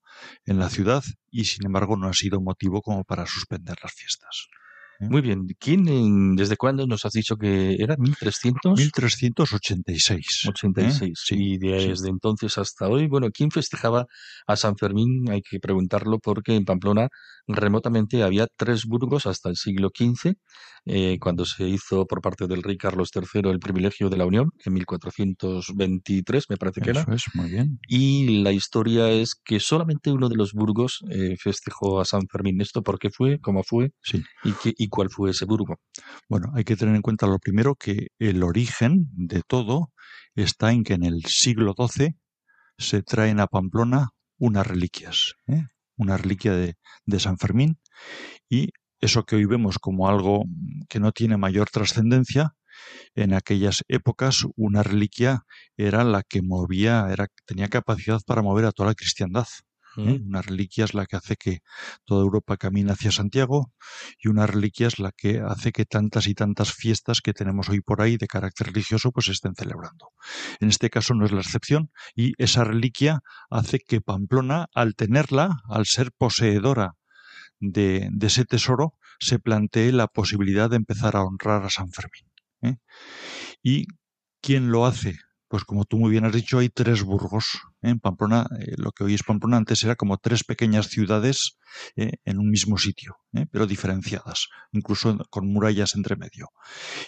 en 0.45 0.59
la 0.59 0.69
ciudad 0.69 1.03
y 1.31 1.47
sin 1.47 1.65
embargo 1.65 1.97
no 1.97 2.07
ha 2.07 2.13
sido 2.13 2.43
motivo 2.43 2.83
como 2.83 3.03
para 3.03 3.25
suspender 3.25 3.79
las 3.83 3.95
fiestas. 3.95 4.49
Muy 5.09 5.21
bien. 5.21 5.47
¿Quién, 5.59 5.89
en- 5.89 6.37
desde 6.37 6.57
cuándo 6.57 6.87
nos 6.87 7.05
has 7.05 7.13
dicho 7.13 7.37
que 7.37 7.77
era? 7.79 7.97
¿1300? 7.97 8.77
1386. 8.77 10.43
¿eh? 10.45 10.49
86. 10.49 11.13
Sí, 11.25 11.35
y 11.39 11.59
desde 11.59 11.97
sí. 11.97 12.09
entonces 12.11 12.59
hasta 12.59 12.89
hoy, 12.89 13.07
bueno, 13.09 13.29
¿quién 13.33 13.51
festejaba 13.51 14.07
a 14.47 14.57
San 14.57 14.77
Fermín? 14.77 15.31
Hay 15.31 15.43
que 15.43 15.59
preguntarlo 15.61 16.19
porque 16.19 16.55
en 16.55 16.65
Pamplona 16.65 17.09
remotamente 17.47 18.23
había 18.23 18.47
tres 18.57 18.85
burgos 18.87 19.27
hasta 19.27 19.49
el 19.49 19.57
siglo 19.57 19.91
XV, 19.97 20.35
eh, 20.85 21.19
cuando 21.21 21.45
se 21.45 21.69
hizo 21.69 22.07
por 22.07 22.21
parte 22.21 22.47
del 22.47 22.63
rey 22.63 22.77
Carlos 22.77 23.11
III 23.15 23.51
el 23.51 23.61
privilegio 23.61 24.11
de 24.11 24.17
la 24.17 24.27
Unión, 24.27 24.51
en 24.65 24.73
1423 24.75 26.47
me 26.51 26.57
parece 26.57 26.81
que 26.81 26.91
era. 26.91 27.03
Eso 27.03 27.13
es, 27.13 27.25
muy 27.35 27.51
bien. 27.51 27.79
Y 27.87 28.43
la 28.43 28.53
historia 28.53 29.09
es 29.11 29.35
que 29.35 29.61
solamente 29.61 30.11
uno 30.11 30.29
de 30.29 30.37
los 30.37 30.53
burgos 30.53 31.05
eh, 31.11 31.37
festejó 31.39 32.01
a 32.01 32.05
San 32.05 32.27
Fermín. 32.29 32.61
¿Esto 32.61 32.83
por 32.83 32.99
qué 32.99 33.11
fue? 33.11 33.39
¿Cómo 33.41 33.63
fue? 33.63 33.93
Sí. 34.03 34.23
¿Y, 34.45 34.53
qué, 34.53 34.75
¿Y 34.77 34.89
cuál 34.89 35.09
fue 35.11 35.31
ese 35.31 35.45
burgo? 35.45 35.77
Bueno, 36.29 36.51
hay 36.55 36.65
que 36.65 36.77
tener 36.77 36.95
en 36.97 37.03
cuenta 37.03 37.27
lo 37.27 37.39
primero 37.39 37.77
que 37.77 38.09
el 38.19 38.43
origen 38.43 39.07
de 39.13 39.43
todo 39.47 39.93
está 40.35 40.73
en 40.73 40.83
que 40.83 40.95
en 40.95 41.05
el 41.05 41.25
siglo 41.27 41.75
XII 41.77 42.17
se 42.79 43.03
traen 43.03 43.39
a 43.39 43.47
Pamplona 43.47 44.09
unas 44.39 44.67
reliquias, 44.67 45.35
¿eh? 45.47 45.67
Una 46.03 46.17
reliquia 46.17 46.53
de, 46.53 46.77
San 47.19 47.39
Fermín 47.39 47.79
y 48.49 48.71
eso 49.01 49.25
que 49.25 49.37
hoy 49.37 49.45
vemos 49.45 49.79
como 49.79 50.09
algo 50.09 50.45
que 50.89 51.01
no 51.01 51.13
tiene 51.13 51.37
mayor 51.37 51.69
trascendencia, 51.71 52.55
en 53.15 53.35
aquellas 53.35 53.83
épocas 53.89 54.45
una 54.57 54.83
reliquia 54.83 55.45
era 55.77 56.05
la 56.05 56.23
que 56.23 56.43
movía, 56.43 57.09
era, 57.11 57.29
tenía 57.45 57.69
capacidad 57.69 58.21
para 58.27 58.43
mover 58.43 58.65
a 58.67 58.73
toda 58.73 58.91
la 58.91 58.95
cristiandad. 58.95 59.47
¿Eh? 59.97 60.21
Una 60.25 60.43
reliquia 60.43 60.85
es 60.85 60.95
la 60.95 61.07
que 61.07 61.17
hace 61.17 61.37
que 61.37 61.61
toda 62.05 62.23
Europa 62.23 62.57
camine 62.57 62.93
hacia 62.93 63.11
Santiago 63.11 63.73
y 64.19 64.29
una 64.29 64.47
reliquia 64.47 64.87
es 64.87 64.99
la 64.99 65.13
que 65.13 65.41
hace 65.41 65.73
que 65.73 65.85
tantas 65.85 66.27
y 66.27 66.35
tantas 66.35 66.73
fiestas 66.73 67.21
que 67.21 67.33
tenemos 67.33 67.69
hoy 67.69 67.81
por 67.81 68.01
ahí 68.01 68.17
de 68.17 68.27
carácter 68.27 68.69
religioso 68.69 69.13
pues 69.13 69.27
se 69.27 69.33
estén 69.33 69.55
celebrando. 69.55 70.09
En 70.61 70.69
este 70.69 70.91
caso 70.91 71.15
no 71.15 71.25
es 71.25 71.33
la 71.33 71.41
excepción 71.41 71.91
y 72.15 72.33
esa 72.39 72.65
reliquia 72.65 73.21
hace 73.51 73.79
que 73.81 74.01
Pamplona, 74.01 74.67
al 74.75 74.95
tenerla, 74.95 75.61
al 75.69 75.87
ser 75.87 76.13
poseedora 76.17 76.93
de, 77.61 78.09
de 78.13 78.27
ese 78.27 78.45
tesoro, 78.45 78.95
se 79.19 79.39
plantee 79.39 79.93
la 79.93 80.09
posibilidad 80.09 80.69
de 80.69 80.77
empezar 80.77 81.17
a 81.17 81.23
honrar 81.23 81.65
a 81.65 81.71
San 81.71 81.91
Fermín. 81.93 82.31
¿eh? 82.63 82.77
¿Y 83.63 83.87
quién 84.41 84.71
lo 84.71 84.87
hace? 84.87 85.17
Pues 85.53 85.65
como 85.65 85.85
tú 85.85 85.99
muy 85.99 86.11
bien 86.11 86.25
has 86.25 86.33
dicho, 86.33 86.61
hay 86.61 86.71
tres 86.71 87.03
burgos. 87.03 87.61
En 87.83 88.01
Pamplona, 88.01 88.47
eh, 88.59 88.73
lo 88.79 88.91
que 88.91 89.05
hoy 89.05 89.13
es 89.13 89.23
Pamplona 89.23 89.59
antes 89.59 89.85
era 89.85 89.97
como 89.97 90.17
tres 90.17 90.45
pequeñas 90.45 90.87
ciudades 90.87 91.59
eh, 91.95 92.13
en 92.25 92.39
un 92.39 92.49
mismo 92.49 92.79
sitio, 92.79 93.19
¿eh? 93.35 93.45
pero 93.51 93.67
diferenciadas, 93.67 94.49
incluso 94.71 95.19
con 95.29 95.53
murallas 95.53 95.95
entre 95.95 96.17
medio. 96.17 96.49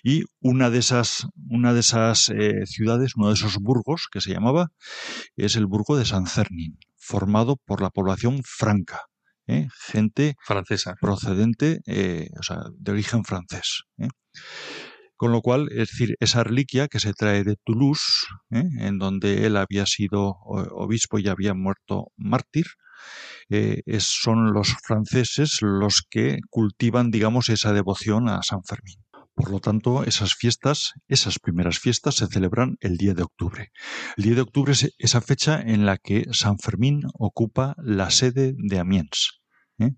Y 0.03 0.24
una 0.40 0.68
de 0.68 0.80
esas, 0.80 1.26
una 1.49 1.72
de 1.72 1.80
esas 1.80 2.30
ciudades, 2.66 3.16
uno 3.16 3.28
de 3.28 3.32
esos 3.32 3.57
burgos 3.57 4.09
que 4.12 4.20
se 4.20 4.34
llamaba, 4.34 4.72
es 5.36 5.57
el 5.57 5.64
burgo 5.64 5.97
de 5.97 6.05
San 6.05 6.26
Cernin, 6.26 6.76
formado 6.97 7.57
por 7.57 7.80
la 7.80 7.88
población 7.88 8.42
franca, 8.45 9.01
gente 9.90 10.34
Francesa. 10.42 10.97
procedente, 11.01 11.80
o 12.38 12.42
sea, 12.42 12.64
de 12.76 12.92
origen 12.92 13.24
francés. 13.24 13.84
Con 15.24 15.32
lo 15.32 15.40
cual, 15.40 15.70
es 15.70 15.88
decir, 15.88 16.16
esa 16.20 16.44
reliquia 16.44 16.86
que 16.86 17.00
se 17.00 17.14
trae 17.14 17.44
de 17.44 17.56
Toulouse, 17.64 18.26
¿eh? 18.50 18.68
en 18.80 18.98
donde 18.98 19.46
él 19.46 19.56
había 19.56 19.86
sido 19.86 20.36
obispo 20.42 21.18
y 21.18 21.28
había 21.28 21.54
muerto 21.54 22.12
mártir, 22.18 22.66
eh, 23.48 23.80
son 24.00 24.52
los 24.52 24.76
franceses 24.86 25.60
los 25.62 26.02
que 26.10 26.40
cultivan, 26.50 27.10
digamos, 27.10 27.48
esa 27.48 27.72
devoción 27.72 28.28
a 28.28 28.42
San 28.42 28.64
Fermín. 28.64 28.96
Por 29.34 29.50
lo 29.50 29.60
tanto, 29.60 30.04
esas 30.04 30.34
fiestas, 30.34 30.92
esas 31.08 31.38
primeras 31.38 31.78
fiestas 31.78 32.16
se 32.16 32.26
celebran 32.26 32.76
el 32.80 32.98
10 32.98 33.16
de 33.16 33.22
octubre. 33.22 33.72
El 34.18 34.24
10 34.24 34.36
de 34.36 34.42
octubre 34.42 34.72
es 34.72 34.94
esa 34.98 35.22
fecha 35.22 35.58
en 35.58 35.86
la 35.86 35.96
que 35.96 36.26
San 36.32 36.58
Fermín 36.58 37.00
ocupa 37.14 37.76
la 37.78 38.10
sede 38.10 38.54
de 38.58 38.78
Amiens. 38.78 39.40
¿eh? 39.78 39.92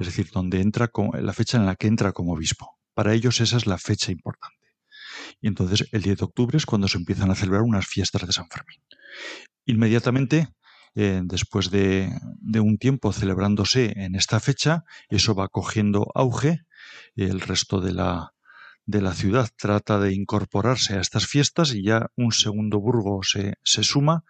Es 0.00 0.08
decir, 0.08 0.30
donde 0.32 0.60
entra 0.60 0.90
la 1.20 1.32
fecha 1.32 1.56
en 1.56 1.66
la 1.66 1.76
que 1.76 1.86
entra 1.86 2.10
como 2.10 2.32
obispo. 2.32 2.80
Para 2.94 3.14
ellos 3.14 3.40
esa 3.40 3.56
es 3.56 3.68
la 3.68 3.78
fecha 3.78 4.10
importante. 4.10 4.61
Y 5.42 5.48
entonces 5.48 5.88
el 5.92 6.02
10 6.02 6.18
de 6.18 6.24
octubre 6.24 6.56
es 6.56 6.64
cuando 6.64 6.88
se 6.88 6.96
empiezan 6.96 7.30
a 7.30 7.34
celebrar 7.34 7.62
unas 7.62 7.86
fiestas 7.86 8.26
de 8.26 8.32
San 8.32 8.48
Fermín. 8.48 8.78
Inmediatamente, 9.66 10.48
eh, 10.94 11.20
después 11.24 11.70
de, 11.70 12.10
un 12.60 12.78
tiempo 12.78 13.12
celebrándose 13.12 13.92
en 13.96 14.14
esta 14.14 14.38
fecha, 14.40 14.84
eso 15.08 15.34
va 15.34 15.48
cogiendo 15.48 16.06
auge. 16.14 16.60
El 17.16 17.40
resto 17.40 17.80
de 17.80 17.92
la, 17.92 18.34
de 18.86 19.02
la 19.02 19.14
ciudad 19.14 19.48
trata 19.56 19.98
de 19.98 20.14
incorporarse 20.14 20.94
a 20.94 21.00
estas 21.00 21.26
fiestas 21.26 21.74
y 21.74 21.82
ya 21.82 22.06
un 22.16 22.30
segundo 22.30 22.78
burgo 22.78 23.20
se, 23.24 23.54
se 23.64 23.82
suma 23.82 24.22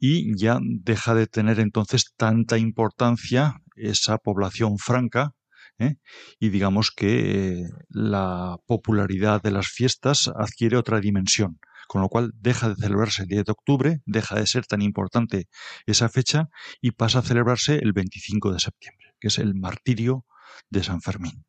y 0.00 0.36
ya 0.36 0.58
deja 0.62 1.14
de 1.14 1.28
tener 1.28 1.60
entonces 1.60 2.12
tanta 2.16 2.58
importancia 2.58 3.62
esa 3.76 4.18
población 4.18 4.78
franca 4.78 5.34
¿eh? 5.80 5.96
y 6.38 6.50
digamos 6.50 6.92
que 6.94 7.64
la 7.88 8.58
popularidad 8.66 9.42
de 9.42 9.50
las 9.50 9.68
fiestas 9.68 10.30
adquiere 10.36 10.76
otra 10.76 11.00
dimensión, 11.00 11.58
con 11.88 12.02
lo 12.02 12.08
cual 12.08 12.32
deja 12.36 12.68
de 12.68 12.76
celebrarse 12.76 13.22
el 13.22 13.28
10 13.28 13.44
de 13.46 13.52
octubre, 13.52 14.00
deja 14.04 14.36
de 14.36 14.46
ser 14.46 14.66
tan 14.66 14.82
importante 14.82 15.48
esa 15.86 16.08
fecha 16.08 16.48
y 16.80 16.92
pasa 16.92 17.20
a 17.20 17.22
celebrarse 17.22 17.76
el 17.76 17.92
25 17.92 18.52
de 18.52 18.60
septiembre, 18.60 19.14
que 19.18 19.28
es 19.28 19.38
el 19.38 19.54
martirio 19.54 20.24
de 20.68 20.84
San 20.84 21.00
Fermín. 21.00 21.44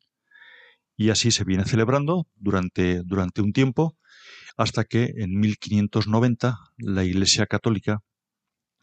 Y 0.96 1.10
así 1.10 1.30
se 1.30 1.44
viene 1.44 1.64
celebrando 1.64 2.26
durante, 2.34 3.02
durante 3.04 3.42
un 3.42 3.52
tiempo 3.52 3.96
hasta 4.56 4.84
que 4.84 5.12
en 5.16 5.38
1590 5.38 6.58
la 6.78 7.04
Iglesia 7.04 7.46
Católica 7.46 8.00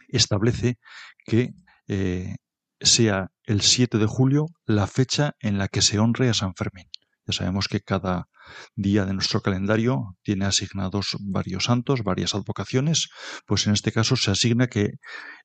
establece 0.08 0.78
que 1.26 1.54
eh, 1.88 2.36
sea 2.82 3.32
el 3.44 3.62
7 3.62 3.98
de 3.98 4.06
julio 4.06 4.48
la 4.66 4.88
fecha 4.88 5.36
en 5.40 5.58
la 5.58 5.68
que 5.68 5.82
se 5.82 6.00
honre 6.00 6.30
a 6.30 6.34
San 6.34 6.56
Fermín. 6.56 6.88
Ya 7.26 7.34
sabemos 7.34 7.68
que 7.68 7.82
cada 7.82 8.28
día 8.76 9.06
de 9.06 9.14
nuestro 9.14 9.42
calendario 9.42 10.18
tiene 10.24 10.46
asignados 10.46 11.16
varios 11.20 11.66
santos, 11.66 12.04
varias 12.04 12.34
advocaciones, 12.34 13.10
pues 13.46 13.68
en 13.68 13.74
este 13.74 13.92
caso 13.92 14.16
se 14.16 14.32
asigna 14.32 14.68
que 14.68 14.94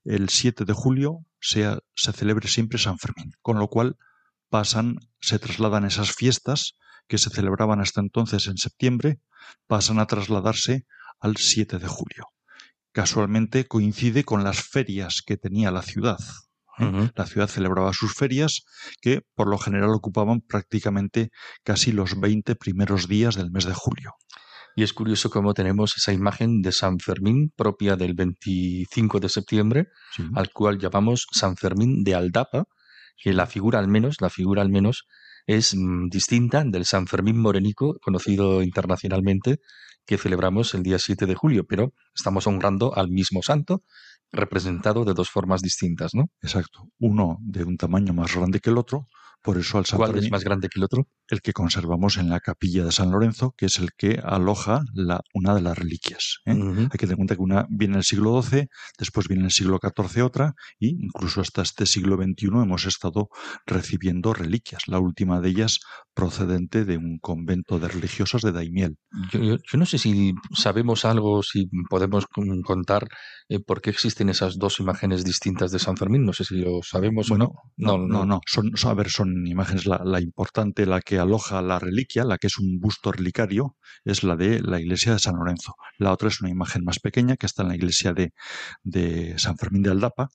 el 0.05 0.29
7 0.31 0.65
de 0.65 0.73
julio 0.73 1.19
sea, 1.41 1.79
se 1.95 2.13
celebre 2.13 2.49
siempre 2.49 2.79
San 2.79 2.99
Fermín, 2.99 3.33
con 3.43 3.59
lo 3.59 3.69
cual 3.69 3.97
pasan, 4.49 4.97
se 5.21 5.39
trasladan 5.39 5.85
esas 5.85 6.13
fiestas 6.13 6.77
que 7.07 7.19
se 7.19 7.31
celebraban 7.31 7.81
hasta 7.81 8.01
entonces 8.01 8.47
en 8.47 8.57
septiembre, 8.57 9.21
pasan 9.67 9.99
a 9.99 10.07
trasladarse 10.07 10.87
al 11.21 11.37
7 11.37 11.79
de 11.79 11.87
julio. 11.87 12.29
Casualmente 12.93 13.67
coincide 13.67 14.25
con 14.25 14.45
las 14.45 14.63
ferias 14.63 15.21
que 15.21 15.37
tenía 15.37 15.71
la 15.71 15.83
ciudad. 15.83 16.19
¿Eh? 16.79 17.11
La 17.15 17.27
ciudad 17.27 17.49
celebraba 17.49 17.93
sus 17.93 18.15
ferias 18.15 18.65
que 19.01 19.23
por 19.35 19.49
lo 19.49 19.59
general 19.59 19.91
ocupaban 19.91 20.41
prácticamente 20.41 21.31
casi 21.65 21.93
los 21.93 22.19
20 22.21 22.55
primeros 22.57 23.09
días 23.09 23.35
del 23.37 23.51
mes 23.51 23.65
de 23.65 23.75
julio. 23.75 24.13
Y 24.77 24.83
es 24.83 24.93
curioso 24.93 25.31
cómo 25.31 25.55
tenemos 25.55 25.95
esa 25.97 26.13
imagen 26.13 26.61
de 26.61 26.73
San 26.73 26.99
Fermín 26.99 27.53
propia 27.57 27.95
del 27.97 28.15
25 28.15 29.21
de 29.21 29.29
septiembre, 29.29 29.87
Sí. 30.17 30.25
al 30.35 30.51
cual 30.51 30.79
llamamos 30.79 31.27
San 31.31 31.57
Fermín 31.57 32.03
de 32.03 32.17
Aldapa, 32.17 32.65
que 33.17 33.33
la 33.33 33.47
figura 33.47 33.79
al 33.79 33.87
menos, 33.89 34.21
la 34.21 34.31
figura 34.31 34.63
al 34.63 34.71
menos 34.71 35.05
es 35.47 35.75
mm, 35.77 36.09
distinta 36.09 36.65
del 36.65 36.85
San 36.87 37.07
Fermín 37.07 37.39
morenico, 37.39 37.99
conocido 38.03 38.63
internacionalmente, 38.63 39.59
que 40.07 40.19
celebramos 40.19 40.75
el 40.75 40.83
día 40.83 40.99
7 40.99 41.27
de 41.27 41.35
julio, 41.35 41.65
pero 41.67 41.95
estamos 42.15 42.47
honrando 42.47 42.95
al 42.97 43.09
mismo 43.11 43.43
santo, 43.43 43.83
representado 44.35 45.05
de 45.05 45.15
dos 45.15 45.31
formas 45.31 45.63
distintas, 45.63 46.15
¿no? 46.15 46.31
Exacto. 46.43 46.89
Uno 46.99 47.39
de 47.41 47.65
un 47.65 47.77
tamaño 47.77 48.13
más 48.13 48.35
grande 48.35 48.61
que 48.61 48.71
el 48.71 48.79
otro, 48.79 49.09
por 49.45 49.59
eso 49.59 49.77
al 49.79 49.85
¿Cuál 49.85 50.17
es 50.19 50.31
más 50.31 50.43
grande 50.43 50.69
que 50.69 50.79
el 50.81 50.85
otro? 50.85 51.07
el 51.29 51.41
que 51.41 51.53
conservamos 51.53 52.17
en 52.19 52.29
la 52.29 52.41
capilla 52.41 52.85
de 52.85 52.93
San 52.93 53.11
Lorenzo, 53.11 53.55
que 53.57 53.67
es 53.67 53.79
el 53.79 53.91
que 53.97 54.21
aloja 54.23 54.83
la, 54.95 55.21
una 55.35 55.55
de 55.55 55.61
las 55.63 55.77
reliquias. 55.79 56.39
¿eh? 56.47 56.53
Hay 56.53 56.89
que 56.99 56.99
tener 57.07 57.13
en 57.13 57.17
cuenta 57.17 57.37
que 57.37 57.43
una 57.43 57.67
viene 57.71 57.95
en 57.95 57.99
el 57.99 58.05
siglo 58.05 58.43
XII, 58.43 58.67
después 58.99 59.29
viene 59.29 59.41
en 59.43 59.47
el 59.47 59.51
siglo 59.53 59.79
XIV 59.81 60.23
otra, 60.25 60.55
y 60.79 60.89
incluso 61.05 61.41
hasta 61.41 61.63
este 61.63 61.87
siglo 61.87 62.17
XXI 62.17 62.47
hemos 62.63 62.85
estado 62.87 63.29
recibiendo 63.67 64.33
reliquias. 64.35 64.83
La 64.87 64.99
última 64.99 65.41
de 65.41 65.49
ellas 65.51 65.79
procedente 66.15 66.85
de 66.85 66.97
un 66.97 67.19
convento 67.19 67.79
de 67.79 67.89
religiosas 67.89 68.43
de 68.43 68.53
Daimiel. 68.53 68.97
Yo, 69.33 69.41
yo- 69.41 69.57
yo 69.71 69.79
no 69.79 69.87
sé 69.87 69.99
si 69.99 70.33
sabemos 70.55 71.05
algo, 71.05 71.43
si 71.43 71.69
podemos 71.91 72.27
con- 72.27 72.63
contar 72.63 73.09
eh, 73.49 73.61
por 73.61 73.81
qué 73.83 73.91
existen 73.91 74.29
esas 74.29 74.59
dos 74.59 74.79
imágenes 74.81 75.25
distintas 75.25 75.71
de 75.71 75.79
San 75.79 75.97
Fermín. 75.97 76.25
No 76.25 76.33
sé 76.33 76.45
si 76.45 76.57
lo 76.59 76.81
sabemos 76.83 77.29
Bueno, 77.29 77.47
o 77.47 77.49
no. 77.77 77.99
No, 77.99 78.07
no, 78.07 78.25
no. 78.27 78.41
Son, 78.47 78.71
son- 78.77 78.91
a 78.91 78.95
ver, 78.95 79.11
son 79.11 79.34
imágenes. 79.47 79.87
La, 79.87 80.03
la 80.05 80.21
importante, 80.21 80.87
la 80.87 81.01
que 81.01 81.19
aloja 81.19 81.63
la 81.63 81.79
reliquia, 81.79 82.25
la 82.25 82.39
que 82.39 82.47
es 82.49 82.59
un 82.59 82.79
busto 82.81 83.13
relicario, 83.13 83.77
es 84.05 84.23
la 84.23 84.37
de 84.37 84.61
la 84.61 84.81
iglesia 84.81 85.13
de 85.13 85.19
San 85.19 85.37
Lorenzo. 85.37 85.75
La 85.99 86.13
otra 86.13 86.29
es 86.29 86.41
una 86.41 86.51
imagen 86.51 86.85
más 86.85 87.01
pequeña 87.01 87.37
que 87.37 87.47
está 87.47 87.63
en 87.63 87.69
la 87.69 87.77
iglesia 87.77 88.13
de, 88.13 88.33
de 88.83 89.39
San 89.39 89.57
Fermín 89.57 89.83
de 89.83 89.91
Aldapa. 89.91 90.29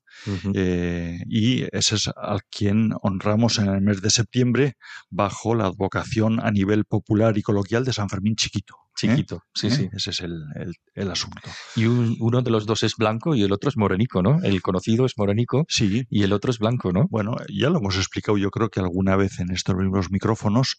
Eh, 0.54 1.20
y 1.28 1.64
ese 1.76 1.96
es 1.96 2.10
al 2.16 2.44
quien 2.50 2.92
honramos 3.02 3.60
en 3.60 3.70
el 3.70 3.82
mes 3.82 4.02
de 4.02 4.10
septiembre 4.10 4.78
bajo 5.10 5.56
la 5.56 5.66
advocación 5.66 6.40
a 6.40 6.52
nivel 6.52 6.86
popular 6.86 7.38
y 7.38 7.42
coloquial 7.42 7.86
de 7.86 7.94
San 7.94 8.10
Fermín 8.10 8.36
Chiquito. 8.36 8.76
¿Eh? 9.08 9.12
Chiquito, 9.12 9.42
sí, 9.54 9.68
¿Eh? 9.68 9.72
sí. 9.72 9.90
Ese 9.94 10.10
es 10.12 10.22
el, 10.22 10.34
el- 10.56 10.74
el 10.96 11.12
asunto. 11.12 11.50
Y 11.76 11.86
un- 11.86 12.16
uno 12.20 12.42
de 12.42 12.52
los 12.52 12.66
dos 12.66 12.84
es 12.84 12.96
blanco 12.96 13.36
y 13.36 13.44
el 13.44 13.52
otro 13.52 13.70
es 13.70 13.78
morenico, 13.78 14.22
¿no? 14.22 14.42
El 14.44 14.62
conocido 14.62 15.06
es 15.06 15.14
morenico 15.18 15.66
Sí, 15.70 16.04
y 16.10 16.24
el 16.24 16.34
otro 16.34 16.52
es 16.52 16.60
blanco, 16.60 16.92
¿no? 16.92 17.06
Bueno, 17.10 17.36
ya 17.54 17.70
lo 17.70 17.80
hemos 17.80 17.96
explicado 17.98 18.38
yo 18.38 18.50
creo 18.52 18.70
que 18.70 18.80
alguna 18.80 19.16
vez 19.16 19.40
en 19.40 19.52
estos 19.52 19.76
mismos 19.76 20.12
micrófonos, 20.12 20.78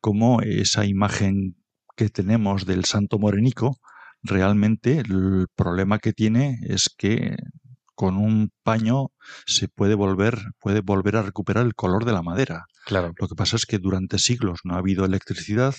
cómo 0.00 0.40
esa 0.42 0.84
imagen 0.86 1.56
que 1.96 2.08
tenemos 2.08 2.64
del 2.66 2.84
santo 2.84 3.18
morenico, 3.18 3.78
realmente 4.22 4.98
el 5.00 5.46
problema 5.54 5.98
que 5.98 6.12
tiene 6.12 6.58
es 6.62 6.88
que 6.96 7.36
con 8.02 8.16
un 8.16 8.50
paño 8.64 9.12
se 9.46 9.68
puede 9.68 9.94
volver, 9.94 10.36
puede 10.58 10.80
volver 10.80 11.14
a 11.14 11.22
recuperar 11.22 11.64
el 11.64 11.76
color 11.76 12.04
de 12.04 12.10
la 12.10 12.20
madera. 12.20 12.64
Claro. 12.84 13.12
Lo 13.16 13.28
que 13.28 13.36
pasa 13.36 13.54
es 13.54 13.64
que 13.64 13.78
durante 13.78 14.18
siglos 14.18 14.58
no 14.64 14.74
ha 14.74 14.78
habido 14.78 15.04
electricidad, 15.04 15.76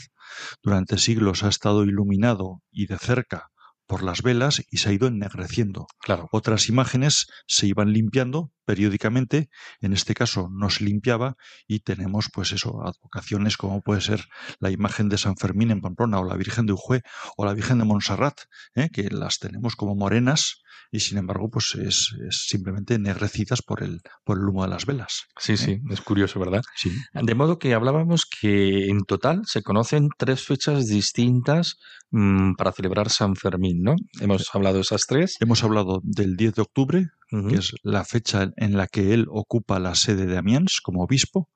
durante 0.61 0.97
siglos 0.99 1.43
ha 1.43 1.49
estado 1.49 1.83
iluminado 1.83 2.61
y 2.71 2.85
de 2.85 2.97
cerca 2.97 3.49
por 3.87 4.03
las 4.03 4.21
velas 4.21 4.63
y 4.71 4.77
se 4.77 4.87
ha 4.87 4.93
ido 4.93 5.09
ennegreciendo. 5.09 5.85
Claro. 5.99 6.29
Otras 6.31 6.69
imágenes 6.69 7.27
se 7.45 7.67
iban 7.67 7.91
limpiando 7.91 8.53
periódicamente, 8.65 9.49
en 9.81 9.93
este 9.93 10.13
caso 10.13 10.49
no 10.51 10.69
se 10.69 10.83
limpiaba 10.83 11.35
y 11.67 11.79
tenemos 11.79 12.29
pues 12.33 12.51
eso, 12.51 12.81
advocaciones 12.85 13.57
como 13.57 13.81
puede 13.81 14.01
ser 14.01 14.25
la 14.59 14.71
imagen 14.71 15.09
de 15.09 15.17
San 15.17 15.37
Fermín 15.37 15.71
en 15.71 15.81
Pamplona 15.81 16.19
o 16.19 16.25
la 16.25 16.35
Virgen 16.35 16.65
de 16.65 16.73
Ujue 16.73 17.01
o 17.37 17.45
la 17.45 17.53
Virgen 17.53 17.79
de 17.79 17.85
Montserrat, 17.85 18.41
¿eh? 18.75 18.89
que 18.91 19.09
las 19.09 19.39
tenemos 19.39 19.75
como 19.75 19.95
morenas 19.95 20.63
y 20.91 20.99
sin 20.99 21.17
embargo 21.17 21.49
pues 21.49 21.75
es, 21.75 22.15
es 22.27 22.45
simplemente 22.47 22.95
ennegrecidas 22.95 23.61
por 23.61 23.81
el, 23.83 24.01
por 24.23 24.37
el 24.37 24.47
humo 24.47 24.63
de 24.63 24.69
las 24.69 24.85
velas. 24.85 25.25
Sí, 25.39 25.57
sí, 25.57 25.81
es 25.89 26.01
curioso, 26.01 26.39
¿verdad? 26.39 26.61
Sí. 26.75 26.91
De 27.13 27.35
modo 27.35 27.57
que 27.57 27.73
hablábamos 27.73 28.25
que 28.25 28.89
en 28.89 29.03
total 29.05 29.41
se 29.45 29.63
conocen 29.63 30.09
tres 30.17 30.45
fechas 30.45 30.87
distintas 30.87 31.77
mm, 32.11 32.53
para 32.53 32.71
celebrar 32.71 33.09
San 33.09 33.35
Fermín, 33.35 33.81
¿no? 33.81 33.95
Hemos 34.19 34.53
hablado 34.53 34.75
de 34.75 34.81
esas 34.81 35.05
tres. 35.07 35.37
Hemos 35.39 35.63
hablado 35.63 36.01
del 36.03 36.35
10 36.35 36.55
de 36.55 36.61
octubre, 36.61 37.09
Que 37.49 37.55
es 37.55 37.73
la 37.81 38.05
fecha 38.05 38.51
en 38.57 38.77
la 38.77 38.85
que 38.85 39.11
él 39.13 39.25
ocupa 39.27 39.79
la 39.79 39.95
sede 39.95 40.27
de 40.27 40.37
Amiens 40.37 40.81
como 40.81 41.03
obispo. 41.03 41.49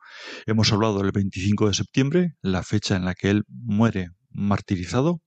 Hemos 0.47 0.73
hablado 0.73 0.97
del 0.97 1.11
25 1.11 1.67
de 1.67 1.73
septiembre, 1.75 2.33
la 2.41 2.63
fecha 2.63 2.95
en 2.95 3.05
la 3.05 3.13
que 3.13 3.29
él 3.29 3.43
muere 3.47 4.09
martirizado. 4.31 5.21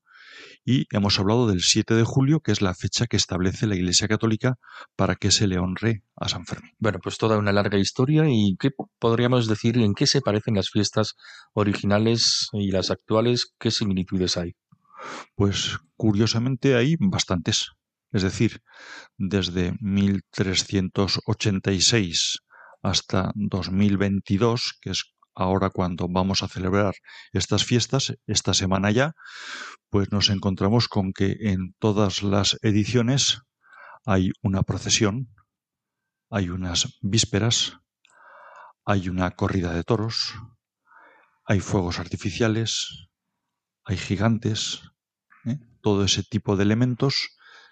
Y 0.65 0.87
hemos 0.91 1.17
hablado 1.19 1.47
del 1.47 1.61
7 1.61 1.93
de 1.93 2.03
julio, 2.03 2.41
que 2.41 2.51
es 2.51 2.61
la 2.61 2.75
fecha 2.75 3.07
que 3.07 3.15
establece 3.15 3.65
la 3.65 3.75
Iglesia 3.75 4.09
Católica 4.09 4.55
para 4.97 5.15
que 5.15 5.31
se 5.31 5.47
le 5.47 5.57
honre 5.57 6.03
a 6.17 6.27
San 6.27 6.45
Fermín. 6.45 6.71
Bueno, 6.79 6.99
pues 7.01 7.17
toda 7.17 7.37
una 7.37 7.53
larga 7.53 7.79
historia 7.79 8.25
y 8.27 8.57
¿qué 8.59 8.71
podríamos 8.99 9.47
decir 9.47 9.77
en 9.77 9.93
qué 9.93 10.05
se 10.05 10.21
parecen 10.21 10.55
las 10.55 10.69
fiestas 10.69 11.15
originales 11.53 12.49
y 12.51 12.71
las 12.71 12.91
actuales? 12.91 13.53
¿Qué 13.57 13.71
similitudes 13.71 14.35
hay? 14.37 14.53
Pues 15.35 15.77
curiosamente 15.95 16.75
hay 16.75 16.95
bastantes. 16.99 17.71
Es 18.11 18.23
decir, 18.23 18.63
desde 19.17 19.73
1386 19.79 22.39
hasta 22.81 23.31
2022, 23.35 24.79
que 24.81 24.89
es 24.91 25.13
ahora 25.33 25.69
cuando 25.69 26.09
vamos 26.09 26.43
a 26.43 26.49
celebrar 26.49 26.93
estas 27.31 27.63
fiestas, 27.63 28.13
esta 28.27 28.53
semana 28.53 28.91
ya, 28.91 29.13
pues 29.89 30.11
nos 30.11 30.29
encontramos 30.29 30.87
con 30.87 31.13
que 31.13 31.37
en 31.39 31.73
todas 31.79 32.23
las 32.23 32.57
ediciones 32.61 33.41
hay 34.05 34.31
una 34.41 34.63
procesión, 34.63 35.29
hay 36.29 36.49
unas 36.49 36.97
vísperas, 37.01 37.77
hay 38.85 39.09
una 39.09 39.31
corrida 39.31 39.73
de 39.73 39.83
toros, 39.83 40.33
hay 41.45 41.59
fuegos 41.59 41.99
artificiales, 41.99 43.09
hay 43.83 43.97
gigantes, 43.97 44.81
¿eh? 45.45 45.57
todo 45.81 46.03
ese 46.03 46.23
tipo 46.23 46.55
de 46.55 46.63
elementos 46.63 47.29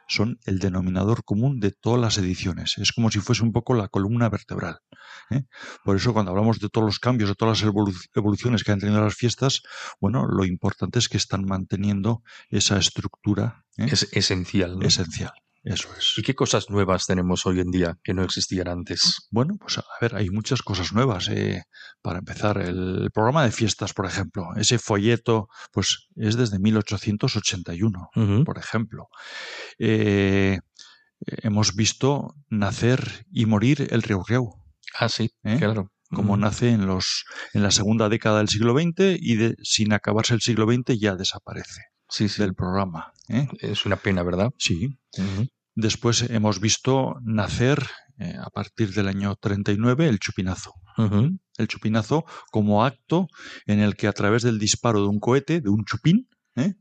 son 0.10 0.40
el 0.46 0.60
denominador 0.60 1.24
común 1.24 1.60
de 1.62 1.72
todas 1.72 2.02
las 2.02 2.18
ediciones. 2.18 2.78
Es 2.78 2.92
como 2.92 3.10
si 3.12 3.20
fuese 3.20 3.44
un 3.44 3.54
poco 3.54 3.74
la 3.76 3.88
columna 3.88 4.28
vertebral. 4.28 4.80
¿eh? 5.30 5.44
Por 5.86 5.96
eso 5.96 6.12
cuando 6.14 6.32
hablamos 6.32 6.60
de 6.60 6.68
todos 6.68 6.86
los 6.86 7.00
cambios, 7.00 7.30
de 7.30 7.36
todas 7.36 7.62
las 7.62 7.72
evolu- 7.72 8.10
evoluciones 8.16 8.64
que 8.64 8.72
han 8.72 8.80
tenido 8.80 9.02
las 9.02 9.16
fiestas, 9.16 9.62
bueno, 10.02 10.26
lo 10.28 10.44
importante 10.46 11.00
es 11.00 11.08
que 11.08 11.18
están 11.18 11.46
manteniendo 11.46 12.24
esa 12.50 12.78
estructura 12.78 13.64
¿eh? 13.78 13.88
Es 13.92 14.10
esencial. 14.12 14.78
¿no? 14.78 14.86
esencial. 14.86 15.32
Eso 15.64 15.90
es. 15.98 16.14
¿Y 16.18 16.22
qué 16.22 16.36
cosas 16.36 16.70
nuevas 16.70 17.06
tenemos 17.06 17.46
hoy 17.46 17.60
en 17.60 17.70
día 17.70 17.98
que 18.04 18.14
no 18.14 18.24
existían 18.24 18.68
antes? 18.70 19.28
Bueno, 19.30 19.56
pues 19.60 19.78
a 19.78 19.84
ver, 20.00 20.16
hay 20.16 20.30
muchas 20.30 20.62
cosas 20.62 20.94
nuevas. 20.94 21.28
eh. 21.30 21.64
Para 22.02 22.20
empezar, 22.20 22.58
el 22.60 23.10
programa 23.14 23.44
de 23.44 23.52
fiestas, 23.52 23.94
por 23.94 24.06
ejemplo, 24.06 24.46
ese 24.56 24.80
folleto, 24.80 25.48
pues 25.74 26.08
es 26.16 26.38
desde 26.38 26.60
1881. 26.60 28.10
Ujú. 28.16 28.44
por 28.46 28.58
ejemplo. 28.58 29.08
Eh, 29.78 30.60
hemos 31.44 31.76
visto 31.76 32.34
nacer 32.50 33.26
y 33.32 33.46
morir 33.46 33.88
el 33.92 34.02
Riau 34.02 34.24
Riau, 34.26 34.54
Ah, 34.98 35.10
sí, 35.10 35.30
¿Eh? 35.44 35.58
claro. 35.58 35.92
como 36.10 36.36
nace 36.38 36.70
en, 36.70 36.88
los, 36.88 37.26
en 37.54 37.62
la 37.64 37.72
segunda 37.72 38.10
década 38.10 38.40
del 38.40 38.48
siglo 38.50 38.74
XX 38.74 39.18
y 39.20 39.36
de, 39.36 39.56
sin 39.62 39.94
acabarse 39.94 40.34
el 40.34 40.42
siglo 40.42 40.66
XX 40.66 40.98
ya 41.00 41.16
desaparece 41.16 41.82
Sí, 42.10 42.28
sí. 42.30 42.42
del 42.42 42.54
programa. 42.56 43.14
¿eh? 43.28 43.48
Es 43.60 43.86
una 43.86 43.96
pena, 43.98 44.24
¿verdad? 44.24 44.50
Sí. 44.58 44.98
Después 45.76 46.24
hemos 46.30 46.60
visto 46.60 47.16
nacer, 47.22 47.86
eh, 48.18 48.36
a 48.38 48.50
partir 48.50 48.92
del 48.94 49.08
año 49.08 49.36
39, 49.36 50.08
el 50.10 50.20
chupinazo. 50.20 50.74
El 51.58 51.68
chupinazo 51.70 52.26
como 52.52 52.84
acto 52.84 53.28
en 53.66 53.80
el 53.80 53.96
que 53.96 54.08
a 54.08 54.12
través 54.14 54.44
del 54.44 54.60
disparo 54.60 55.02
de 55.02 55.08
un 55.08 55.20
cohete, 55.22 55.62
de 55.62 55.70
un 55.70 55.86
chupín, 55.86 56.28
¿eh? 56.56 56.74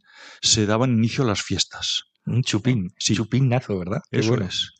se 0.42 0.66
daban 0.66 0.90
inicio 0.92 1.22
a 1.22 1.26
las 1.28 1.42
fiestas. 1.42 2.04
Un 2.26 2.42
chupín. 2.42 2.92
Sí. 2.98 3.14
Chupinazo, 3.14 3.78
¿verdad? 3.78 4.00
Qué 4.10 4.18
Eso 4.20 4.30
bueno. 4.30 4.46
es. 4.46 4.72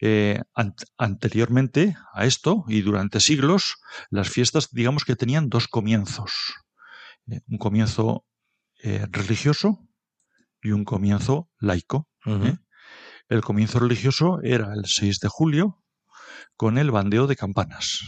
Eh, 0.00 0.40
an- 0.54 0.74
anteriormente 0.96 1.96
a 2.14 2.24
esto 2.24 2.64
y 2.68 2.82
durante 2.82 3.18
siglos, 3.20 3.76
las 4.10 4.28
fiestas, 4.30 4.68
digamos 4.70 5.04
que 5.04 5.16
tenían 5.16 5.48
dos 5.48 5.66
comienzos. 5.68 6.54
eh, 7.26 7.40
un 7.48 7.58
comienzo 7.58 8.24
eh, 8.82 9.06
religioso 9.10 9.80
y 10.64 10.72
un 10.72 10.84
comienzo 10.84 11.50
laico. 11.60 12.08
¿eh? 12.26 12.56
El 13.28 13.42
comienzo 13.42 13.78
religioso 13.78 14.40
era 14.42 14.72
el 14.74 14.86
6 14.86 15.20
de 15.20 15.28
julio 15.28 15.84
con 16.56 16.78
el 16.78 16.90
bandeo 16.90 17.26
de 17.26 17.36
campanas. 17.36 18.00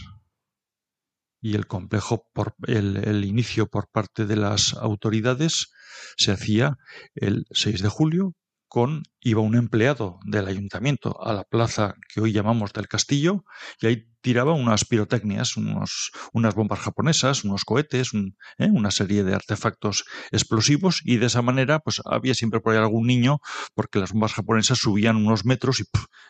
Y 1.39 1.55
el 1.55 1.67
complejo, 1.67 2.27
por, 2.33 2.55
el, 2.67 2.97
el 2.97 3.23
inicio 3.23 3.67
por 3.67 3.89
parte 3.89 4.25
de 4.25 4.35
las 4.35 4.73
autoridades 4.73 5.71
se 6.17 6.31
hacía 6.31 6.77
el 7.13 7.45
6 7.51 7.83
de 7.83 7.89
julio 7.89 8.33
con 8.67 9.03
iba 9.21 9.41
un 9.41 9.55
empleado 9.55 10.19
del 10.25 10.47
ayuntamiento 10.47 11.23
a 11.25 11.33
la 11.33 11.43
plaza 11.43 11.95
que 12.13 12.21
hoy 12.21 12.33
llamamos 12.33 12.73
del 12.73 12.87
castillo 12.87 13.45
y 13.79 13.87
ahí 13.87 14.16
tiraba 14.27 14.51
unas 14.51 14.83
pirotecnias, 14.83 15.55
unos, 15.55 16.11
unas 16.33 16.53
bombas 16.53 16.79
japonesas, 16.81 17.45
unos 17.45 17.63
cohetes, 17.63 18.11
un, 18.11 18.35
¿eh? 18.57 18.67
una 18.69 18.91
serie 18.91 19.23
de 19.23 19.33
artefactos 19.33 20.03
explosivos 20.31 20.99
y 21.05 21.15
de 21.15 21.27
esa 21.27 21.41
manera 21.41 21.79
pues 21.79 22.01
había 22.03 22.33
siempre 22.33 22.59
por 22.59 22.73
ahí 22.73 22.79
algún 22.79 23.07
niño 23.07 23.39
porque 23.73 23.99
las 23.99 24.11
bombas 24.11 24.33
japonesas 24.33 24.79
subían 24.79 25.15
unos 25.15 25.45
metros 25.45 25.79
y 25.79 25.85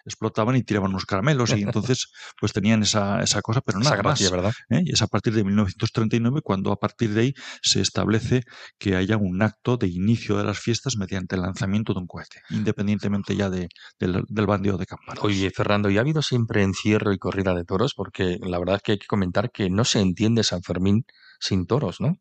explotaban 0.05 0.55
y 0.57 0.61
tiraban 0.61 0.91
unos 0.91 1.07
caramelos 1.07 1.49
y 1.57 1.63
entonces 1.63 2.11
pues 2.39 2.53
tenían 2.53 2.83
esa, 2.83 3.19
esa 3.23 3.41
cosa, 3.41 3.61
pero 3.61 3.79
nada 3.79 3.95
Esa 3.95 4.03
gracia, 4.03 4.25
más. 4.25 4.31
¿verdad? 4.31 4.53
¿eh? 4.69 4.83
Y 4.85 4.91
es 4.93 5.01
a 5.01 5.07
partir 5.07 5.33
de 5.33 5.43
1939 5.43 6.41
cuando 6.43 6.71
a 6.71 6.75
partir 6.75 7.15
de 7.15 7.21
ahí 7.21 7.33
se 7.63 7.81
establece 7.81 8.43
que 8.77 8.95
haya 8.95 9.17
un 9.17 9.41
acto 9.41 9.77
de 9.77 9.87
inicio 9.87 10.37
de 10.37 10.43
las 10.43 10.59
fiestas 10.59 10.97
mediante 10.97 11.35
el 11.35 11.41
lanzamiento 11.41 11.95
de 11.95 12.01
un 12.01 12.05
cohete, 12.05 12.41
independientemente 12.51 13.35
ya 13.35 13.49
de, 13.49 13.69
del, 13.99 14.23
del 14.27 14.45
bandeo 14.45 14.77
de 14.77 14.85
campanas. 14.85 15.23
Oye, 15.23 15.49
Fernando, 15.49 15.89
¿y 15.89 15.97
ha 15.97 16.01
habido 16.01 16.21
siempre 16.21 16.61
encierro 16.61 17.11
y 17.11 17.17
corrida 17.17 17.55
de 17.55 17.63
toros? 17.63 17.86
Porque 17.93 18.37
la 18.41 18.59
verdad 18.59 18.77
es 18.77 18.81
que 18.81 18.91
hay 18.93 18.99
que 18.99 19.07
comentar 19.07 19.51
que 19.51 19.69
no 19.69 19.85
se 19.85 19.99
entiende 19.99 20.43
San 20.43 20.63
Fermín 20.63 21.05
sin 21.39 21.65
toros, 21.67 22.01
¿no? 22.01 22.17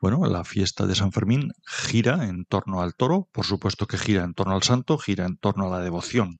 Bueno, 0.00 0.24
la 0.26 0.44
fiesta 0.44 0.86
de 0.86 0.94
San 0.94 1.12
Fermín 1.12 1.52
gira 1.66 2.26
en 2.26 2.44
torno 2.44 2.82
al 2.82 2.94
toro, 2.94 3.28
por 3.32 3.46
supuesto 3.46 3.86
que 3.86 3.98
gira 3.98 4.24
en 4.24 4.34
torno 4.34 4.54
al 4.54 4.62
santo, 4.62 4.98
gira 4.98 5.26
en 5.26 5.36
torno 5.36 5.66
a 5.66 5.78
la 5.78 5.84
devoción 5.84 6.38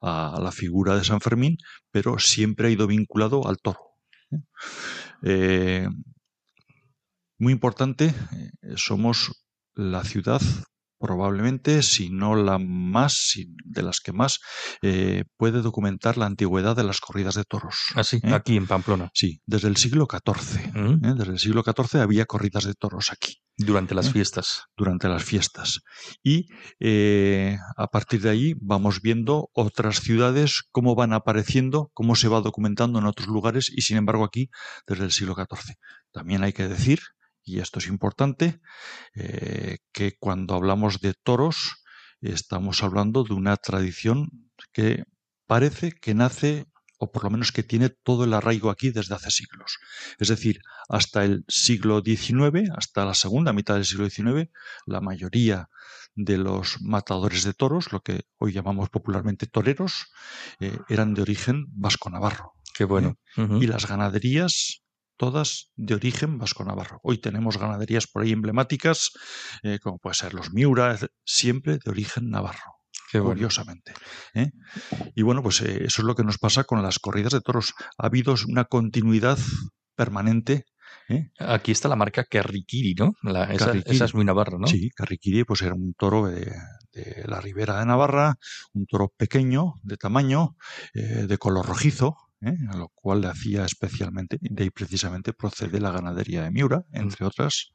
a 0.00 0.38
la 0.40 0.52
figura 0.52 0.96
de 0.96 1.04
San 1.04 1.20
Fermín, 1.20 1.58
pero 1.90 2.18
siempre 2.18 2.68
ha 2.68 2.70
ido 2.70 2.86
vinculado 2.86 3.46
al 3.46 3.58
toro. 3.58 3.80
¿eh? 4.30 4.38
Eh, 5.22 5.88
muy 7.38 7.52
importante, 7.52 8.06
eh, 8.06 8.74
somos 8.76 9.44
la 9.74 10.04
ciudad 10.04 10.40
probablemente, 11.00 11.82
si 11.82 12.10
no 12.10 12.36
la 12.36 12.58
más, 12.58 13.32
de 13.64 13.82
las 13.82 14.00
que 14.00 14.12
más, 14.12 14.38
eh, 14.82 15.24
puede 15.36 15.62
documentar 15.62 16.18
la 16.18 16.26
antigüedad 16.26 16.76
de 16.76 16.84
las 16.84 17.00
corridas 17.00 17.34
de 17.34 17.44
toros. 17.44 17.76
Así, 17.94 18.20
¿eh? 18.22 18.34
aquí 18.34 18.56
en 18.56 18.66
Pamplona, 18.66 19.10
Sí, 19.14 19.40
desde 19.46 19.68
el 19.68 19.76
siglo 19.76 20.06
XIV. 20.06 20.74
¿Mm? 20.74 21.04
¿eh? 21.04 21.14
Desde 21.16 21.32
el 21.32 21.38
siglo 21.38 21.64
XIV 21.64 22.02
había 22.02 22.26
corridas 22.26 22.64
de 22.64 22.74
toros 22.74 23.10
aquí 23.10 23.40
durante 23.56 23.94
las 23.94 24.12
fiestas. 24.12 24.64
durante 24.76 25.08
las 25.08 25.24
fiestas. 25.24 25.80
Y 26.22 26.46
eh, 26.78 27.58
a 27.76 27.86
partir 27.88 28.20
de 28.22 28.30
ahí 28.30 28.54
vamos 28.60 29.02
viendo 29.02 29.50
otras 29.52 30.00
ciudades, 30.00 30.62
cómo 30.70 30.94
van 30.94 31.12
apareciendo, 31.12 31.90
cómo 31.94 32.14
se 32.14 32.28
va 32.28 32.40
documentando 32.40 32.98
en 32.98 33.06
otros 33.06 33.28
lugares 33.28 33.70
y 33.74 33.82
sin 33.82 33.96
embargo 33.96 34.24
aquí 34.24 34.50
desde 34.86 35.04
el 35.04 35.12
siglo 35.12 35.34
XIV. 35.34 35.74
También 36.12 36.42
hay 36.42 36.52
que 36.52 36.68
decir, 36.68 37.00
y 37.50 37.60
esto 37.60 37.78
es 37.78 37.86
importante, 37.86 38.60
eh, 39.14 39.78
que 39.92 40.16
cuando 40.18 40.54
hablamos 40.54 41.00
de 41.00 41.14
toros 41.14 41.84
estamos 42.20 42.82
hablando 42.82 43.24
de 43.24 43.34
una 43.34 43.56
tradición 43.56 44.28
que 44.72 45.04
parece 45.46 45.92
que 45.92 46.14
nace 46.14 46.66
o 47.00 47.10
por 47.10 47.24
lo 47.24 47.30
menos 47.30 47.50
que 47.50 47.62
tiene 47.62 47.88
todo 47.88 48.24
el 48.24 48.34
arraigo 48.34 48.68
aquí 48.68 48.90
desde 48.90 49.14
hace 49.14 49.30
siglos. 49.30 49.78
Es 50.18 50.28
decir, 50.28 50.60
hasta 50.88 51.24
el 51.24 51.44
siglo 51.48 52.02
XIX, 52.04 52.70
hasta 52.76 53.06
la 53.06 53.14
segunda 53.14 53.54
mitad 53.54 53.74
del 53.74 53.86
siglo 53.86 54.08
XIX, 54.08 54.50
la 54.86 55.00
mayoría 55.00 55.70
de 56.14 56.36
los 56.36 56.82
matadores 56.82 57.42
de 57.44 57.54
toros, 57.54 57.90
lo 57.92 58.00
que 58.00 58.24
hoy 58.36 58.52
llamamos 58.52 58.90
popularmente 58.90 59.46
toreros, 59.46 60.08
eh, 60.60 60.76
eran 60.90 61.14
de 61.14 61.22
origen 61.22 61.66
vasco-navarro. 61.70 62.52
Qué 62.74 62.84
bueno. 62.84 63.18
Ujú. 63.36 63.62
Y 63.62 63.66
las 63.66 63.86
ganaderías, 63.86 64.82
todas 65.24 65.70
de 65.76 65.94
origen 65.94 66.38
vasco-navarro. 66.38 66.98
Hoy 67.02 67.18
tenemos 67.18 67.58
ganaderías 67.58 68.06
por 68.06 68.22
ahí 68.22 68.32
emblemáticas, 68.32 69.10
eh, 69.62 69.78
como 69.78 69.98
puede 69.98 70.14
ser 70.14 70.32
los 70.32 70.50
Miura, 70.54 70.98
siempre 71.26 71.74
de 71.84 71.90
origen 71.90 72.30
navarro 72.30 72.78
Qué 73.12 73.18
bueno. 73.20 73.34
curiosamente. 73.34 73.92
¿eh? 74.32 74.50
Y 75.14 75.20
bueno, 75.20 75.42
pues 75.42 75.60
eh, 75.60 75.84
eso 75.84 76.00
es 76.00 76.06
lo 76.06 76.14
que 76.14 76.24
nos 76.24 76.38
pasa 76.38 76.64
con 76.64 76.82
las 76.82 76.98
corridas 76.98 77.34
de 77.34 77.42
toros. 77.42 77.74
Ha 77.98 78.06
habido 78.06 78.34
una 78.48 78.64
continuidad 78.64 79.36
permanente. 79.94 80.64
¿eh? 81.10 81.30
Aquí 81.38 81.70
está 81.72 81.88
la 81.90 81.96
marca 81.96 82.24
Carriquiri, 82.24 82.94
¿no? 82.94 83.12
La- 83.22 83.44
esa, 83.52 83.66
Carriquiri. 83.66 83.94
esa 83.96 84.06
es 84.06 84.14
muy 84.14 84.24
navarra, 84.24 84.56
¿no? 84.58 84.66
Sí, 84.68 84.88
Carriquiri 84.96 85.44
pues 85.44 85.60
era 85.60 85.74
un 85.74 85.92
toro 85.98 86.28
de, 86.28 86.50
de 86.92 87.24
la 87.26 87.42
ribera 87.42 87.78
de 87.78 87.84
Navarra, 87.84 88.38
un 88.72 88.86
toro 88.86 89.12
pequeño, 89.14 89.74
de 89.82 89.98
tamaño, 89.98 90.56
eh, 90.94 91.26
de 91.28 91.36
color 91.36 91.66
rojizo, 91.66 92.16
¿eh? 92.42 92.56
a 92.70 92.76
lo 92.76 92.88
cual 92.94 93.22
le 93.22 93.28
hacía 93.28 93.64
especialmente, 93.64 94.38
de 94.40 94.64
ahí 94.64 94.70
precisamente 94.70 95.32
procede 95.32 95.80
la 95.80 95.90
ganadería 95.90 96.42
de 96.42 96.50
Miura, 96.50 96.82
entre 96.92 97.26
otras. 97.26 97.72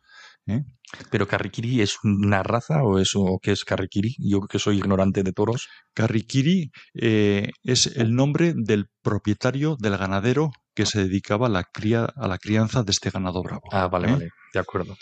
¿eh? 0.48 0.64
Pero 1.12 1.28
Carriquiri 1.28 1.82
es 1.82 1.98
una 2.04 2.44
raza 2.44 2.84
o 2.84 3.00
es 3.00 3.12
o 3.16 3.40
qué 3.42 3.52
es 3.52 3.66
Carriquiri? 3.66 4.16
Yo 4.20 4.42
que 4.42 4.60
soy 4.60 4.78
ignorante 4.78 5.24
de 5.24 5.34
toros. 5.34 5.68
Carriquiri 5.94 6.72
eh, 6.94 7.50
es 7.64 7.88
el 7.88 8.16
nombre 8.16 8.54
del 8.56 8.88
propietario 9.02 9.76
del 9.80 9.98
ganadero 9.98 10.52
que 10.74 10.86
se 10.86 11.04
dedicaba 11.04 11.48
a 11.48 11.50
la, 11.50 11.64
cría, 11.64 12.06
a 12.06 12.28
la 12.28 12.38
crianza 12.38 12.84
de 12.84 12.92
este 12.92 13.10
ganado 13.10 13.42
bravo. 13.42 13.64
Ah, 13.72 13.88
vale, 13.88 14.08
¿eh? 14.08 14.12
vale, 14.12 14.30
de 14.54 14.60
acuerdo. 14.60 14.96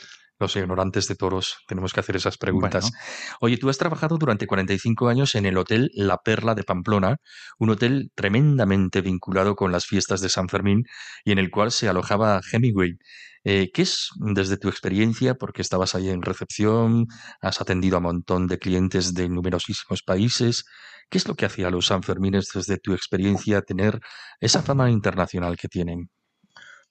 Los 0.44 0.58
ignorantes 0.58 1.08
de 1.08 1.16
toros 1.16 1.56
tenemos 1.68 1.94
que 1.94 2.02
hacer 2.02 2.18
esas 2.18 2.38
preguntas. 2.38 2.92
Bueno. 2.92 2.98
Oye, 3.40 3.58
tú 3.58 3.70
has 3.70 3.78
trabajado 3.78 4.18
durante 4.18 4.46
45 4.46 5.08
años 5.08 5.36
en 5.36 5.46
el 5.46 5.58
Hotel 5.58 5.90
La 5.94 6.18
Perla 6.18 6.54
de 6.54 6.64
Pamplona, 6.64 7.16
un 7.60 7.70
hotel 7.70 8.12
tremendamente 8.14 9.00
vinculado 9.00 9.56
con 9.56 9.72
las 9.72 9.86
fiestas 9.86 10.20
de 10.20 10.28
San 10.28 10.50
Fermín 10.50 10.84
y 11.24 11.32
en 11.32 11.40
el 11.40 11.50
cual 11.50 11.72
se 11.72 11.88
alojaba 11.88 12.42
Hemingway. 12.52 12.98
Eh, 13.46 13.72
¿Qué 13.74 13.84
es, 13.84 14.10
desde 14.18 14.58
tu 14.58 14.68
experiencia, 14.68 15.36
porque 15.36 15.62
estabas 15.62 15.96
ahí 15.96 16.10
en 16.10 16.22
recepción, 16.22 17.08
has 17.42 17.62
atendido 17.62 17.96
a 17.96 18.00
un 18.00 18.04
montón 18.04 18.48
de 18.48 18.60
clientes 18.60 19.14
de 19.14 19.30
numerosísimos 19.30 20.04
países, 20.04 20.66
qué 21.10 21.20
es 21.20 21.28
lo 21.28 21.36
que 21.36 21.46
hacía 21.46 21.68
a 21.68 21.72
los 21.72 21.88
Sanfermines 21.88 22.50
desde 22.54 22.78
tu 22.78 22.94
experiencia 22.94 23.62
tener 23.62 24.02
esa 24.42 24.62
fama 24.62 24.92
internacional 24.92 25.58
que 25.58 25.70
tienen? 25.70 26.10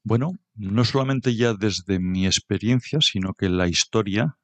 Bueno, 0.05 0.32
no 0.55 0.84
solamente 0.84 1.36
ya 1.36 1.55
desde 1.55 2.00
mi 2.00 2.26
experiencia, 2.26 3.00
sino 3.00 3.34
que 3.34 3.48
la 3.48 3.68
historia 3.68 4.36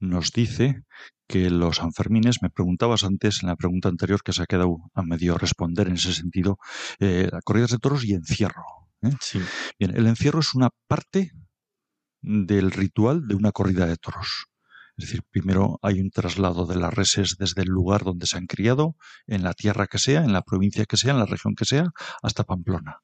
nos 0.00 0.32
dice 0.32 0.82
que 1.28 1.50
los 1.50 1.76
Sanfermines, 1.76 2.42
me 2.42 2.50
preguntabas 2.50 3.04
antes 3.04 3.42
en 3.42 3.48
la 3.48 3.56
pregunta 3.56 3.88
anterior 3.88 4.22
que 4.22 4.32
se 4.32 4.42
ha 4.42 4.46
quedado 4.46 4.78
a 4.94 5.02
medio 5.02 5.36
responder 5.36 5.88
en 5.88 5.94
ese 5.94 6.14
sentido, 6.14 6.58
eh, 7.00 7.30
corridas 7.44 7.70
de 7.70 7.78
toros 7.78 8.04
y 8.04 8.14
encierro. 8.14 8.64
¿eh? 9.02 9.10
Sí. 9.20 9.40
Bien, 9.78 9.96
el 9.96 10.06
encierro 10.06 10.40
es 10.40 10.54
una 10.54 10.70
parte 10.86 11.32
del 12.20 12.70
ritual 12.70 13.26
de 13.28 13.34
una 13.34 13.52
corrida 13.52 13.86
de 13.86 13.96
toros. 13.96 14.46
Es 14.96 15.06
decir, 15.06 15.22
primero 15.30 15.78
hay 15.82 16.00
un 16.00 16.10
traslado 16.10 16.66
de 16.66 16.74
las 16.74 16.92
reses 16.92 17.36
desde 17.38 17.62
el 17.62 17.68
lugar 17.68 18.02
donde 18.02 18.26
se 18.26 18.36
han 18.36 18.46
criado, 18.46 18.96
en 19.26 19.44
la 19.44 19.54
tierra 19.54 19.86
que 19.86 19.98
sea, 19.98 20.24
en 20.24 20.32
la 20.32 20.42
provincia 20.42 20.86
que 20.86 20.96
sea, 20.96 21.12
en 21.12 21.20
la 21.20 21.26
región 21.26 21.54
que 21.54 21.66
sea, 21.66 21.90
hasta 22.20 22.42
Pamplona. 22.42 22.98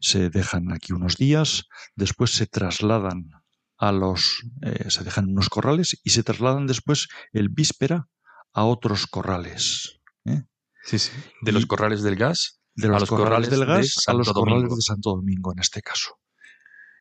Se 0.00 0.30
dejan 0.30 0.72
aquí 0.72 0.92
unos 0.92 1.16
días, 1.16 1.64
después 1.94 2.32
se 2.32 2.46
trasladan 2.46 3.30
a 3.78 3.92
los, 3.92 4.42
eh, 4.62 4.90
se 4.90 5.04
dejan 5.04 5.28
unos 5.28 5.48
corrales 5.48 6.00
y 6.02 6.10
se 6.10 6.22
trasladan 6.22 6.66
después 6.66 7.08
el 7.32 7.48
víspera 7.48 8.08
a 8.52 8.64
otros 8.64 9.06
corrales. 9.06 9.98
¿eh? 10.24 10.44
Sí, 10.84 10.98
sí. 10.98 11.12
De 11.42 11.52
los 11.52 11.66
corrales 11.66 12.02
del 12.02 12.16
gas 12.16 12.60
de 12.76 12.88
los 12.88 13.00
los 13.00 13.08
corrales, 13.08 13.28
corrales 13.28 13.50
del 13.50 13.60
de 13.60 13.66
gas 13.66 14.02
a 14.06 14.12
los 14.12 14.32
corrales 14.32 14.62
Domingo. 14.62 14.76
de 14.76 14.82
Santo 14.82 15.10
Domingo 15.10 15.52
en 15.52 15.58
este 15.58 15.80
caso. 15.82 16.18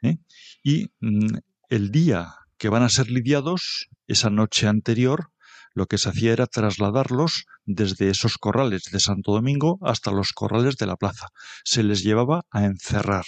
¿eh? 0.02 0.18
Y 0.64 0.92
mm, 1.02 1.38
el 1.70 1.92
día 1.92 2.34
que 2.58 2.70
van 2.70 2.84
a 2.84 2.90
ser 2.90 3.10
lidiados, 3.12 3.90
esa 4.08 4.30
noche 4.30 4.68
anterior, 4.68 5.32
lo 5.76 5.86
que 5.86 5.98
se 5.98 6.10
hacía 6.10 6.34
era 6.34 6.48
trasladarlos 6.48 7.46
desde 7.66 8.10
esos 8.10 8.38
corrales 8.38 8.84
de 8.92 9.00
Santo 9.00 9.34
Domingo 9.34 9.78
hasta 9.82 10.12
los 10.12 10.32
corrales 10.32 10.78
de 10.78 10.88
la 10.88 10.96
plaza. 10.96 11.28
Se 11.64 11.84
les 11.84 12.04
llevaba 12.04 12.44
a 12.50 12.66
encerrar. 12.66 13.26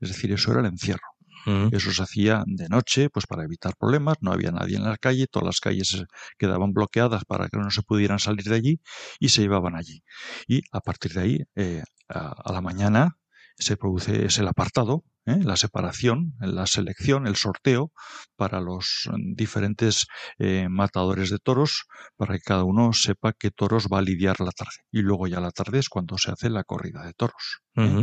Es 0.00 0.08
decir, 0.08 0.32
eso 0.32 0.50
era 0.50 0.60
el 0.60 0.66
encierro. 0.66 1.06
Mm. 1.46 1.68
Eso 1.72 1.92
se 1.92 2.02
hacía 2.02 2.42
de 2.46 2.68
noche, 2.68 3.10
pues 3.10 3.26
para 3.26 3.44
evitar 3.44 3.74
problemas, 3.78 4.16
no 4.20 4.32
había 4.32 4.50
nadie 4.50 4.76
en 4.76 4.84
la 4.84 4.96
calle, 4.96 5.26
todas 5.26 5.46
las 5.46 5.60
calles 5.60 6.04
quedaban 6.38 6.72
bloqueadas 6.72 7.24
para 7.24 7.48
que 7.48 7.58
no 7.58 7.70
se 7.70 7.82
pudieran 7.82 8.18
salir 8.18 8.44
de 8.44 8.56
allí 8.56 8.80
y 9.18 9.28
se 9.28 9.42
llevaban 9.42 9.76
allí. 9.76 10.02
Y 10.46 10.62
a 10.72 10.80
partir 10.80 11.12
de 11.12 11.20
ahí, 11.20 11.38
eh, 11.54 11.82
a, 12.08 12.34
a 12.44 12.52
la 12.52 12.60
mañana, 12.60 13.16
se 13.60 13.76
produce 13.76 14.24
es 14.24 14.38
el 14.38 14.48
apartado, 14.48 15.04
¿eh? 15.26 15.38
la 15.42 15.56
separación, 15.56 16.34
la 16.40 16.66
selección, 16.66 17.26
el 17.26 17.36
sorteo 17.36 17.92
para 18.36 18.60
los 18.60 19.08
mm, 19.10 19.34
diferentes 19.34 20.06
eh, 20.38 20.68
matadores 20.68 21.30
de 21.30 21.38
toros, 21.38 21.84
para 22.16 22.34
que 22.34 22.40
cada 22.40 22.64
uno 22.64 22.92
sepa 22.92 23.32
qué 23.32 23.50
toros 23.50 23.88
va 23.92 23.98
a 23.98 24.02
lidiar 24.02 24.40
la 24.40 24.50
tarde. 24.50 24.84
Y 24.90 25.02
luego 25.02 25.26
ya 25.26 25.40
la 25.40 25.50
tarde 25.50 25.78
es 25.78 25.88
cuando 25.88 26.18
se 26.18 26.30
hace 26.30 26.50
la 26.50 26.64
corrida 26.64 27.04
de 27.04 27.12
toros. 27.12 27.60
¿eh? 27.76 27.86
Ujú. 27.86 28.00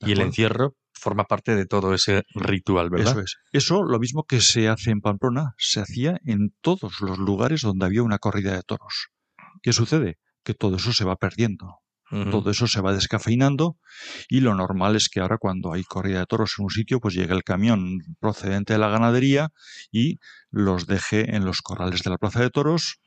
¿De 0.00 0.08
Y 0.08 0.12
el 0.12 0.20
encierro 0.20 0.74
forma 0.92 1.24
parte 1.24 1.54
de 1.54 1.66
todo 1.66 1.94
ese 1.94 2.24
ritual, 2.34 2.90
¿verdad? 2.90 3.12
Eso 3.12 3.20
es. 3.20 3.36
Eso, 3.52 3.82
lo 3.84 3.98
mismo 4.00 4.24
que 4.24 4.40
se 4.40 4.68
hace 4.68 4.90
en 4.90 5.00
Pamplona, 5.00 5.54
se 5.56 5.80
hacía 5.80 6.18
en 6.24 6.54
todos 6.60 7.00
los 7.00 7.18
lugares 7.18 7.62
donde 7.62 7.86
había 7.86 8.02
una 8.02 8.18
corrida 8.18 8.54
de 8.54 8.62
toros. 8.62 9.08
¿Qué 9.62 9.72
sucede? 9.72 10.18
Que 10.42 10.54
todo 10.54 10.76
eso 10.76 10.92
se 10.92 11.04
va 11.04 11.16
perdiendo. 11.16 11.78
Todo 12.10 12.50
eso 12.50 12.66
se 12.66 12.80
va 12.80 12.94
descafeinando 12.94 13.76
y 14.28 14.40
lo 14.40 14.54
normal 14.54 14.96
es 14.96 15.10
que 15.10 15.20
ahora 15.20 15.36
cuando 15.36 15.74
hay 15.74 15.84
corrida 15.84 16.20
de 16.20 16.26
toros 16.26 16.54
en 16.58 16.64
un 16.64 16.70
sitio, 16.70 17.00
pues 17.00 17.14
llegue 17.14 17.34
el 17.34 17.44
camión 17.44 17.98
procedente 18.18 18.72
de 18.72 18.78
la 18.78 18.88
ganadería 18.88 19.50
y 19.92 20.18
los 20.50 20.86
deje 20.86 21.36
en 21.36 21.44
los 21.44 21.60
corrales 21.60 22.02
de 22.02 22.10
la 22.10 22.16
plaza 22.16 22.40
de 22.40 22.48
toros 22.48 23.00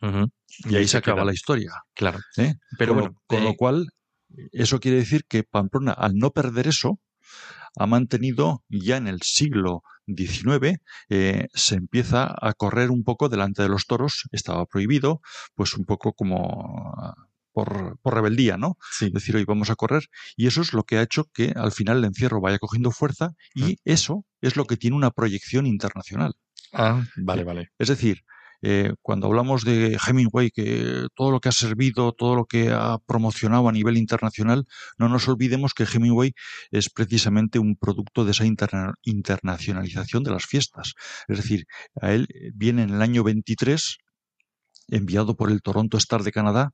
y, 0.70 0.76
ahí 0.76 0.88
se 0.88 0.98
acaba 0.98 1.26
la 1.26 1.34
historia. 1.34 1.72
Claro. 1.96 2.20
¿Eh? 2.38 2.56
Pero 2.78 2.94
con, 2.94 3.02
bueno, 3.02 3.22
con 3.26 3.44
lo 3.44 3.56
cual, 3.56 3.88
eso 4.52 4.80
quiere 4.80 4.98
decir 4.98 5.26
que 5.28 5.44
Pamplona, 5.44 5.94
al 5.94 6.16
no 6.16 6.30
perder 6.30 6.68
eso, 6.68 7.00
ha 7.78 7.88
mantenido 7.88 8.64
ya 8.70 8.98
en 8.98 9.08
el 9.08 9.22
siglo 9.22 9.82
XIX, 10.08 10.80
eh, 11.10 11.48
se 11.54 11.76
empieza 11.76 12.36
a 12.40 12.54
correr 12.54 12.92
un 12.92 13.04
poco 13.04 13.30
delante 13.30 13.62
de 13.62 13.70
los 13.70 13.88
toros, 13.88 14.28
estaba 14.32 14.66
prohibido, 14.66 15.22
pues 15.56 15.76
un 15.76 15.86
poco 15.86 16.14
como 16.14 16.94
por, 17.52 17.98
por, 18.02 18.14
rebeldía, 18.14 18.58
¿no? 18.58 18.78
Sí. 18.92 19.10
Decir, 19.12 19.36
hoy 19.36 19.46
vamos 19.46 19.70
a 19.70 19.76
correr. 19.76 20.04
Y 20.36 20.48
eso 20.48 20.62
es 20.62 20.74
lo 20.74 20.84
que 20.84 20.98
ha 20.98 21.02
hecho 21.02 21.26
que 21.34 21.54
al 21.56 21.72
final 21.72 21.98
el 21.98 22.06
encierro 22.06 22.42
vaya 22.42 22.60
cogiendo 22.60 22.92
fuerza 22.92 23.34
y 23.54 23.78
eso 23.86 24.26
es 24.42 24.56
lo 24.56 24.66
que 24.66 24.78
tiene 24.78 24.96
una 24.96 25.12
proyección 25.12 25.66
internacional. 25.66 26.34
Ah, 26.74 27.04
vale, 27.18 27.44
vale. 27.44 27.72
Es 27.78 27.90
decir, 27.90 28.24
eh, 28.64 28.94
cuando 29.02 29.28
hablamos 29.28 29.64
de 29.64 29.98
Hemingway, 30.06 30.52
que 30.52 31.08
todo 31.16 31.32
lo 31.32 31.40
que 31.40 31.50
ha 31.50 31.52
servido, 31.52 32.12
todo 32.14 32.36
lo 32.36 32.46
que 32.46 32.70
ha 32.72 33.00
promocionado 33.00 33.68
a 33.68 33.72
nivel 33.72 33.98
internacional, 33.98 34.68
no 34.98 35.10
nos 35.10 35.28
olvidemos 35.28 35.74
que 35.74 35.86
Hemingway 35.92 36.34
es 36.70 36.90
precisamente 36.90 37.58
un 37.60 37.76
producto 37.76 38.24
de 38.24 38.32
esa 38.32 38.46
interna 38.46 38.94
internacionalización 39.04 40.24
de 40.24 40.32
las 40.32 40.46
fiestas. 40.46 40.94
Es 41.28 41.38
decir, 41.38 41.66
a 42.00 42.14
él 42.14 42.28
viene 42.54 42.84
en 42.84 42.92
el 42.92 43.02
año 43.02 43.24
23 43.24 43.98
enviado 44.90 45.36
por 45.36 45.50
el 45.52 45.62
Toronto 45.62 45.98
Star 45.98 46.24
de 46.24 46.32
Canadá 46.32 46.72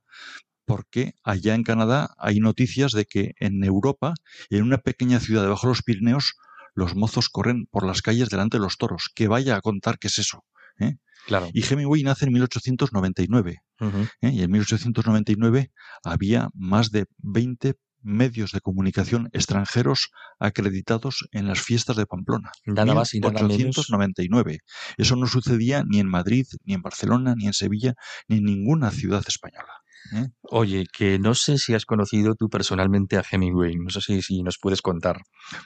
porque 0.68 1.14
allá 1.24 1.54
en 1.54 1.64
Canadá 1.64 2.14
hay 2.18 2.40
noticias 2.40 2.92
de 2.92 3.06
que 3.06 3.32
en 3.40 3.64
Europa, 3.64 4.12
en 4.50 4.62
una 4.62 4.76
pequeña 4.76 5.18
ciudad 5.18 5.42
debajo 5.42 5.66
de 5.66 5.70
los 5.70 5.82
Pirineos, 5.82 6.34
los 6.74 6.94
mozos 6.94 7.30
corren 7.30 7.66
por 7.70 7.86
las 7.86 8.02
calles 8.02 8.28
delante 8.28 8.58
de 8.58 8.62
los 8.62 8.76
toros. 8.76 9.10
Que 9.14 9.28
vaya 9.28 9.56
a 9.56 9.62
contar 9.62 9.98
qué 9.98 10.08
es 10.08 10.18
eso. 10.18 10.44
¿eh? 10.78 10.96
Claro. 11.26 11.48
Y 11.54 11.64
Hemingway 11.64 12.02
nace 12.02 12.26
en 12.26 12.34
1899. 12.34 13.56
Uh 13.80 13.84
-huh. 13.86 14.10
¿eh? 14.20 14.30
Y 14.30 14.42
en 14.42 14.50
1899 14.50 15.72
había 16.04 16.50
más 16.52 16.90
de 16.90 17.06
20 17.18 17.74
medios 18.02 18.52
de 18.52 18.60
comunicación 18.60 19.30
extranjeros 19.32 20.10
acreditados 20.38 21.28
en 21.32 21.48
las 21.48 21.60
fiestas 21.60 21.96
de 21.96 22.06
Pamplona. 22.06 22.52
Nada 22.66 22.94
más 22.94 23.14
y 23.14 23.20
nada 23.20 23.42
1899. 23.42 24.50
menos. 24.50 24.94
Eso 24.98 25.16
no 25.16 25.26
sucedía 25.26 25.82
ni 25.82 25.98
en 25.98 26.08
Madrid, 26.08 26.46
ni 26.64 26.74
en 26.74 26.82
Barcelona, 26.82 27.34
ni 27.36 27.46
en 27.46 27.54
Sevilla, 27.54 27.94
ni 28.28 28.36
en 28.36 28.44
ninguna 28.44 28.90
ciudad 28.90 29.24
española. 29.26 29.77
¿Eh? 30.14 30.26
Oye, 30.42 30.86
que 30.92 31.18
no 31.18 31.34
sé 31.34 31.58
si 31.58 31.74
has 31.74 31.84
conocido 31.84 32.34
tú 32.34 32.48
personalmente 32.48 33.16
a 33.16 33.24
Hemingway, 33.30 33.76
no 33.76 33.90
sé 33.90 34.00
si, 34.00 34.22
si 34.22 34.42
nos 34.42 34.58
puedes 34.58 34.80
contar. 34.80 35.20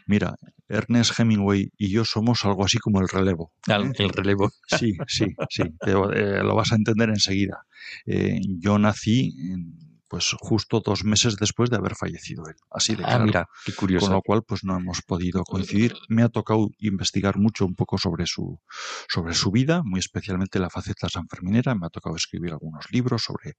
Mira, 0.07 0.35
Ernest 0.68 1.18
Hemingway 1.18 1.70
y 1.76 1.91
yo 1.91 2.05
somos 2.05 2.45
algo 2.45 2.64
así 2.64 2.78
como 2.78 3.01
el 3.01 3.09
relevo. 3.09 3.53
¿eh? 3.68 3.93
El 3.99 4.09
relevo. 4.11 4.51
Sí, 4.66 4.97
sí, 5.07 5.26
sí, 5.49 5.62
te, 5.80 5.93
eh, 5.93 6.43
lo 6.43 6.55
vas 6.55 6.72
a 6.72 6.76
entender 6.76 7.09
enseguida. 7.11 7.64
Eh, 8.07 8.41
yo 8.59 8.78
nací 8.78 9.35
en 9.39 9.91
pues 10.13 10.37
justo 10.39 10.83
dos 10.85 11.05
meses 11.05 11.37
después 11.37 11.71
de 11.71 11.77
haber 11.77 11.95
fallecido 11.95 12.45
él. 12.47 12.55
Así 12.71 12.95
de 12.95 13.03
ah, 13.03 13.07
claro. 13.07 13.25
mira, 13.25 13.49
qué 13.65 13.73
curioso. 13.73 14.09
Con 14.09 14.15
lo 14.17 14.21
cual, 14.21 14.43
pues 14.47 14.63
no 14.63 14.77
hemos 14.77 15.01
podido 15.01 15.43
coincidir. 15.43 15.95
Me 16.11 16.23
ha 16.23 16.29
tocado 16.29 16.69
investigar 16.81 17.39
mucho 17.39 17.65
un 17.65 17.75
poco 17.75 17.97
sobre 17.97 18.27
su, 18.27 18.61
sobre 19.09 19.33
su 19.33 19.51
vida, 19.51 19.81
muy 19.83 20.01
especialmente 20.01 20.59
la 20.59 20.69
faceta 20.69 21.09
sanferminera. 21.09 21.75
Me 21.75 21.87
ha 21.87 21.89
tocado 21.89 22.15
escribir 22.15 22.53
algunos 22.53 22.85
libros 22.91 23.23
sobre, 23.23 23.55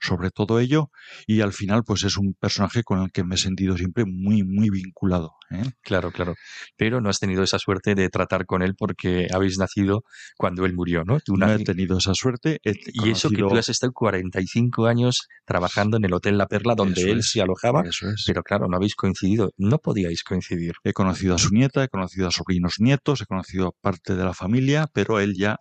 sobre 0.00 0.30
todo 0.30 0.60
ello. 0.60 0.90
Y 1.26 1.42
al 1.42 1.52
final, 1.52 1.84
pues 1.84 2.04
es 2.04 2.16
un 2.16 2.32
personaje 2.32 2.84
con 2.84 3.02
el 3.02 3.12
que 3.12 3.22
me 3.22 3.34
he 3.34 3.38
sentido 3.38 3.76
siempre 3.76 4.06
muy, 4.06 4.44
muy 4.44 4.70
vinculado. 4.70 5.34
¿eh? 5.50 5.72
Claro, 5.82 6.10
claro. 6.10 6.36
Pero 6.78 7.02
no 7.02 7.10
has 7.10 7.18
tenido 7.18 7.42
esa 7.42 7.58
suerte 7.58 7.94
de 7.94 8.08
tratar 8.08 8.46
con 8.46 8.62
él 8.62 8.76
porque 8.78 9.26
habéis 9.30 9.58
nacido 9.58 10.04
cuando 10.38 10.64
él 10.64 10.72
murió, 10.72 11.04
¿no? 11.04 11.20
Tú 11.20 11.36
no 11.36 11.52
he 11.52 11.62
tenido 11.62 11.98
esa 11.98 12.14
suerte. 12.14 12.60
He 12.64 12.70
y 12.70 12.96
conocido... 12.96 13.12
eso 13.12 13.28
que 13.28 13.42
tú 13.42 13.56
has 13.58 13.68
estado 13.68 13.92
45 13.92 14.86
años 14.86 15.28
trabajando 15.44 15.97
en 15.98 16.04
el 16.04 16.14
Hotel 16.14 16.38
La 16.38 16.46
Perla 16.46 16.74
donde 16.74 17.00
Eso 17.00 17.10
él 17.10 17.18
es, 17.18 17.30
se 17.30 17.40
alojaba, 17.40 17.82
Eso 17.86 18.08
es. 18.08 18.24
pero 18.26 18.42
claro, 18.42 18.66
no 18.68 18.76
habéis 18.76 18.94
coincidido, 18.94 19.50
no 19.56 19.78
podíais 19.78 20.22
coincidir. 20.24 20.74
He 20.84 20.92
conocido 20.92 21.34
a 21.34 21.38
su 21.38 21.50
nieta, 21.50 21.84
he 21.84 21.88
conocido 21.88 22.28
a 22.28 22.30
sobrinos 22.30 22.76
nietos, 22.78 23.20
he 23.20 23.26
conocido 23.26 23.68
a 23.68 23.72
parte 23.80 24.14
de 24.14 24.24
la 24.24 24.34
familia, 24.34 24.86
pero 24.92 25.20
él 25.20 25.34
ya 25.36 25.58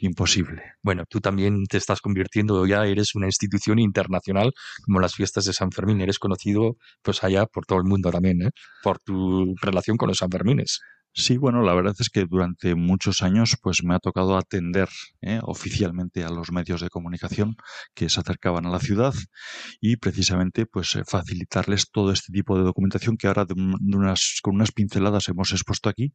imposible. 0.00 0.62
Bueno, 0.82 1.04
tú 1.08 1.20
también 1.20 1.64
te 1.66 1.78
estás 1.78 2.00
convirtiendo, 2.00 2.66
ya 2.66 2.84
eres 2.84 3.14
una 3.14 3.26
institución 3.26 3.78
internacional 3.78 4.52
como 4.84 5.00
las 5.00 5.14
fiestas 5.14 5.44
de 5.44 5.52
San 5.52 5.72
Fermín, 5.72 6.00
eres 6.00 6.18
conocido 6.18 6.76
pues 7.02 7.24
allá 7.24 7.46
por 7.46 7.66
todo 7.66 7.78
el 7.78 7.84
mundo 7.84 8.10
también, 8.10 8.42
¿eh? 8.42 8.50
por 8.82 8.98
tu 8.98 9.54
relación 9.60 9.96
con 9.96 10.08
los 10.08 10.18
Sanfermines. 10.18 10.80
Sí, 11.16 11.36
bueno, 11.36 11.62
la 11.62 11.74
verdad 11.74 11.94
es 12.00 12.10
que 12.10 12.24
durante 12.24 12.74
muchos 12.74 13.22
años 13.22 13.56
pues 13.62 13.84
me 13.84 13.94
ha 13.94 14.00
tocado 14.00 14.36
atender 14.36 14.88
¿eh? 15.22 15.38
oficialmente 15.44 16.24
a 16.24 16.28
los 16.28 16.50
medios 16.50 16.80
de 16.80 16.90
comunicación 16.90 17.54
que 17.94 18.08
se 18.10 18.18
acercaban 18.18 18.66
a 18.66 18.70
la 18.70 18.80
ciudad 18.80 19.14
y 19.80 19.96
precisamente 19.96 20.66
pues 20.66 20.96
eh, 20.96 21.04
facilitarles 21.06 21.92
todo 21.92 22.10
este 22.10 22.32
tipo 22.32 22.58
de 22.58 22.64
documentación 22.64 23.16
que 23.16 23.28
ahora 23.28 23.44
de, 23.44 23.54
unas, 23.54 24.40
con 24.42 24.56
unas 24.56 24.72
pinceladas 24.72 25.28
hemos 25.28 25.52
expuesto 25.52 25.88
aquí, 25.88 26.12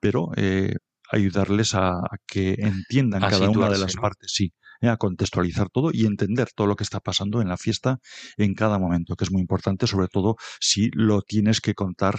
pero 0.00 0.30
eh, 0.34 0.74
ayudarles 1.12 1.76
a, 1.76 1.90
a, 1.90 2.16
que 2.26 2.56
entiendan 2.58 3.22
A 3.22 3.30
cada 3.30 3.50
una 3.50 3.70
de 3.70 3.78
las 3.78 3.94
¿no? 3.94 4.02
partes, 4.02 4.32
sí, 4.34 4.52
¿eh? 4.80 4.88
a 4.88 4.96
contextualizar 4.96 5.68
todo 5.68 5.90
y 5.92 6.06
entender 6.06 6.48
todo 6.54 6.66
lo 6.66 6.74
que 6.74 6.84
está 6.84 6.98
pasando 6.98 7.40
en 7.40 7.48
la 7.48 7.56
fiesta 7.56 7.98
en 8.36 8.54
cada 8.54 8.80
momento, 8.80 9.14
que 9.14 9.24
es 9.24 9.30
muy 9.30 9.42
importante, 9.42 9.86
sobre 9.86 10.08
todo 10.08 10.36
si 10.60 10.90
lo 10.92 11.22
tienes 11.22 11.60
que 11.60 11.74
contar 11.74 12.16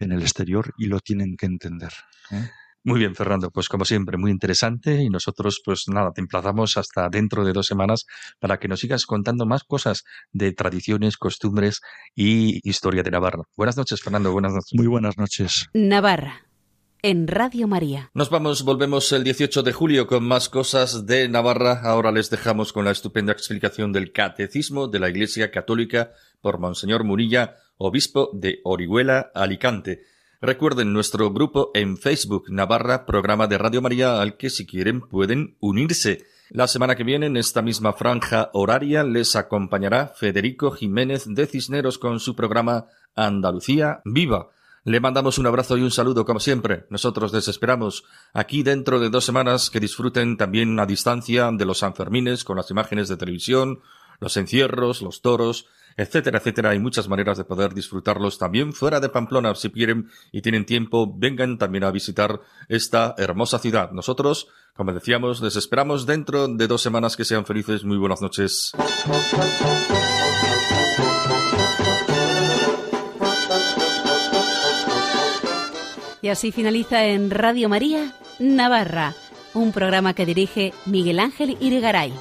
en 0.00 0.12
el 0.12 0.22
exterior 0.22 0.72
y 0.78 0.86
lo 0.86 1.00
tienen 1.00 1.36
que 1.36 1.46
entender. 1.46 1.92
¿eh? 2.30 2.50
Muy 2.82 2.98
bien, 2.98 3.14
Fernando, 3.14 3.50
pues 3.50 3.68
como 3.68 3.84
siempre, 3.84 4.16
muy 4.16 4.30
interesante 4.30 5.02
y 5.02 5.10
nosotros 5.10 5.60
pues 5.62 5.84
nada, 5.88 6.12
te 6.12 6.22
emplazamos 6.22 6.78
hasta 6.78 7.10
dentro 7.10 7.44
de 7.44 7.52
dos 7.52 7.66
semanas 7.66 8.06
para 8.38 8.58
que 8.58 8.68
nos 8.68 8.80
sigas 8.80 9.04
contando 9.04 9.44
más 9.44 9.64
cosas 9.64 10.04
de 10.32 10.52
tradiciones, 10.52 11.18
costumbres 11.18 11.82
y 12.14 12.66
historia 12.68 13.02
de 13.02 13.10
Navarra. 13.10 13.42
Buenas 13.54 13.76
noches, 13.76 14.00
Fernando, 14.00 14.32
buenas 14.32 14.54
noches. 14.54 14.72
Muy 14.72 14.86
buenas 14.86 15.18
noches. 15.18 15.68
Navarra, 15.74 16.46
en 17.02 17.28
Radio 17.28 17.68
María. 17.68 18.10
Nos 18.14 18.30
vamos, 18.30 18.62
volvemos 18.62 19.12
el 19.12 19.24
18 19.24 19.62
de 19.62 19.72
julio 19.74 20.06
con 20.06 20.24
más 20.24 20.48
cosas 20.48 21.04
de 21.04 21.28
Navarra. 21.28 21.82
Ahora 21.82 22.12
les 22.12 22.30
dejamos 22.30 22.72
con 22.72 22.86
la 22.86 22.92
estupenda 22.92 23.32
explicación 23.32 23.92
del 23.92 24.10
Catecismo 24.12 24.88
de 24.88 25.00
la 25.00 25.10
Iglesia 25.10 25.50
Católica 25.50 26.12
por 26.40 26.58
Monseñor 26.58 27.04
Murilla, 27.04 27.56
obispo 27.80 28.30
de 28.34 28.60
Orihuela, 28.62 29.30
Alicante. 29.34 30.04
Recuerden 30.42 30.92
nuestro 30.92 31.32
grupo 31.32 31.70
en 31.74 31.96
Facebook, 31.96 32.44
Navarra, 32.50 33.06
programa 33.06 33.46
de 33.46 33.58
Radio 33.58 33.80
María, 33.80 34.20
al 34.20 34.36
que 34.36 34.50
si 34.50 34.66
quieren 34.66 35.00
pueden 35.00 35.56
unirse. 35.60 36.26
La 36.50 36.66
semana 36.66 36.94
que 36.94 37.04
viene, 37.04 37.26
en 37.26 37.36
esta 37.36 37.62
misma 37.62 37.94
franja 37.94 38.50
horaria, 38.52 39.02
les 39.02 39.34
acompañará 39.34 40.08
Federico 40.08 40.70
Jiménez 40.72 41.24
de 41.26 41.46
Cisneros 41.46 41.98
con 41.98 42.20
su 42.20 42.36
programa 42.36 42.86
Andalucía 43.14 44.02
Viva. 44.04 44.50
Le 44.84 45.00
mandamos 45.00 45.38
un 45.38 45.46
abrazo 45.46 45.78
y 45.78 45.82
un 45.82 45.90
saludo 45.90 46.24
como 46.24 46.40
siempre. 46.40 46.86
Nosotros 46.90 47.32
les 47.32 47.48
esperamos 47.48 48.04
aquí 48.34 48.62
dentro 48.62 49.00
de 49.00 49.08
dos 49.08 49.24
semanas 49.24 49.70
que 49.70 49.80
disfruten 49.80 50.36
también 50.36 50.78
a 50.80 50.86
distancia 50.86 51.50
de 51.52 51.64
los 51.64 51.78
Sanfermines 51.78 52.44
con 52.44 52.56
las 52.56 52.70
imágenes 52.70 53.08
de 53.08 53.16
televisión, 53.16 53.80
los 54.20 54.36
encierros, 54.36 55.02
los 55.02 55.22
toros, 55.22 55.66
etcétera, 56.00 56.38
etcétera. 56.38 56.70
Hay 56.70 56.78
muchas 56.78 57.08
maneras 57.08 57.36
de 57.36 57.44
poder 57.44 57.74
disfrutarlos 57.74 58.38
también 58.38 58.72
fuera 58.72 59.00
de 59.00 59.10
Pamplona. 59.10 59.54
Si 59.54 59.70
quieren 59.70 60.08
y 60.32 60.40
tienen 60.40 60.64
tiempo, 60.64 61.12
vengan 61.14 61.58
también 61.58 61.84
a 61.84 61.90
visitar 61.90 62.40
esta 62.68 63.14
hermosa 63.18 63.58
ciudad. 63.58 63.90
Nosotros, 63.92 64.48
como 64.74 64.94
decíamos, 64.94 65.42
les 65.42 65.56
esperamos 65.56 66.06
dentro 66.06 66.48
de 66.48 66.66
dos 66.66 66.80
semanas. 66.80 67.16
Que 67.16 67.24
sean 67.24 67.44
felices. 67.44 67.84
Muy 67.84 67.98
buenas 67.98 68.22
noches. 68.22 68.72
Y 76.22 76.28
así 76.28 76.52
finaliza 76.52 77.04
en 77.06 77.30
Radio 77.30 77.68
María, 77.68 78.14
Navarra, 78.38 79.14
un 79.52 79.72
programa 79.72 80.14
que 80.14 80.26
dirige 80.26 80.72
Miguel 80.86 81.18
Ángel 81.18 81.56
Irigaray. 81.60 82.12